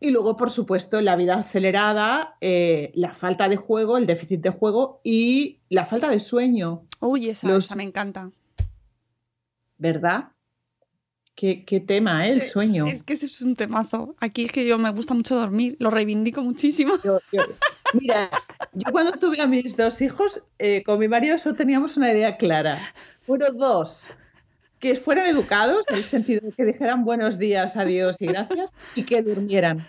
Y 0.01 0.11
luego, 0.11 0.37
por 0.37 0.51
supuesto, 0.51 1.01
la 1.01 1.17
vida 1.17 1.37
acelerada, 1.37 2.37
eh, 2.41 2.93
la 2.95 3.15
falta 3.15 3.49
de 3.49 3.57
juego, 3.57 3.97
el 3.97 4.07
déficit 4.07 4.41
de 4.43 4.51
juego 4.51 5.01
y 5.03 5.61
la 5.71 5.87
falta 5.87 6.11
de 6.11 6.21
sueño. 6.21 6.85
Uy, 7.01 7.31
esa, 7.31 7.49
Los- 7.49 7.67
esa 7.67 7.75
me 7.77 7.85
encanta. 7.85 8.31
¿Verdad? 9.79 10.29
Qué, 11.35 11.65
qué 11.65 11.81
tema, 11.81 12.27
¿eh? 12.27 12.31
El 12.31 12.43
sueño. 12.43 12.87
Es 12.87 13.03
que 13.03 13.15
ese 13.15 13.27
es 13.27 13.41
un 13.43 13.57
temazo. 13.57 14.15
Aquí 14.21 14.45
es 14.45 14.53
que 14.53 14.67
yo 14.67 14.79
me 14.79 14.91
gusta 14.91 15.15
mucho 15.15 15.35
dormir, 15.35 15.77
lo 15.81 15.91
reivindico 15.91 16.43
muchísimo. 16.43 16.95
Yo- 17.03 17.19
yo- 17.33 17.43
mira, 17.95 18.31
yo 18.75 18.93
cuando 18.93 19.13
tuve 19.13 19.41
a 19.41 19.47
mis 19.47 19.77
dos 19.77 20.01
hijos, 20.01 20.43
eh, 20.59 20.83
con 20.83 20.99
mi 20.99 21.09
marido 21.09 21.39
solo 21.39 21.55
teníamos 21.55 21.97
una 21.97 22.13
idea 22.13 22.37
clara. 22.37 22.79
Bueno, 23.27 23.51
dos, 23.53 24.07
que 24.81 24.95
fueran 24.97 25.27
educados, 25.27 25.89
en 25.89 25.97
el 25.97 26.05
sentido 26.05 26.43
de 26.43 26.53
que 26.53 26.65
dijeran 26.65 27.05
buenos 27.05 27.39
días, 27.39 27.77
adiós 27.77 28.21
y 28.21 28.27
gracias, 28.27 28.75
y 28.95 29.05
que 29.05 29.23
durmieran. 29.23 29.85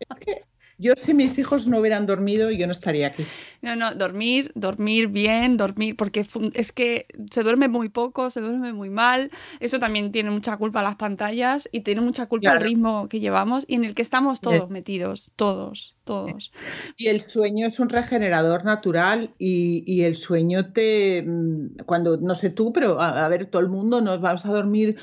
Es 0.00 0.18
que 0.18 0.44
Yo 0.78 0.92
si 0.96 1.12
mis 1.12 1.38
hijos 1.38 1.66
no 1.66 1.78
hubieran 1.80 2.06
dormido, 2.06 2.50
yo 2.50 2.66
no 2.66 2.72
estaría 2.72 3.08
aquí. 3.08 3.24
No, 3.62 3.74
no, 3.74 3.94
dormir, 3.94 4.52
dormir 4.54 5.08
bien, 5.08 5.56
dormir, 5.56 5.96
porque 5.96 6.24
es 6.54 6.72
que 6.72 7.06
se 7.30 7.42
duerme 7.42 7.66
muy 7.66 7.88
poco, 7.88 8.30
se 8.30 8.40
duerme 8.40 8.72
muy 8.72 8.88
mal. 8.88 9.30
Eso 9.58 9.80
también 9.80 10.12
tiene 10.12 10.30
mucha 10.30 10.56
culpa 10.56 10.82
las 10.82 10.94
pantallas 10.94 11.68
y 11.72 11.80
tiene 11.80 12.00
mucha 12.00 12.26
culpa 12.26 12.52
el 12.52 12.60
ritmo 12.60 13.08
que 13.08 13.18
llevamos 13.18 13.64
y 13.66 13.74
en 13.74 13.84
el 13.84 13.94
que 13.94 14.02
estamos 14.02 14.40
todos 14.40 14.70
metidos, 14.70 15.32
todos, 15.34 15.98
todos. 16.04 16.52
Y 16.96 17.08
el 17.08 17.20
sueño 17.22 17.66
es 17.66 17.80
un 17.80 17.88
regenerador 17.88 18.64
natural 18.64 19.34
y, 19.38 19.82
y 19.86 20.02
el 20.02 20.14
sueño 20.14 20.72
te, 20.72 21.24
mm, 21.26 21.78
cuando, 21.86 22.18
no 22.18 22.34
sé 22.34 22.50
tú, 22.50 22.72
pero 22.72 23.00
a, 23.00 23.24
a 23.24 23.28
ver, 23.28 23.46
todo 23.46 23.62
el 23.62 23.68
mundo 23.68 24.00
nos 24.00 24.20
vamos 24.20 24.46
a 24.46 24.50
dormir 24.50 24.96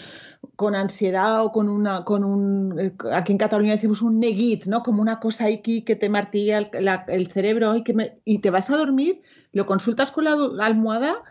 con 0.56 0.76
ansiedad 0.76 1.44
o 1.44 1.52
con 1.52 1.70
una, 1.70 2.04
con 2.06 2.24
un, 2.24 2.80
eh, 2.80 2.94
aquí 3.14 3.32
en 3.32 3.38
Cataluña 3.38 3.74
decimos 3.74 4.02
un 4.02 4.20
neguit, 4.20 4.66
¿no? 4.66 4.84
Como 4.84 5.02
una 5.02 5.20
cosa 5.20 5.46
aquí 5.46 5.84
que 5.84 5.96
te 5.96 6.10
martilla 6.10 6.58
el, 6.60 6.70
la- 6.82 7.06
el 7.08 7.32
cerebro 7.32 7.76
y, 7.76 7.84
que 7.84 7.94
me- 7.94 8.20
y 8.26 8.40
te 8.40 8.50
vas 8.50 8.70
a 8.70 8.78
dormir, 8.78 9.22
lo 9.52 9.66
consultas 9.66 10.12
con 10.12 10.24
la, 10.26 10.36
la 10.36 10.66
almohada 10.66 11.24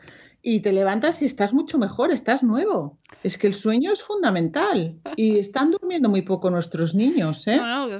y 0.42 0.60
te 0.60 0.72
levantas 0.72 1.22
y 1.22 1.24
estás 1.24 1.54
mucho 1.54 1.78
mejor, 1.78 2.12
estás 2.12 2.42
nuevo. 2.42 2.98
Es 3.22 3.38
que 3.38 3.46
el 3.46 3.54
sueño 3.54 3.92
es 3.92 4.02
fundamental 4.02 4.98
y 5.16 5.38
están 5.38 5.70
durmiendo 5.70 6.08
muy 6.10 6.20
poco 6.22 6.50
nuestros 6.50 6.94
niños, 6.94 7.46
¿eh? 7.46 7.56
No, 7.56 7.86
no, 7.88 7.96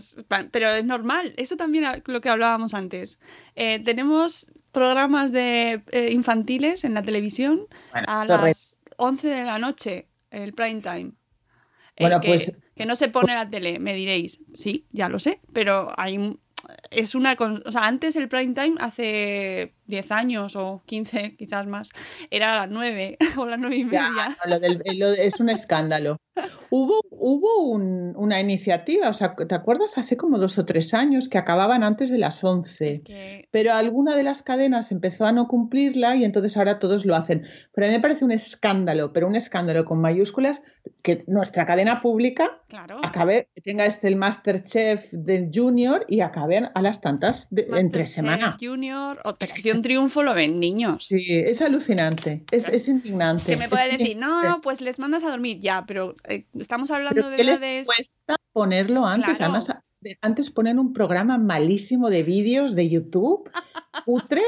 pero 0.50 0.68
es 0.70 0.84
normal. 0.84 1.32
Eso 1.38 1.56
también 1.56 1.84
lo 2.04 2.20
que 2.20 2.28
hablábamos 2.28 2.74
antes. 2.74 3.18
Eh, 3.56 3.78
tenemos 3.82 4.50
programas 4.72 5.32
de 5.32 5.82
eh, 5.92 6.10
infantiles 6.12 6.84
en 6.84 6.94
la 6.94 7.02
televisión 7.02 7.66
Bueno, 7.92 8.06
a 8.10 8.24
las 8.46 8.76
11 8.98 9.28
de 9.28 9.44
la 9.44 9.58
noche, 9.58 10.08
el 10.34 10.52
prime 10.52 10.80
time. 10.80 11.12
Bueno, 11.98 12.20
que, 12.20 12.28
pues- 12.28 12.56
que 12.74 12.86
no 12.86 12.96
se 12.96 13.08
pone 13.08 13.34
la 13.34 13.48
tele, 13.48 13.78
me 13.78 13.94
diréis. 13.94 14.40
Sí, 14.54 14.86
ya 14.90 15.08
lo 15.08 15.18
sé, 15.18 15.40
pero 15.52 15.92
hay 15.96 16.36
es 16.90 17.14
una 17.14 17.36
o 17.38 17.72
sea, 17.72 17.86
antes 17.86 18.16
el 18.16 18.28
prime 18.28 18.54
time 18.54 18.74
hace 18.80 19.74
10 19.86 20.10
años 20.12 20.56
o 20.56 20.82
15, 20.86 21.36
quizás 21.36 21.66
más, 21.66 21.90
era 22.30 22.54
a 22.54 22.66
las 22.66 22.70
9 22.70 23.16
o 23.38 23.46
las 23.46 23.58
9 23.58 23.76
y 23.76 23.84
media. 23.84 24.36
lo 24.46 24.58
del- 24.60 24.82
lo- 24.98 25.12
es 25.12 25.40
un 25.40 25.48
escándalo. 25.50 26.16
Hubo, 26.70 27.00
hubo 27.10 27.68
un- 27.68 28.14
una 28.16 28.40
iniciativa, 28.40 29.08
o 29.08 29.12
sea, 29.12 29.36
¿te 29.36 29.54
acuerdas? 29.54 29.98
Hace 29.98 30.16
como 30.16 30.38
dos 30.38 30.58
o 30.58 30.64
tres 30.64 30.92
años 30.92 31.28
que 31.28 31.38
acababan 31.38 31.84
antes 31.84 32.10
de 32.10 32.18
las 32.18 32.42
11. 32.42 32.90
Es 32.90 33.00
que 33.02 33.48
Pero 33.52 33.72
alguna 33.72 34.16
de 34.16 34.24
las 34.24 34.42
cadenas 34.42 34.90
empezó 34.90 35.26
a 35.26 35.32
no 35.32 35.46
cumplirla 35.46 36.16
y 36.16 36.24
entonces 36.24 36.56
ahora 36.56 36.80
todos 36.80 37.06
lo 37.06 37.14
hacen. 37.14 37.42
Pero 37.72 37.86
a 37.86 37.90
mí 37.90 37.94
me 37.96 38.00
parece 38.00 38.24
un 38.24 38.32
escándalo, 38.32 39.12
pero 39.12 39.28
un 39.28 39.36
escándalo 39.36 39.84
con 39.84 40.00
mayúsculas, 40.00 40.62
que 41.02 41.22
nuestra 41.28 41.64
cadena 41.66 42.02
pública 42.02 42.60
Claro. 42.68 42.98
acabe, 43.04 43.48
tenga 43.62 43.86
este 43.86 44.08
el 44.08 44.16
Masterchef 44.16 45.12
de 45.12 45.50
Junior 45.54 46.04
y 46.08 46.20
acaben 46.20 46.70
a 46.74 46.82
las 46.82 47.00
tantas 47.00 47.46
de- 47.50 47.68
entre 47.76 48.08
semana. 48.08 48.56
Junior, 48.60 49.22
que 49.22 49.46
Operación 49.78 49.82
Triunfo 49.82 50.22
lo 50.22 50.34
ven 50.34 50.58
niños. 50.60 51.06
Sí, 51.06 51.24
es 51.30 51.62
alucinante, 51.62 52.44
es, 52.50 52.68
es 52.68 52.88
indignante. 52.88 53.44
Que 53.52 53.56
me 53.56 53.68
puede 53.68 53.84
decir, 53.84 54.00
indignante. 54.00 54.48
no, 54.48 54.60
pues 54.60 54.80
les 54.80 54.98
mandas 54.98 55.24
a 55.24 55.30
dormir 55.30 55.60
ya, 55.60 55.84
pero 55.86 56.14
eh, 56.28 56.46
estamos 56.58 56.90
hablando 56.90 57.14
Pero 57.14 57.30
de 57.30 57.36
¿qué 57.36 57.44
les 57.44 57.60
edades. 57.62 57.86
cuesta 57.86 58.36
ponerlo 58.52 59.06
antes? 59.06 59.36
Claro. 59.36 59.52
Además, 59.54 59.68
de- 60.00 60.18
antes 60.20 60.50
ponen 60.50 60.78
un 60.78 60.92
programa 60.92 61.38
malísimo 61.38 62.10
de 62.10 62.22
vídeos 62.22 62.74
de 62.74 62.88
YouTube, 62.88 63.50
putre, 64.04 64.42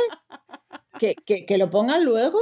que, 0.99 1.15
que, 1.15 1.47
que 1.47 1.59
lo 1.59 1.71
pongan 1.71 2.05
luego. 2.05 2.39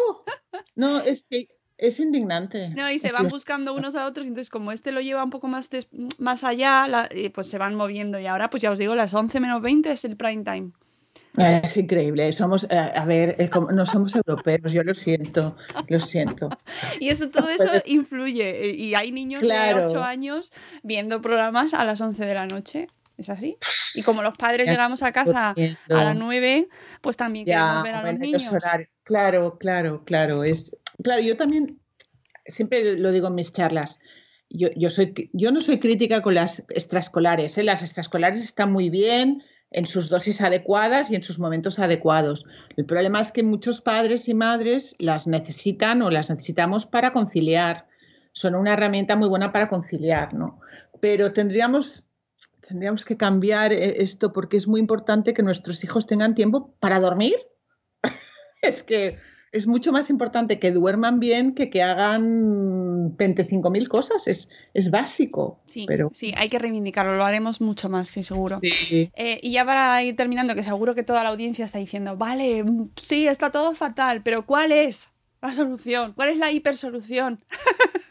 No, 0.77 1.01
es 1.01 1.25
que 1.29 1.49
es 1.77 1.99
indignante. 1.99 2.69
No, 2.71 2.89
y 2.91 2.99
se 3.01 3.11
van 3.13 3.29
buscando 3.29 3.75
unos 3.75 3.97
a 3.97 4.07
otros, 4.07 4.27
entonces 4.27 4.49
como 4.49 4.71
este 4.73 4.93
lo 4.93 5.01
lleva 5.01 5.25
un 5.25 5.31
poco 5.31 5.49
más, 5.49 5.71
des- 5.71 5.89
más 6.19 6.45
allá, 6.45 6.87
la- 6.89 7.09
eh, 7.11 7.31
pues 7.31 7.49
se 7.49 7.59
van 7.59 7.75
moviendo. 7.75 8.19
Y 8.21 8.27
ahora, 8.27 8.51
pues 8.51 8.63
ya 8.63 8.71
os 8.71 8.79
digo, 8.79 8.95
las 8.95 9.13
11 9.15 9.41
menos 9.41 9.61
20 9.63 9.91
es 9.93 10.05
el 10.05 10.17
prime 10.17 10.45
time. 10.45 10.71
Eh, 11.39 11.61
Es 11.65 11.77
increíble. 11.77 12.33
Somos, 12.33 12.65
eh, 12.71 12.77
a 12.95 13.05
ver, 13.05 13.51
no 13.73 13.87
somos 13.87 14.15
europeos, 14.15 14.73
yo 14.73 14.83
lo 14.85 14.95
siento, 14.95 15.57
lo 15.89 16.01
siento. 16.01 16.49
Y 17.01 17.09
eso, 17.09 17.29
todo 17.31 17.49
eso 17.51 17.71
influye. 17.87 18.67
eh, 18.67 18.75
Y 18.75 18.95
hay 18.95 19.11
niños 19.13 19.43
Claro. 19.43 19.81
de 19.81 19.85
8 19.87 20.03
años 20.05 20.53
viendo 20.83 21.21
programas 21.21 21.75
a 21.75 21.85
las 21.85 22.01
11 22.01 22.25
de 22.25 22.35
la 22.35 22.47
noche. 22.47 22.89
¿Es 23.17 23.31
así? 23.31 23.57
Y 23.95 24.03
como 24.03 24.23
los 24.23 24.37
padres 24.37 24.69
llegamos 24.69 25.05
a 25.05 25.13
casa 25.13 25.55
a 25.91 26.05
las 26.05 26.17
9, 26.17 26.69
pues 27.01 27.17
también 27.17 27.47
Ya, 27.47 27.55
queremos 27.59 27.83
ver 27.85 27.95
a 27.95 28.03
los 28.13 28.19
niños. 28.19 28.51
Claro, 29.05 29.57
claro, 29.59 30.05
claro. 30.05 30.43
Es, 30.43 30.73
claro, 31.03 31.23
yo 31.23 31.37
también 31.37 31.79
siempre 32.47 32.97
lo 32.99 33.13
digo 33.13 33.29
en 33.29 33.37
mis 33.37 33.53
charlas. 33.53 34.01
Yo, 34.51 34.69
yo, 34.77 34.91
soy, 34.91 35.15
yo 35.33 35.53
no 35.53 35.61
soy 35.61 35.79
crítica 35.79 36.23
con 36.23 36.35
las 36.35 36.65
extraescolares. 36.71 37.57
¿eh? 37.59 37.63
Las 37.63 37.83
extraescolares 37.83 38.43
están 38.43 38.73
muy 38.73 38.91
bien 38.91 39.43
en 39.75 39.87
sus 39.89 40.09
dosis 40.09 40.41
adecuadas 40.41 41.11
y 41.11 41.17
en 41.17 41.23
sus 41.23 41.41
momentos 41.41 41.81
adecuados. 41.81 42.47
El 42.77 42.87
problema 42.87 43.21
es 43.21 43.33
que 43.33 43.43
muchos 43.43 43.81
padres 43.81 44.29
y 44.29 44.35
madres 44.35 44.95
las 44.99 45.27
necesitan 45.27 46.01
o 46.01 46.11
las 46.11 46.31
necesitamos 46.31 46.87
para 46.87 47.13
conciliar. 47.13 47.89
Son 48.33 48.55
una 48.55 48.75
herramienta 48.75 49.17
muy 49.17 49.29
buena 49.29 49.51
para 49.51 49.69
conciliar, 49.69 50.33
¿no? 50.33 50.61
Pero 51.01 51.33
tendríamos, 51.33 52.05
tendríamos 52.67 53.05
que 53.05 53.17
cambiar 53.17 53.73
eh, 53.73 54.01
esto 54.01 54.33
porque 54.33 54.57
es 54.57 54.69
muy 54.69 54.79
importante 54.79 55.35
que 55.35 55.43
nuestros 55.43 55.83
hijos 55.83 56.07
tengan 56.07 56.37
tiempo 56.37 56.73
para 56.79 57.01
dormir 57.01 57.35
es 58.63 58.85
que 58.85 59.19
es 59.55 59.69
mucho 59.69 59.93
más 59.93 60.11
importante 60.11 60.59
que 60.59 60.73
duerman 60.73 61.21
bien 61.21 61.55
que 61.55 61.71
que 61.71 61.83
hagan 61.83 63.17
25.000 63.17 63.89
cosas. 63.89 64.27
Es, 64.27 64.49
es 64.75 64.91
básico. 64.91 65.61
Sí, 65.65 65.85
pero 65.87 66.11
sí, 66.13 66.35
hay 66.37 66.49
que 66.49 66.59
reivindicarlo, 66.59 67.17
lo 67.17 67.25
haremos 67.25 67.61
mucho 67.61 67.89
más, 67.89 68.09
sí, 68.09 68.25
seguro. 68.25 68.59
sí. 68.63 69.11
Eh, 69.15 69.39
y 69.43 69.53
ya 69.53 69.65
para 69.65 70.03
ir 70.03 70.17
terminando, 70.17 70.57
que 70.57 70.65
seguro 70.65 70.97
que 70.97 71.05
toda 71.05 71.23
la 71.23 71.31
audiencia 71.31 71.65
está 71.65 71.79
diciendo, 71.79 72.17
vale, 72.17 72.65
mm, 72.65 72.91
sí, 72.97 73.29
está 73.29 73.51
todo 73.51 73.75
fatal, 73.75 74.23
pero 74.25 74.45
¿cuál 74.45 74.73
es 74.73 75.13
la 75.41 75.53
solución? 75.53 76.15
¿Cuál 76.15 76.31
es 76.31 76.37
la 76.37 76.51
hipersolución? 76.51 77.45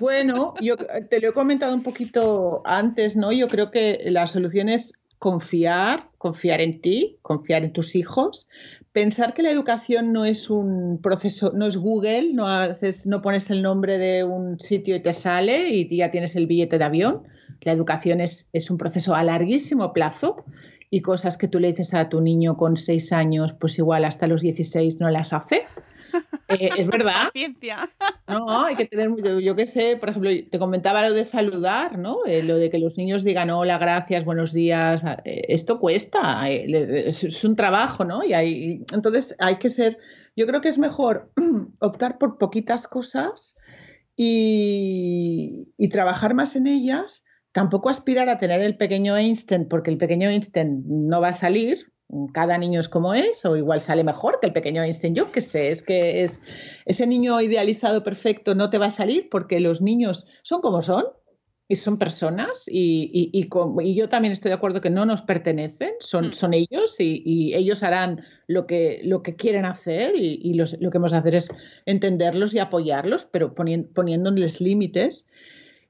Bueno, 0.00 0.54
yo 0.60 0.76
te 0.76 1.20
lo 1.20 1.28
he 1.28 1.32
comentado 1.32 1.74
un 1.74 1.82
poquito 1.82 2.62
antes, 2.64 3.14
¿no? 3.14 3.30
Yo 3.30 3.46
creo 3.46 3.70
que 3.70 4.00
la 4.06 4.26
solución 4.26 4.68
es 4.68 4.94
confiar, 5.22 6.08
confiar 6.18 6.60
en 6.60 6.80
ti, 6.80 7.16
confiar 7.22 7.62
en 7.62 7.72
tus 7.72 7.94
hijos, 7.94 8.48
pensar 8.90 9.34
que 9.34 9.44
la 9.44 9.52
educación 9.52 10.12
no 10.12 10.24
es 10.24 10.50
un 10.50 10.98
proceso, 11.00 11.52
no 11.54 11.68
es 11.68 11.76
Google, 11.76 12.32
no 12.32 12.48
haces, 12.48 13.06
no 13.06 13.22
pones 13.22 13.48
el 13.48 13.62
nombre 13.62 13.98
de 13.98 14.24
un 14.24 14.58
sitio 14.58 14.96
y 14.96 15.00
te 15.00 15.12
sale 15.12 15.68
y 15.68 15.96
ya 15.96 16.10
tienes 16.10 16.34
el 16.34 16.48
billete 16.48 16.76
de 16.76 16.84
avión. 16.84 17.22
La 17.60 17.70
educación 17.70 18.20
es, 18.20 18.48
es 18.52 18.68
un 18.68 18.78
proceso 18.78 19.14
a 19.14 19.22
larguísimo 19.22 19.92
plazo 19.92 20.44
y 20.90 21.02
cosas 21.02 21.36
que 21.36 21.46
tú 21.46 21.60
le 21.60 21.68
dices 21.68 21.94
a 21.94 22.08
tu 22.08 22.20
niño 22.20 22.56
con 22.56 22.76
seis 22.76 23.12
años, 23.12 23.52
pues 23.52 23.78
igual 23.78 24.04
hasta 24.04 24.26
los 24.26 24.40
16 24.40 24.98
no 24.98 25.08
las 25.08 25.32
hace. 25.32 25.62
Eh, 26.48 26.70
es 26.76 26.86
verdad. 26.86 27.26
Paciencia. 27.32 27.90
No, 28.28 28.64
hay 28.64 28.76
que 28.76 28.84
tener, 28.84 29.10
yo, 29.22 29.40
yo 29.40 29.56
qué 29.56 29.66
sé, 29.66 29.96
por 29.96 30.10
ejemplo, 30.10 30.30
te 30.50 30.58
comentaba 30.58 31.06
lo 31.06 31.14
de 31.14 31.24
saludar, 31.24 31.98
¿no? 31.98 32.24
Eh, 32.26 32.42
lo 32.42 32.56
de 32.56 32.70
que 32.70 32.78
los 32.78 32.96
niños 32.96 33.24
digan 33.24 33.50
hola, 33.50 33.78
gracias, 33.78 34.24
buenos 34.24 34.52
días, 34.52 35.02
eh, 35.24 35.42
esto 35.48 35.78
cuesta, 35.78 36.48
es 36.48 37.44
un 37.44 37.56
trabajo, 37.56 38.04
¿no? 38.04 38.24
Y 38.24 38.32
hay, 38.32 38.84
entonces 38.92 39.34
hay 39.38 39.56
que 39.56 39.70
ser, 39.70 39.98
yo 40.36 40.46
creo 40.46 40.60
que 40.60 40.68
es 40.68 40.78
mejor 40.78 41.30
optar 41.80 42.18
por 42.18 42.38
poquitas 42.38 42.86
cosas 42.86 43.58
y, 44.16 45.68
y 45.76 45.88
trabajar 45.88 46.34
más 46.34 46.56
en 46.56 46.66
ellas, 46.66 47.24
tampoco 47.52 47.90
aspirar 47.90 48.28
a 48.28 48.38
tener 48.38 48.60
el 48.62 48.76
pequeño 48.76 49.16
Einstein, 49.16 49.68
porque 49.68 49.90
el 49.90 49.98
pequeño 49.98 50.30
Einstein 50.30 50.84
no 50.86 51.20
va 51.20 51.28
a 51.28 51.32
salir, 51.32 51.91
cada 52.34 52.58
niño 52.58 52.80
es 52.80 52.88
como 52.88 53.14
es, 53.14 53.44
o 53.44 53.56
igual 53.56 53.80
sale 53.80 54.04
mejor 54.04 54.38
que 54.40 54.46
el 54.46 54.52
pequeño 54.52 54.82
Einstein, 54.82 55.14
yo 55.14 55.32
qué 55.32 55.40
sé, 55.40 55.70
es 55.70 55.82
que 55.82 56.22
es 56.24 56.40
ese 56.84 57.06
niño 57.06 57.40
idealizado 57.40 58.02
perfecto 58.02 58.54
no 58.54 58.68
te 58.70 58.78
va 58.78 58.86
a 58.86 58.90
salir 58.90 59.28
porque 59.30 59.60
los 59.60 59.80
niños 59.80 60.26
son 60.42 60.60
como 60.60 60.82
son 60.82 61.04
y 61.68 61.76
son 61.76 61.98
personas 61.98 62.64
y, 62.68 63.10
y- 63.14 63.30
y 63.32 63.48
y 63.88 63.94
yo 63.94 64.08
también 64.10 64.32
estoy 64.32 64.50
de 64.50 64.56
acuerdo 64.56 64.82
que 64.82 64.90
no 64.90 65.06
nos 65.06 65.22
pertenecen, 65.22 65.92
son, 66.00 66.28
Mm. 66.28 66.32
son 66.34 66.52
ellos 66.54 66.96
y, 67.00 67.54
ellos 67.54 67.82
harán 67.82 68.22
lo 68.46 68.66
que, 68.66 69.00
lo 69.04 69.22
que 69.22 69.36
quieren 69.36 69.64
hacer 69.64 70.14
y, 70.14 70.52
los- 70.54 70.76
lo 70.80 70.90
que 70.90 70.98
hemos 70.98 71.12
de 71.12 71.18
hacer 71.18 71.34
es 71.34 71.50
entenderlos 71.86 72.52
y 72.54 72.58
apoyarlos, 72.58 73.24
pero 73.24 73.54
ponien- 73.54 73.90
poniéndoles 73.94 74.60
límites 74.60 75.26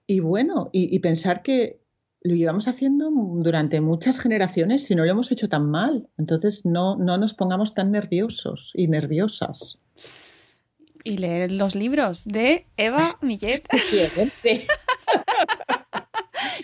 y 0.07 0.21
bueno, 0.21 0.71
y 0.73 0.97
pensar 1.01 1.43
que 1.43 1.82
lo 2.25 2.35
llevamos 2.35 2.69
haciendo 2.69 3.11
durante 3.11 3.81
muchas 3.81 4.19
generaciones 4.19 4.91
y 4.91 4.95
no 4.95 5.05
lo 5.05 5.11
hemos 5.11 5.33
hecho 5.33 5.49
tan 5.49 5.71
mal. 5.71 6.09
Entonces 6.19 6.65
no, 6.65 6.97
no 6.97 7.19
nos 7.19 7.35
pongamos 7.35 7.75
tan 7.75 7.91
nerviosos 7.91 8.73
y 8.75 8.89
nerviosas. 8.89 9.79
Y 11.05 11.19
leer 11.19 11.51
los 11.51 11.75
libros 11.75 12.25
de 12.25 12.67
Eva 12.77 13.19
Millet. 13.23 13.67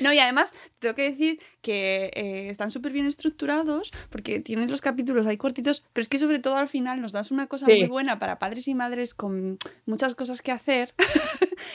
No, 0.00 0.12
y 0.12 0.18
además 0.18 0.54
tengo 0.78 0.94
que 0.94 1.10
decir 1.10 1.40
que 1.62 2.10
eh, 2.14 2.48
están 2.50 2.70
súper 2.70 2.92
bien 2.92 3.06
estructurados 3.06 3.90
porque 4.10 4.40
tienen 4.40 4.70
los 4.70 4.80
capítulos 4.80 5.26
ahí 5.26 5.36
cortitos, 5.36 5.82
pero 5.92 6.02
es 6.02 6.08
que 6.08 6.18
sobre 6.18 6.38
todo 6.38 6.56
al 6.56 6.68
final 6.68 7.00
nos 7.00 7.12
das 7.12 7.30
una 7.30 7.46
cosa 7.46 7.66
Sí. 7.66 7.80
muy 7.80 7.88
buena 7.88 8.18
para 8.18 8.38
padres 8.38 8.68
y 8.68 8.74
madres 8.74 9.14
con 9.14 9.58
muchas 9.86 10.14
cosas 10.14 10.42
que 10.42 10.52
hacer. 10.52 10.94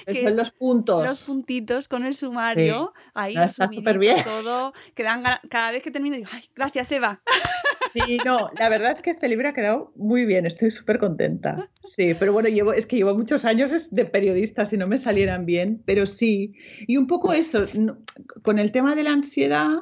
que 0.05 0.21
Son 0.21 0.27
es 0.29 0.35
los 0.37 0.51
puntos. 0.51 1.03
Los 1.05 1.23
puntitos 1.23 1.87
con 1.87 2.05
el 2.05 2.15
sumario, 2.15 2.93
ahí 3.13 3.35
No, 3.35 3.43
está 3.43 3.65
resumidito 3.65 3.91
superbién. 3.91 4.23
todo, 4.23 4.73
que 4.95 5.03
dan 5.03 5.23
cada 5.49 5.71
vez 5.71 5.83
que 5.83 5.91
termino 5.91 6.15
digo, 6.15 6.29
ay, 6.33 6.49
gracias 6.55 6.91
Eva. 6.91 7.21
Sí, 7.93 8.17
no, 8.25 8.49
la 8.57 8.69
verdad 8.69 8.91
es 8.91 9.01
que 9.01 9.11
este 9.11 9.27
libro 9.27 9.49
ha 9.49 9.53
quedado 9.53 9.91
muy 9.95 10.25
bien, 10.25 10.45
estoy 10.45 10.71
súper 10.71 10.97
contenta. 10.97 11.69
Sí, 11.83 12.13
pero 12.17 12.33
bueno, 12.33 12.49
llevo, 12.49 12.73
es 12.73 12.87
que 12.87 12.95
llevo 12.95 13.15
muchos 13.15 13.45
años 13.45 13.89
de 13.91 14.05
periodista 14.05 14.65
si 14.65 14.77
no 14.77 14.87
me 14.87 14.97
salieran 14.97 15.45
bien, 15.45 15.81
pero 15.85 16.05
sí. 16.05 16.53
Y 16.87 16.97
un 16.97 17.05
poco 17.05 17.33
eso, 17.33 17.65
con 18.41 18.57
el 18.57 18.71
tema 18.71 18.95
de 18.95 19.03
la 19.03 19.11
ansiedad, 19.11 19.77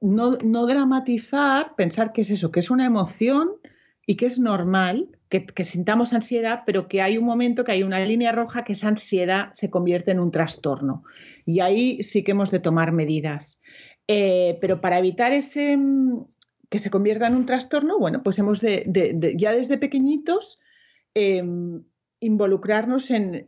no, 0.00 0.38
no 0.44 0.66
dramatizar, 0.66 1.74
pensar 1.76 2.12
que 2.12 2.20
es 2.20 2.30
eso, 2.30 2.52
que 2.52 2.60
es 2.60 2.70
una 2.70 2.86
emoción 2.86 3.50
y 4.06 4.16
que 4.16 4.26
es 4.26 4.38
normal 4.38 5.08
que, 5.28 5.44
que 5.44 5.64
sintamos 5.64 6.12
ansiedad, 6.12 6.62
pero 6.64 6.86
que 6.86 7.02
hay 7.02 7.18
un 7.18 7.24
momento, 7.24 7.64
que 7.64 7.72
hay 7.72 7.82
una 7.82 7.98
línea 7.98 8.30
roja, 8.30 8.62
que 8.62 8.74
esa 8.74 8.86
ansiedad 8.86 9.48
se 9.52 9.68
convierte 9.68 10.12
en 10.12 10.20
un 10.20 10.30
trastorno. 10.30 11.02
Y 11.44 11.58
ahí 11.58 12.02
sí 12.04 12.22
que 12.22 12.30
hemos 12.30 12.52
de 12.52 12.60
tomar 12.60 12.92
medidas. 12.92 13.58
Eh, 14.08 14.58
pero 14.60 14.80
para 14.80 15.00
evitar 15.00 15.32
ese, 15.32 15.76
que 16.76 16.82
se 16.82 16.90
convierta 16.90 17.26
en 17.26 17.36
un 17.36 17.46
trastorno, 17.46 17.98
bueno, 17.98 18.22
pues 18.22 18.38
hemos 18.38 18.60
de, 18.60 19.34
ya 19.38 19.52
desde 19.52 19.78
pequeñitos 19.78 20.58
em, 21.14 21.84
involucrarnos 22.20 23.10
en 23.10 23.46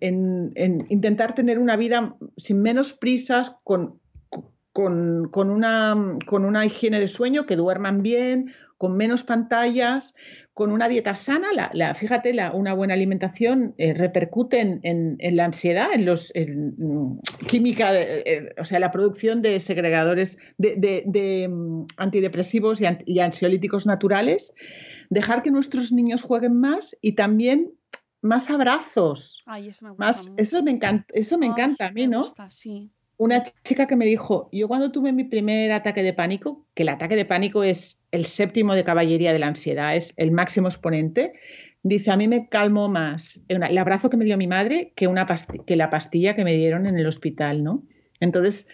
intentar 0.89 1.35
tener 1.35 1.59
una 1.59 1.77
vida 1.77 2.17
sin 2.39 2.63
menos 2.63 2.95
prisas, 2.95 3.55
con, 3.65 4.01
con, 4.73 5.29
con 5.29 5.51
una, 5.51 5.95
con 6.27 6.45
una 6.45 6.65
higiene 6.65 7.01
de 7.01 7.09
sueño, 7.09 7.47
que 7.47 7.57
duerman 7.57 8.03
bien, 8.03 8.55
con 8.79 8.97
menos 8.97 9.25
pantallas, 9.25 10.15
con 10.55 10.71
una 10.73 10.89
dieta 10.89 11.15
sana. 11.17 11.49
La, 11.53 11.69
la- 11.75 11.95
fíjate, 11.95 12.33
la- 12.33 12.53
una 12.53 12.73
buena 12.75 12.95
alimentación 12.95 13.75
eh, 13.77 13.93
repercute 13.93 14.61
en, 14.61 14.81
en- 14.85 15.17
en 15.19 15.37
la 15.37 15.45
ansiedad, 15.47 15.89
en 15.93 16.07
los 16.07 16.35
en, 16.35 16.75
mm, 16.79 17.19
química, 17.49 17.93
de- 17.93 18.23
eh, 18.25 18.55
o 18.59 18.65
sea, 18.65 18.79
la 18.79 18.91
producción 18.93 19.43
de 19.43 19.59
segregadores 19.61 20.39
de, 20.59 20.77
de- 20.77 21.03
de, 21.07 21.49
mm, 21.49 21.87
antidepresivos 21.97 22.81
y, 22.81 22.87
an- 22.87 23.03
y 23.05 23.19
ansiolíticos 23.19 23.85
naturales. 23.85 24.55
Dejar 25.11 25.43
que 25.43 25.51
nuestros 25.51 25.91
niños 25.93 26.23
jueguen 26.23 26.55
más 26.59 26.97
y 27.01 27.13
también 27.13 27.73
más 28.23 28.49
abrazos. 28.51 29.43
Ay, 29.47 29.69
eso 29.69 29.85
me 29.85 29.91
gusta 29.91 30.05
Más, 30.07 30.29
mucho. 30.29 30.43
eso 30.43 30.63
me 30.63 30.71
encanta, 30.71 31.07
eso 31.15 31.37
me 31.39 31.47
Ay, 31.47 31.53
encanta 31.53 31.87
a 31.87 31.91
mí, 31.93 32.07
me 32.07 32.13
¿no? 32.17 32.21
gusta, 32.23 32.49
sí. 32.51 32.93
Una 33.19 33.43
chica 33.43 33.89
que 33.89 33.97
me 33.97 34.07
dijo, 34.07 34.49
yo 34.53 34.69
cuando 34.69 34.93
tuve 34.93 35.13
mi 35.13 35.25
primer 35.25 35.73
ataque 35.73 36.05
de 36.05 36.13
pánico, 36.13 36.67
que 36.75 36.85
el 36.85 36.89
ataque 36.89 37.17
de 37.17 37.25
pánico 37.25 37.65
es 37.65 37.99
el 38.13 38.25
séptimo 38.27 38.75
de 38.75 38.85
caballería 38.85 39.33
de 39.33 39.41
la 39.41 39.49
ansiedad, 39.49 39.97
es 39.97 40.15
el 40.17 40.31
máximo 40.31 40.69
exponente, 40.69 41.33
dice, 41.83 42.13
a 42.13 42.17
mí 42.17 42.29
me 42.29 42.49
calmó 42.49 42.89
más 42.89 43.43
el 43.49 43.77
abrazo 43.77 44.09
que 44.09 44.17
me 44.17 44.25
dio 44.25 44.37
mi 44.37 44.47
madre 44.47 44.93
que, 44.95 45.09
una 45.09 45.27
que 45.67 45.75
la 45.77 45.91
pastilla 45.91 46.37
que 46.37 46.45
me 46.45 46.53
dieron 46.53 46.87
en 46.87 46.97
el 46.97 47.07
hospital, 47.07 47.65
¿no? 47.65 47.85
Entonces, 48.21 48.69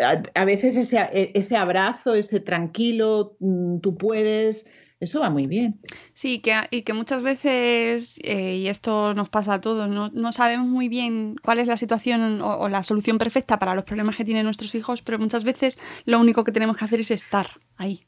a, 0.00 0.22
a 0.34 0.44
veces 0.44 0.76
ese, 0.76 0.98
e, 1.12 1.30
ese 1.34 1.56
abrazo, 1.56 2.14
ese 2.14 2.40
tranquilo, 2.40 3.36
mm, 3.38 3.78
tú 3.78 3.96
puedes, 3.96 4.66
eso 5.00 5.20
va 5.20 5.28
muy 5.30 5.46
bien. 5.46 5.80
Sí, 6.14 6.38
que, 6.38 6.54
y 6.70 6.82
que 6.82 6.92
muchas 6.92 7.22
veces, 7.22 8.18
eh, 8.22 8.56
y 8.56 8.68
esto 8.68 9.12
nos 9.14 9.28
pasa 9.28 9.54
a 9.54 9.60
todos, 9.60 9.88
no, 9.88 10.10
no 10.14 10.32
sabemos 10.32 10.66
muy 10.66 10.88
bien 10.88 11.36
cuál 11.42 11.58
es 11.58 11.66
la 11.66 11.76
situación 11.76 12.40
o, 12.40 12.56
o 12.58 12.68
la 12.68 12.82
solución 12.82 13.18
perfecta 13.18 13.58
para 13.58 13.74
los 13.74 13.84
problemas 13.84 14.16
que 14.16 14.24
tienen 14.24 14.44
nuestros 14.44 14.74
hijos, 14.74 15.02
pero 15.02 15.18
muchas 15.18 15.44
veces 15.44 15.78
lo 16.06 16.18
único 16.20 16.44
que 16.44 16.52
tenemos 16.52 16.76
que 16.76 16.84
hacer 16.86 17.00
es 17.00 17.10
estar 17.10 17.48
ahí. 17.76 18.04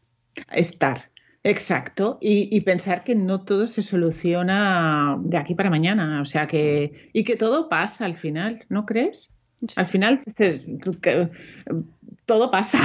Estar, 0.53 1.11
exacto. 1.43 2.19
Y, 2.21 2.55
y 2.55 2.61
pensar 2.63 3.05
que 3.05 3.15
no 3.15 3.43
todo 3.43 3.67
se 3.69 3.83
soluciona 3.83 5.17
de 5.21 5.37
aquí 5.39 5.55
para 5.55 5.71
mañana. 5.71 6.21
O 6.21 6.25
sea 6.27 6.47
que. 6.47 7.11
Y 7.13 7.25
que 7.25 7.37
todo 7.37 7.69
pasa 7.69 8.05
al 8.05 8.17
final, 8.17 8.65
¿no 8.69 8.85
crees? 8.87 9.31
Al 9.77 9.87
final 9.87 10.21
se- 10.27 10.61
que- 11.01 11.31
todo 12.27 12.51
pasa. 12.51 12.79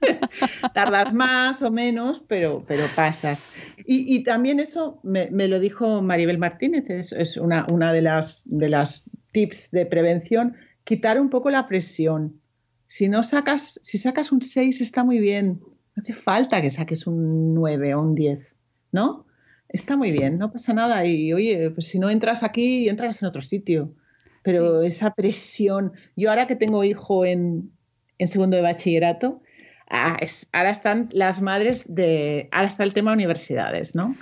Tardas 0.74 1.12
más 1.12 1.62
o 1.62 1.70
menos, 1.70 2.22
pero, 2.26 2.64
pero 2.66 2.84
pasas. 2.94 3.42
Y, 3.84 4.14
y 4.14 4.22
también 4.22 4.60
eso 4.60 5.00
me, 5.02 5.30
me 5.30 5.48
lo 5.48 5.58
dijo 5.60 6.02
Maribel 6.02 6.38
Martínez, 6.38 6.88
es, 6.90 7.12
es 7.12 7.36
una, 7.36 7.66
una 7.70 7.92
de, 7.92 8.02
las, 8.02 8.42
de 8.46 8.68
las 8.68 9.10
tips 9.32 9.70
de 9.70 9.86
prevención, 9.86 10.56
quitar 10.84 11.20
un 11.20 11.30
poco 11.30 11.50
la 11.50 11.66
presión. 11.66 12.40
Si 12.86 13.08
no 13.08 13.22
sacas, 13.22 13.78
si 13.82 13.98
sacas 13.98 14.32
un 14.32 14.40
6 14.40 14.80
está 14.80 15.04
muy 15.04 15.18
bien. 15.18 15.60
No 15.94 16.02
hace 16.02 16.12
falta 16.12 16.62
que 16.62 16.70
saques 16.70 17.06
un 17.06 17.54
9 17.54 17.94
o 17.94 18.00
un 18.00 18.14
10, 18.14 18.56
¿no? 18.92 19.26
Está 19.68 19.96
muy 19.96 20.12
bien, 20.12 20.38
no 20.38 20.50
pasa 20.50 20.72
nada. 20.72 21.04
Y 21.04 21.32
oye, 21.32 21.70
pues 21.72 21.88
si 21.88 21.98
no 21.98 22.08
entras 22.08 22.42
aquí, 22.42 22.88
entras 22.88 23.20
en 23.20 23.28
otro 23.28 23.42
sitio. 23.42 23.94
Pero 24.42 24.82
esa 24.82 25.12
presión, 25.14 25.92
yo 26.16 26.30
ahora 26.30 26.46
que 26.46 26.56
tengo 26.56 26.84
hijo 26.84 27.26
en, 27.26 27.70
en 28.16 28.28
segundo 28.28 28.56
de 28.56 28.62
bachillerato, 28.62 29.42
ah, 29.90 30.18
ahora 30.52 30.70
están 30.70 31.08
las 31.12 31.40
madres 31.40 31.84
de, 31.88 32.48
ahora 32.52 32.68
está 32.68 32.84
el 32.84 32.92
tema 32.92 33.12
universidades, 33.12 33.94
¿no? 33.94 34.16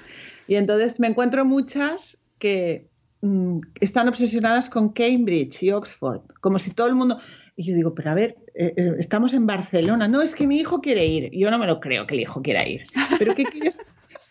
Y 0.49 0.57
entonces 0.57 1.01
me 1.01 1.09
encuentro 1.09 1.45
muchas 1.45 2.19
que 2.39 2.89
mm, 3.21 3.61
están 3.81 4.09
obsesionadas 4.09 4.71
con 4.71 4.91
Cambridge 4.91 5.63
y 5.63 5.73
Oxford, 5.73 6.23
como 6.41 6.59
si 6.59 6.71
todo 6.71 6.87
el 6.87 6.95
mundo... 6.95 7.19
Y 7.59 7.65
yo 7.65 7.75
digo, 7.75 7.95
pero 7.95 8.11
a 8.11 8.15
ver, 8.15 8.37
eh, 8.55 8.75
eh, 8.77 8.93
estamos 8.99 9.33
en 9.33 9.47
Barcelona. 9.47 10.09
No, 10.09 10.21
es 10.21 10.35
que 10.35 10.47
mi 10.47 10.59
hijo 10.59 10.83
quiere 10.83 11.07
ir. 11.07 11.31
Yo 11.33 11.51
no 11.51 11.59
me 11.59 11.67
lo 11.67 11.81
creo 11.81 12.07
que 12.07 12.15
el 12.15 12.21
hijo 12.21 12.43
quiera 12.43 12.69
ir. 12.69 12.85
¿Pero 13.19 13.35
qué 13.35 13.45
quieres? 13.45 13.79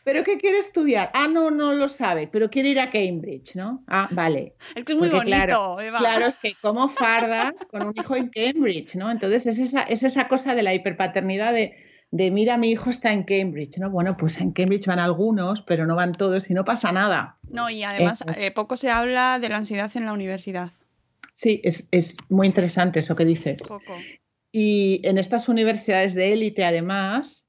¿Pero 0.05 0.23
qué 0.23 0.37
quiere 0.37 0.59
estudiar? 0.59 1.09
Ah, 1.15 1.27
no, 1.27 1.49
no 1.49 1.73
lo 1.73 1.89
sabe, 1.89 2.27
pero 2.27 2.51
quiere 2.51 2.69
ir 2.69 2.79
a 2.79 2.91
Cambridge, 2.91 3.55
¿no? 3.55 3.83
Ah, 3.87 4.07
vale. 4.11 4.53
Es 4.75 4.83
que 4.83 4.93
es 4.93 4.99
muy 4.99 5.09
Porque, 5.09 5.31
bonito, 5.31 5.47
claro, 5.47 5.79
Eva. 5.79 5.97
Claro, 5.97 6.27
es 6.27 6.37
que 6.37 6.53
como 6.61 6.87
fardas 6.89 7.65
con 7.71 7.87
un 7.87 7.93
hijo 7.95 8.15
en 8.15 8.29
Cambridge, 8.29 8.95
¿no? 8.95 9.09
Entonces 9.09 9.47
es 9.47 9.57
esa, 9.57 9.81
es 9.81 10.03
esa 10.03 10.27
cosa 10.27 10.53
de 10.53 10.61
la 10.61 10.75
hiperpaternidad 10.75 11.53
de, 11.53 11.75
de, 12.11 12.29
mira, 12.29 12.55
mi 12.57 12.69
hijo 12.69 12.91
está 12.91 13.11
en 13.13 13.23
Cambridge, 13.23 13.79
¿no? 13.79 13.89
Bueno, 13.89 14.15
pues 14.15 14.37
en 14.37 14.51
Cambridge 14.51 14.85
van 14.85 14.99
algunos, 14.99 15.63
pero 15.63 15.87
no 15.87 15.95
van 15.95 16.11
todos 16.11 16.51
y 16.51 16.53
no 16.53 16.63
pasa 16.65 16.91
nada. 16.91 17.39
No, 17.49 17.71
y 17.71 17.81
además 17.81 18.23
eh, 18.37 18.51
poco 18.51 18.77
se 18.77 18.91
habla 18.91 19.39
de 19.39 19.49
la 19.49 19.57
ansiedad 19.57 19.91
en 19.95 20.05
la 20.05 20.13
universidad. 20.13 20.69
Sí, 21.33 21.61
es, 21.63 21.87
es 21.89 22.15
muy 22.29 22.45
interesante 22.45 22.99
eso 22.99 23.15
que 23.15 23.25
dices. 23.25 23.63
Poco. 23.63 23.93
Y 24.51 25.01
en 25.03 25.17
estas 25.17 25.49
universidades 25.49 26.13
de 26.13 26.31
élite, 26.31 26.63
además, 26.63 27.44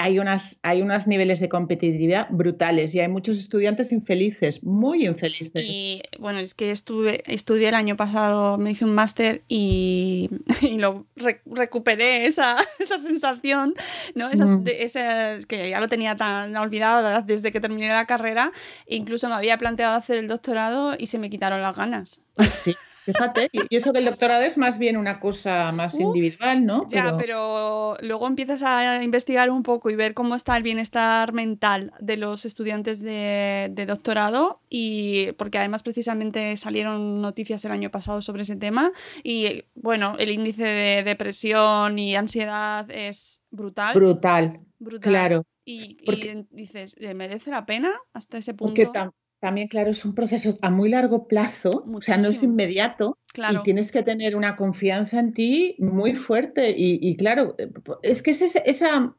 hay, 0.00 0.18
unas, 0.18 0.58
hay 0.62 0.82
unos 0.82 1.06
niveles 1.06 1.40
de 1.40 1.48
competitividad 1.48 2.28
brutales 2.30 2.94
y 2.94 3.00
hay 3.00 3.08
muchos 3.08 3.38
estudiantes 3.38 3.92
infelices, 3.92 4.62
muy 4.62 5.04
infelices. 5.06 5.62
Y 5.64 6.02
bueno, 6.18 6.38
es 6.38 6.54
que 6.54 6.70
estuve, 6.70 7.22
estudié 7.32 7.68
el 7.68 7.74
año 7.74 7.96
pasado, 7.96 8.58
me 8.58 8.70
hice 8.70 8.84
un 8.84 8.94
máster 8.94 9.42
y, 9.48 10.30
y 10.62 10.78
lo 10.78 11.06
re- 11.16 11.42
recuperé 11.46 12.26
esa, 12.26 12.56
esa 12.78 12.98
sensación, 12.98 13.74
¿no? 14.14 14.28
Esas, 14.30 14.50
Mm. 14.50 14.62
de- 14.64 14.82
esas 14.84 15.46
que 15.46 15.68
ya 15.70 15.80
lo 15.80 15.88
tenía 15.88 16.16
tan 16.16 16.56
olvidada 16.56 17.20
desde 17.22 17.52
que 17.52 17.60
terminé 17.60 17.88
la 17.88 18.06
carrera. 18.06 18.52
Incluso 18.86 19.28
me 19.28 19.34
había 19.34 19.58
planteado 19.58 19.96
hacer 19.96 20.18
el 20.18 20.28
doctorado 20.28 20.94
y 20.98 21.08
se 21.08 21.18
me 21.18 21.28
quitaron 21.28 21.60
las 21.62 21.76
ganas. 21.76 22.20
Sí, 22.48 22.74
fíjate. 23.12 23.48
Y 23.52 23.76
eso 23.76 23.92
que 23.92 23.98
el 23.98 24.04
doctorado 24.04 24.42
es 24.42 24.56
más 24.56 24.78
bien 24.78 24.96
una 24.96 25.20
cosa 25.20 25.72
más 25.72 25.94
Uh, 25.94 26.02
individual, 26.02 26.64
¿no? 26.64 26.86
Ya, 26.88 27.16
pero 27.16 27.96
luego 28.00 28.26
empiezas 28.26 28.62
a 28.62 29.02
investigar 29.02 29.50
un 29.50 29.62
poco 29.62 29.90
y 29.90 29.96
ver 29.96 30.14
cómo 30.14 30.34
está 30.34 30.56
el 30.56 30.62
bienestar 30.62 31.32
mental 31.32 31.92
de 31.98 32.16
los 32.16 32.44
estudiantes 32.44 33.00
de, 33.00 33.68
de 33.72 33.86
doctorado 33.86 34.60
y 34.68 35.32
porque 35.32 35.58
además 35.58 35.82
precisamente 35.82 36.56
salieron 36.56 37.22
noticias 37.22 37.64
el 37.64 37.72
año 37.72 37.90
pasado 37.90 38.22
sobre 38.22 38.42
ese 38.42 38.56
tema 38.56 38.92
y 39.22 39.64
bueno, 39.74 40.14
el 40.18 40.30
índice 40.30 40.64
de 40.64 41.02
depresión 41.02 41.98
y 41.98 42.14
ansiedad 42.14 42.90
es 42.90 43.42
brutal. 43.50 43.94
Brutal, 43.94 44.60
brutal. 44.78 45.10
claro. 45.10 45.44
Y, 45.64 45.98
y 46.00 46.46
dices, 46.50 46.94
¿eh, 46.98 47.12
¿merece 47.14 47.50
la 47.50 47.66
pena 47.66 47.90
hasta 48.12 48.38
ese 48.38 48.54
punto? 48.54 48.92
También, 49.40 49.68
claro, 49.68 49.90
es 49.90 50.04
un 50.04 50.14
proceso 50.14 50.58
a 50.62 50.70
muy 50.70 50.88
largo 50.88 51.28
plazo, 51.28 51.84
o 51.92 52.00
sea, 52.02 52.16
no 52.16 52.28
es 52.28 52.42
inmediato. 52.42 53.18
Claro. 53.32 53.60
Y 53.60 53.62
tienes 53.62 53.92
que 53.92 54.02
tener 54.02 54.34
una 54.34 54.56
confianza 54.56 55.20
en 55.20 55.32
ti 55.32 55.76
muy 55.78 56.14
fuerte. 56.16 56.70
Y, 56.76 56.98
y 57.00 57.16
claro, 57.16 57.54
eh, 57.58 57.70
es 58.02 58.22
que 58.22 58.32
es 58.32 58.42
esa, 58.42 59.14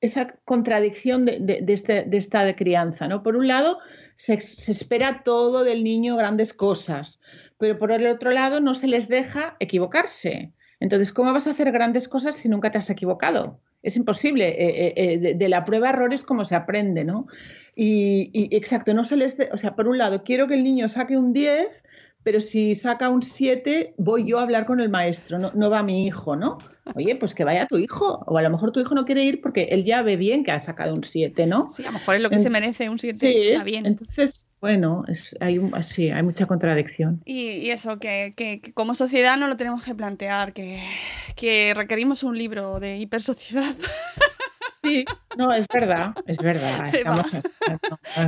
esa 0.00 0.34
contradicción 0.44 1.24
de, 1.24 1.38
de- 1.40 1.60
de 1.62 1.72
este- 1.72 2.02
de 2.02 2.16
esta 2.16 2.44
de 2.44 2.56
crianza, 2.56 3.06
¿no? 3.06 3.22
Por 3.22 3.36
un 3.36 3.46
lado, 3.46 3.78
se, 4.16 4.40
se 4.40 4.72
espera 4.72 5.22
todo 5.24 5.62
del 5.64 5.84
niño, 5.84 6.16
grandes 6.16 6.52
cosas, 6.52 7.20
pero 7.58 7.78
por 7.78 7.92
el 7.92 8.06
otro 8.08 8.30
lado 8.32 8.60
no 8.60 8.74
se 8.74 8.88
les 8.88 9.08
deja 9.08 9.56
equivocarse. 9.60 10.52
Entonces, 10.80 11.12
¿cómo 11.12 11.32
vas 11.32 11.46
a 11.46 11.52
hacer 11.52 11.70
grandes 11.70 12.08
cosas 12.08 12.34
si 12.34 12.48
nunca 12.48 12.70
te 12.72 12.78
has 12.78 12.90
equivocado? 12.90 13.60
Es 13.82 13.96
imposible. 13.96 14.48
eh, 14.48 14.94
eh, 14.96 15.18
de, 15.18 15.34
de 15.34 15.48
la 15.48 15.64
prueba 15.64 15.90
error 15.90 16.12
es 16.12 16.24
como 16.24 16.44
se 16.44 16.54
aprende, 16.56 17.04
¿no? 17.04 17.26
Y, 17.76 18.30
y, 18.32 18.54
exacto, 18.56 18.94
no 18.94 19.04
se 19.04 19.16
les... 19.16 19.36
de- 19.36 19.48
o 19.52 19.56
sea, 19.58 19.74
por 19.74 19.88
un 19.88 19.98
lado, 19.98 20.22
quiero 20.24 20.46
que 20.46 20.54
el 20.54 20.62
niño 20.64 20.88
saque 20.88 21.16
un 21.16 21.32
10, 21.32 21.82
pero 22.22 22.40
si 22.40 22.74
saca 22.74 23.08
un 23.10 23.22
7, 23.22 23.94
voy 23.98 24.26
yo 24.26 24.38
a 24.38 24.42
hablar 24.42 24.64
con 24.64 24.80
el 24.80 24.88
maestro, 24.88 25.38
no, 25.38 25.50
no 25.54 25.70
va 25.70 25.82
mi 25.82 26.06
hijo, 26.06 26.36
¿no? 26.36 26.58
Oye, 26.94 27.16
pues 27.16 27.34
que 27.34 27.44
vaya 27.44 27.66
tu 27.66 27.78
hijo, 27.78 28.22
o 28.26 28.38
a 28.38 28.42
lo 28.42 28.50
mejor 28.50 28.70
tu 28.70 28.78
hijo 28.80 28.94
no 28.94 29.04
quiere 29.04 29.24
ir 29.24 29.40
porque 29.40 29.64
él 29.70 29.84
ya 29.84 30.02
ve 30.02 30.16
bien 30.16 30.44
que 30.44 30.52
ha 30.52 30.58
sacado 30.58 30.94
un 30.94 31.02
7, 31.02 31.46
¿no? 31.46 31.68
Sí, 31.68 31.82
a 31.82 31.86
lo 31.86 31.92
mejor 31.94 32.14
es 32.16 32.22
lo 32.22 32.28
que 32.30 32.36
En- 32.36 32.42
se 32.42 32.50
merece 32.50 32.88
un 32.90 32.98
7, 32.98 33.16
Sí, 33.18 33.48
está 33.48 33.64
bien. 33.64 33.86
entonces, 33.86 34.48
bueno, 34.60 35.02
es, 35.08 35.34
hay, 35.40 35.58
un- 35.58 35.82
sí, 35.82 36.10
hay 36.10 36.22
mucha 36.22 36.46
contradicción. 36.46 37.20
Y, 37.24 37.48
y 37.50 37.70
eso, 37.70 37.98
que, 37.98 38.34
que- 38.36 38.60
que 38.60 38.72
como 38.72 38.94
sociedad 38.94 39.36
no 39.36 39.48
lo 39.48 39.56
tenemos 39.56 39.82
que 39.82 39.94
plantear, 39.94 40.52
que, 40.52 40.82
que 41.36 41.72
requerimos 41.74 42.22
un 42.22 42.38
libro 42.38 42.78
de 42.80 42.98
hipersociedad. 42.98 43.74
Sí, 44.84 45.04
no, 45.36 45.52
es 45.52 45.66
verdad, 45.66 46.14
es 46.26 46.38
verdad. 46.38 46.94
Estamos, 46.94 47.26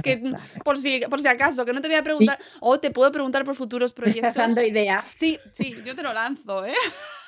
que, 0.02 0.34
por, 0.64 0.78
si, 0.78 1.00
por 1.00 1.20
si 1.20 1.28
acaso, 1.28 1.64
que 1.64 1.72
no 1.72 1.80
te 1.80 1.88
voy 1.88 1.96
a 1.96 2.02
preguntar, 2.02 2.38
o 2.60 2.80
te 2.80 2.90
puedo 2.90 3.12
preguntar 3.12 3.44
por 3.44 3.54
futuros 3.54 3.92
me 3.92 3.96
proyectos. 3.96 4.28
estás 4.28 4.46
dando 4.46 4.62
ideas. 4.62 5.04
Sí, 5.06 5.38
sí, 5.52 5.76
yo 5.84 5.94
te 5.94 6.02
lo 6.02 6.12
lanzo, 6.12 6.64
¿eh? 6.64 6.74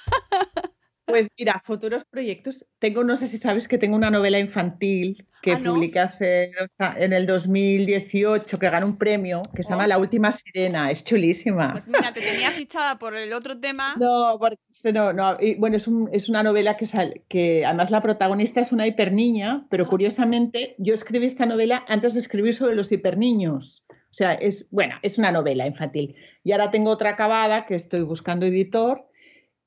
Pues 1.08 1.28
mira, 1.38 1.62
futuros 1.64 2.04
proyectos. 2.04 2.66
Tengo, 2.78 3.02
no 3.02 3.16
sé 3.16 3.26
si 3.28 3.38
sabes 3.38 3.66
que 3.66 3.78
tengo 3.78 3.96
una 3.96 4.10
novela 4.10 4.38
infantil 4.38 5.26
que 5.42 5.52
Ah, 5.52 5.58
¿no? 5.58 5.74
publiqué 5.74 6.00
hace, 6.00 6.50
o 6.62 6.68
sea, 6.68 6.94
en 6.98 7.12
el 7.12 7.26
2018, 7.26 8.58
que 8.58 8.68
ganó 8.70 8.86
un 8.86 8.98
premio, 8.98 9.40
que 9.54 9.62
se 9.62 9.70
llama 9.70 9.84
Oh. 9.84 9.88
La 9.88 9.98
Última 9.98 10.32
Sirena. 10.32 10.90
Es 10.90 11.04
chulísima. 11.04 11.72
Pues 11.72 11.88
mira, 11.88 12.12
te 12.12 12.20
tenía 12.20 12.50
fichada 12.50 12.98
por 12.98 13.16
el 13.16 13.32
otro 13.32 13.58
tema. 13.58 13.94
No, 13.98 14.36
porque 14.38 14.58
este 14.70 14.92
no, 14.92 15.12
no. 15.12 15.36
Y, 15.40 15.54
bueno, 15.56 15.76
es, 15.76 15.88
un- 15.88 16.08
es 16.12 16.28
una 16.28 16.42
novela 16.42 16.76
que, 16.76 16.86
sal- 16.86 17.22
que 17.28 17.64
además 17.64 17.90
la 17.90 18.02
protagonista 18.02 18.60
es 18.60 18.72
una 18.72 18.86
hiperniña, 18.86 19.66
pero 19.70 19.84
Ah. 19.84 19.88
curiosamente 19.88 20.74
yo 20.78 20.92
escribí 20.94 21.26
esta 21.26 21.46
novela 21.46 21.84
antes 21.88 22.14
de 22.14 22.20
escribir 22.20 22.54
sobre 22.54 22.76
los 22.76 22.92
hiperniños. 22.92 23.84
O 23.90 24.14
sea, 24.18 24.34
es, 24.34 24.66
bueno, 24.70 24.96
es 25.02 25.18
una 25.18 25.30
novela 25.32 25.66
infantil. 25.66 26.16
Y 26.44 26.52
ahora 26.52 26.70
tengo 26.70 26.90
otra 26.90 27.10
acabada 27.10 27.66
que 27.66 27.74
estoy 27.76 28.02
buscando 28.02 28.46
editor 28.46 29.06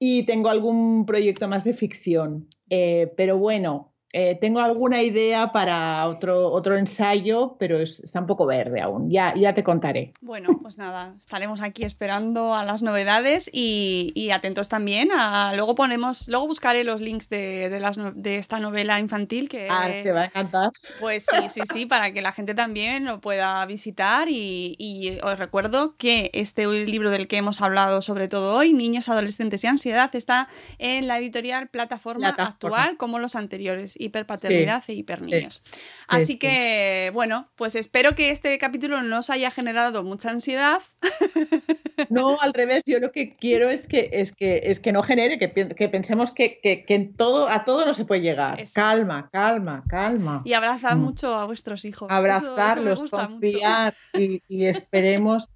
y 0.03 0.23
tengo 0.23 0.49
algún 0.49 1.05
proyecto 1.05 1.47
más 1.47 1.63
de 1.63 1.75
ficción. 1.75 2.47
Eh, 2.71 3.13
pero 3.15 3.37
bueno, 3.37 3.90
eh, 4.13 4.35
tengo 4.39 4.59
alguna 4.59 5.01
idea 5.01 5.51
para 5.51 6.07
otro, 6.07 6.47
otro 6.49 6.75
ensayo, 6.77 7.55
pero 7.59 7.79
es- 7.79 7.99
está 8.01 8.19
un 8.19 8.27
poco 8.27 8.45
verde 8.45 8.81
aún. 8.81 9.09
Ya, 9.09 9.33
ya 9.35 9.53
te 9.53 9.63
contaré. 9.63 10.11
Bueno, 10.21 10.49
pues 10.61 10.77
nada, 10.77 11.13
estaremos 11.17 11.61
aquí 11.61 11.83
esperando 11.83 12.53
a 12.55 12.65
las 12.65 12.81
novedades 12.81 13.49
y, 13.53 14.11
y 14.15 14.31
atentos 14.31 14.69
también 14.69 15.09
a 15.11 15.53
luego 15.55 15.75
ponemos, 15.75 16.27
luego 16.27 16.47
buscaré 16.47 16.83
los 16.83 17.01
links 17.01 17.29
de, 17.29 17.69
de 17.69 17.79
las 17.79 17.97
de 18.15 18.37
esta 18.37 18.59
novela 18.59 18.99
infantil 18.99 19.47
que 19.49 19.67
Ah, 19.69 19.87
te 20.03 20.11
va 20.11 20.21
a 20.21 20.25
encantar. 20.25 20.71
pues 20.99 21.25
sí, 21.29 21.49
sí, 21.49 21.61
sí, 21.65 21.85
para 21.85 22.11
que 22.13 22.21
la 22.21 22.31
gente 22.31 22.53
también 22.53 23.05
lo 23.05 23.21
pueda 23.21 23.65
visitar 23.65 24.27
y, 24.29 24.75
y 24.77 25.19
os 25.23 25.37
recuerdo 25.39 25.95
que 25.97 26.29
este 26.33 26.67
libro 26.67 27.11
del 27.11 27.27
que 27.27 27.37
hemos 27.37 27.61
hablado 27.61 28.01
sobre 28.01 28.27
todo 28.27 28.55
hoy, 28.57 28.73
Niños, 28.73 29.09
Adolescentes 29.09 29.63
y 29.63 29.67
Ansiedad, 29.67 30.13
está 30.15 30.47
en 30.79 31.07
la 31.07 31.17
editorial 31.17 31.67
Plataforma, 31.69 32.33
Plataforma. 32.35 32.47
actual 32.49 32.97
como 32.97 33.19
los 33.19 33.35
anteriores, 33.35 33.95
Hiperpaternidad 34.03 34.83
e 34.87 34.93
Hiperniños. 34.93 35.61
sí, 35.63 35.71
Así 36.07 36.25
sí. 36.33 36.39
que, 36.39 37.11
bueno, 37.13 37.49
pues 37.55 37.75
espero 37.75 38.15
que 38.15 38.29
este 38.31 38.57
capítulo 38.57 39.01
no 39.01 39.19
os 39.19 39.29
haya 39.29 39.51
generado 39.51 40.03
mucha 40.03 40.29
ansiedad. 40.29 40.81
No, 42.09 42.41
al 42.41 42.53
revés, 42.53 42.83
yo 42.87 42.99
lo 42.99 43.11
que 43.11 43.35
quiero 43.35 43.69
es 43.69 43.87
que, 43.87 44.09
es 44.13 44.31
que, 44.31 44.61
es 44.65 44.79
que 44.79 44.91
no 44.91 45.03
genere, 45.03 45.37
que, 45.37 45.51
que 45.51 45.87
pensemos 45.87 46.31
que, 46.31 46.59
que, 46.59 46.83
que 46.83 46.95
en 46.95 47.15
todo, 47.15 47.47
a 47.47 47.63
todo 47.63 47.85
no 47.85 47.93
se 47.93 48.05
puede 48.05 48.21
llegar. 48.21 48.59
Eso. 48.59 48.73
Calma, 48.75 49.29
calma, 49.31 49.83
calma. 49.87 50.41
Y 50.43 50.53
abrazad 50.53 50.95
Mm. 50.97 50.99
mucho 51.01 51.35
a 51.37 51.45
vuestros 51.45 51.85
hijos. 51.85 52.09
Eso- 52.09 52.15
eso 52.15 52.15
me 52.15 52.17
Abrazarlos, 52.17 53.11
confiar 53.11 53.93
y, 54.17 54.41
y 54.47 54.65
esperemos 54.65 55.51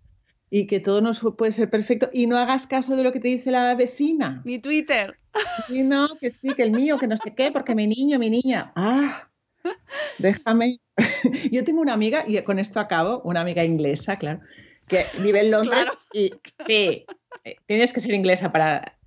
y 0.55 0.67
que 0.67 0.79
todo 0.79 1.01
nos 1.01 1.19
puede 1.37 1.51
ser 1.51 1.69
perfecto. 1.69 2.09
Y 2.13 2.27
no 2.27 2.37
hagas 2.37 2.65
caso 2.65 2.95
de 2.95 3.03
lo 3.03 3.11
que 3.11 3.19
te 3.19 3.27
dice 3.27 3.51
la 3.51 3.75
vecina. 3.75 4.41
Mi 4.45 4.57
Twitter. 4.57 5.17
Y 5.67 5.83
no, 5.83 6.07
que 6.17 6.31
sí, 6.31 6.53
que 6.55 6.63
el 6.63 6.71
mío, 6.71 6.97
que 6.97 7.07
no 7.07 7.17
sé 7.17 7.35
qué, 7.35 7.51
porque 7.51 7.75
mi 7.75 7.87
niño, 7.87 8.17
mi 8.19 8.29
niña. 8.29 8.71
Ah, 8.77 9.27
déjame. 10.17 10.79
Yo 11.51 11.65
tengo 11.65 11.81
una 11.81 11.91
amiga, 11.91 12.23
y 12.25 12.41
con 12.43 12.57
esto 12.57 12.79
acabo, 12.79 13.21
una 13.25 13.41
amiga 13.41 13.65
inglesa, 13.65 14.17
claro, 14.17 14.39
que 14.87 15.03
vive 15.21 15.41
en 15.41 15.51
Londres 15.51 15.83
Claro. 15.83 15.99
y 16.13 16.31
sí, 16.65 17.05
eh, 17.43 17.57
tienes 17.65 17.91
que 17.91 17.99
ser 17.99 18.13
inglesa 18.13 18.53
para... 18.53 18.97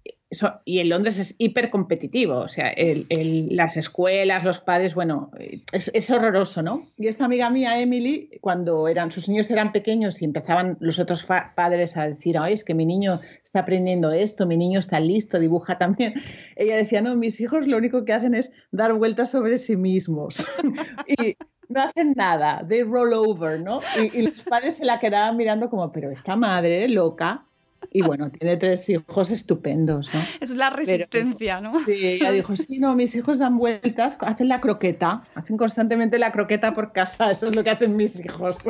y 0.66 0.80
en 0.80 0.90
Londres 0.90 1.18
es 1.18 1.34
hiper 1.38 1.70
competitivo, 1.70 2.36
o 2.36 2.48
sea, 2.48 2.74
las 2.76 3.78
escuelas, 3.78 4.44
los 4.44 4.60
padres, 4.60 4.94
bueno, 4.94 5.30
es, 5.72 6.10
horroroso, 6.10 6.62
¿no? 6.62 6.86
Y 6.98 7.06
esta 7.06 7.24
amiga 7.24 7.48
mía, 7.48 7.80
Emily, 7.80 8.30
cuando 8.42 8.88
eran, 8.88 9.10
sus 9.10 9.28
niños 9.28 9.50
eran 9.50 9.72
pequeños 9.72 10.20
y 10.20 10.26
empezaban 10.26 10.76
los 10.80 10.98
otros 10.98 11.24
padres 11.24 11.96
a 11.96 12.08
decir, 12.08 12.36
ay, 12.38 12.52
es 12.52 12.62
que 12.62 12.74
mi 12.74 12.84
niño 12.84 13.20
está 13.42 13.60
aprendiendo 13.60 14.12
esto, 14.12 14.46
mi 14.46 14.58
niño 14.58 14.80
está 14.80 15.00
listo, 15.00 15.38
dibuja 15.38 15.78
también. 15.78 16.12
Ella 16.56 16.76
decía, 16.76 17.00
no, 17.00 17.16
mis 17.16 17.40
hijos 17.40 17.66
lo 17.66 17.78
único 17.78 18.04
que 18.04 18.12
hacen 18.12 18.34
es 18.34 18.52
dar 18.70 18.92
vueltas 18.92 19.30
sobre 19.30 19.56
sí 19.56 19.76
mismos. 19.76 20.46
y 21.06 21.36
no 21.70 21.82
hacen 21.82 22.12
nada, 22.14 22.66
they 22.68 22.82
roll 22.82 23.14
over, 23.14 23.60
¿no? 23.60 23.80
Y, 23.98 24.18
y 24.18 24.22
los 24.22 24.42
padres 24.42 24.76
se 24.76 24.84
la 24.84 24.98
quedaban 24.98 25.38
mirando 25.38 25.70
como, 25.70 25.90
pero 25.90 26.10
esta 26.10 26.36
madre 26.36 26.86
loca. 26.88 27.47
Y 27.90 28.02
bueno, 28.02 28.30
tiene 28.30 28.56
tres 28.56 28.88
hijos 28.88 29.30
estupendos, 29.30 30.12
¿no? 30.12 30.20
Es 30.40 30.54
la 30.54 30.68
resistencia, 30.70 31.60
¿no? 31.60 31.78
Sí, 31.84 32.06
ella 32.06 32.30
dijo, 32.32 32.54
sí, 32.56 32.78
no, 32.78 32.94
mis 32.94 33.14
hijos 33.14 33.38
dan 33.38 33.56
vueltas, 33.56 34.18
hacen 34.20 34.48
la 34.48 34.60
croqueta, 34.60 35.24
hacen 35.34 35.56
constantemente 35.56 36.18
la 36.18 36.32
croqueta 36.32 36.74
por 36.74 36.92
casa, 36.92 37.30
eso 37.30 37.46
es 37.48 37.56
lo 37.56 37.64
que 37.64 37.70
hacen 37.70 37.96
mis 37.96 38.18
hijos. 38.20 38.58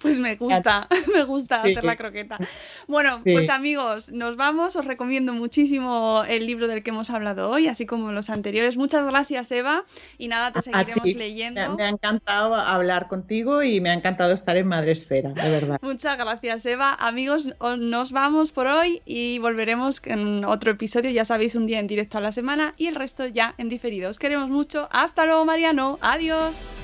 Pues 0.00 0.18
me 0.18 0.36
gusta, 0.36 0.88
me 1.14 1.22
gusta 1.24 1.62
Sí. 1.62 1.72
hacer 1.72 1.84
la 1.84 1.96
croqueta. 1.96 2.38
Bueno, 2.88 3.20
Sí. 3.22 3.32
pues 3.32 3.48
amigos, 3.48 4.12
nos 4.12 4.36
vamos. 4.36 4.76
Os 4.76 4.84
recomiendo 4.84 5.32
muchísimo 5.32 6.24
el 6.28 6.46
libro 6.46 6.68
del 6.68 6.82
que 6.82 6.90
hemos 6.90 7.10
hablado 7.10 7.50
hoy, 7.50 7.68
así 7.68 7.86
como 7.86 8.12
los 8.12 8.28
anteriores. 8.28 8.76
Muchas 8.76 9.06
gracias, 9.06 9.50
Eva. 9.52 9.84
Y 10.18 10.28
nada, 10.28 10.52
te 10.52 10.62
seguiremos 10.62 11.06
leyendo. 11.06 11.76
Me, 11.76 11.84
ha 11.84 11.88
encantado 11.88 12.54
hablar 12.54 13.08
contigo 13.08 13.62
y 13.62 13.80
me 13.80 13.90
ha 13.90 13.94
encantado 13.94 14.34
estar 14.34 14.56
en 14.56 14.66
Madresfera, 14.66 15.30
de 15.30 15.50
verdad. 15.50 15.78
Muchas 15.80 16.18
gracias, 16.18 16.66
Eva. 16.66 16.94
Amigos, 16.98 17.54
nos 17.78 18.12
vamos 18.12 18.52
por 18.52 18.66
hoy 18.66 19.02
y 19.04 19.38
volveremos 19.38 20.00
en 20.04 20.44
otro 20.44 20.72
episodio. 20.72 21.10
Ya 21.10 21.24
sabéis, 21.24 21.54
un 21.54 21.66
día 21.66 21.80
en 21.80 21.86
directo 21.86 22.18
a 22.18 22.20
la 22.20 22.32
semana 22.32 22.72
y 22.76 22.86
el 22.86 22.94
resto 22.94 23.26
ya 23.26 23.54
en 23.58 23.68
diferido. 23.68 24.10
Os 24.10 24.18
queremos 24.18 24.50
mucho. 24.50 24.88
Hasta 24.92 25.24
luego, 25.24 25.44
Mariano. 25.44 25.98
Adiós. 26.00 26.83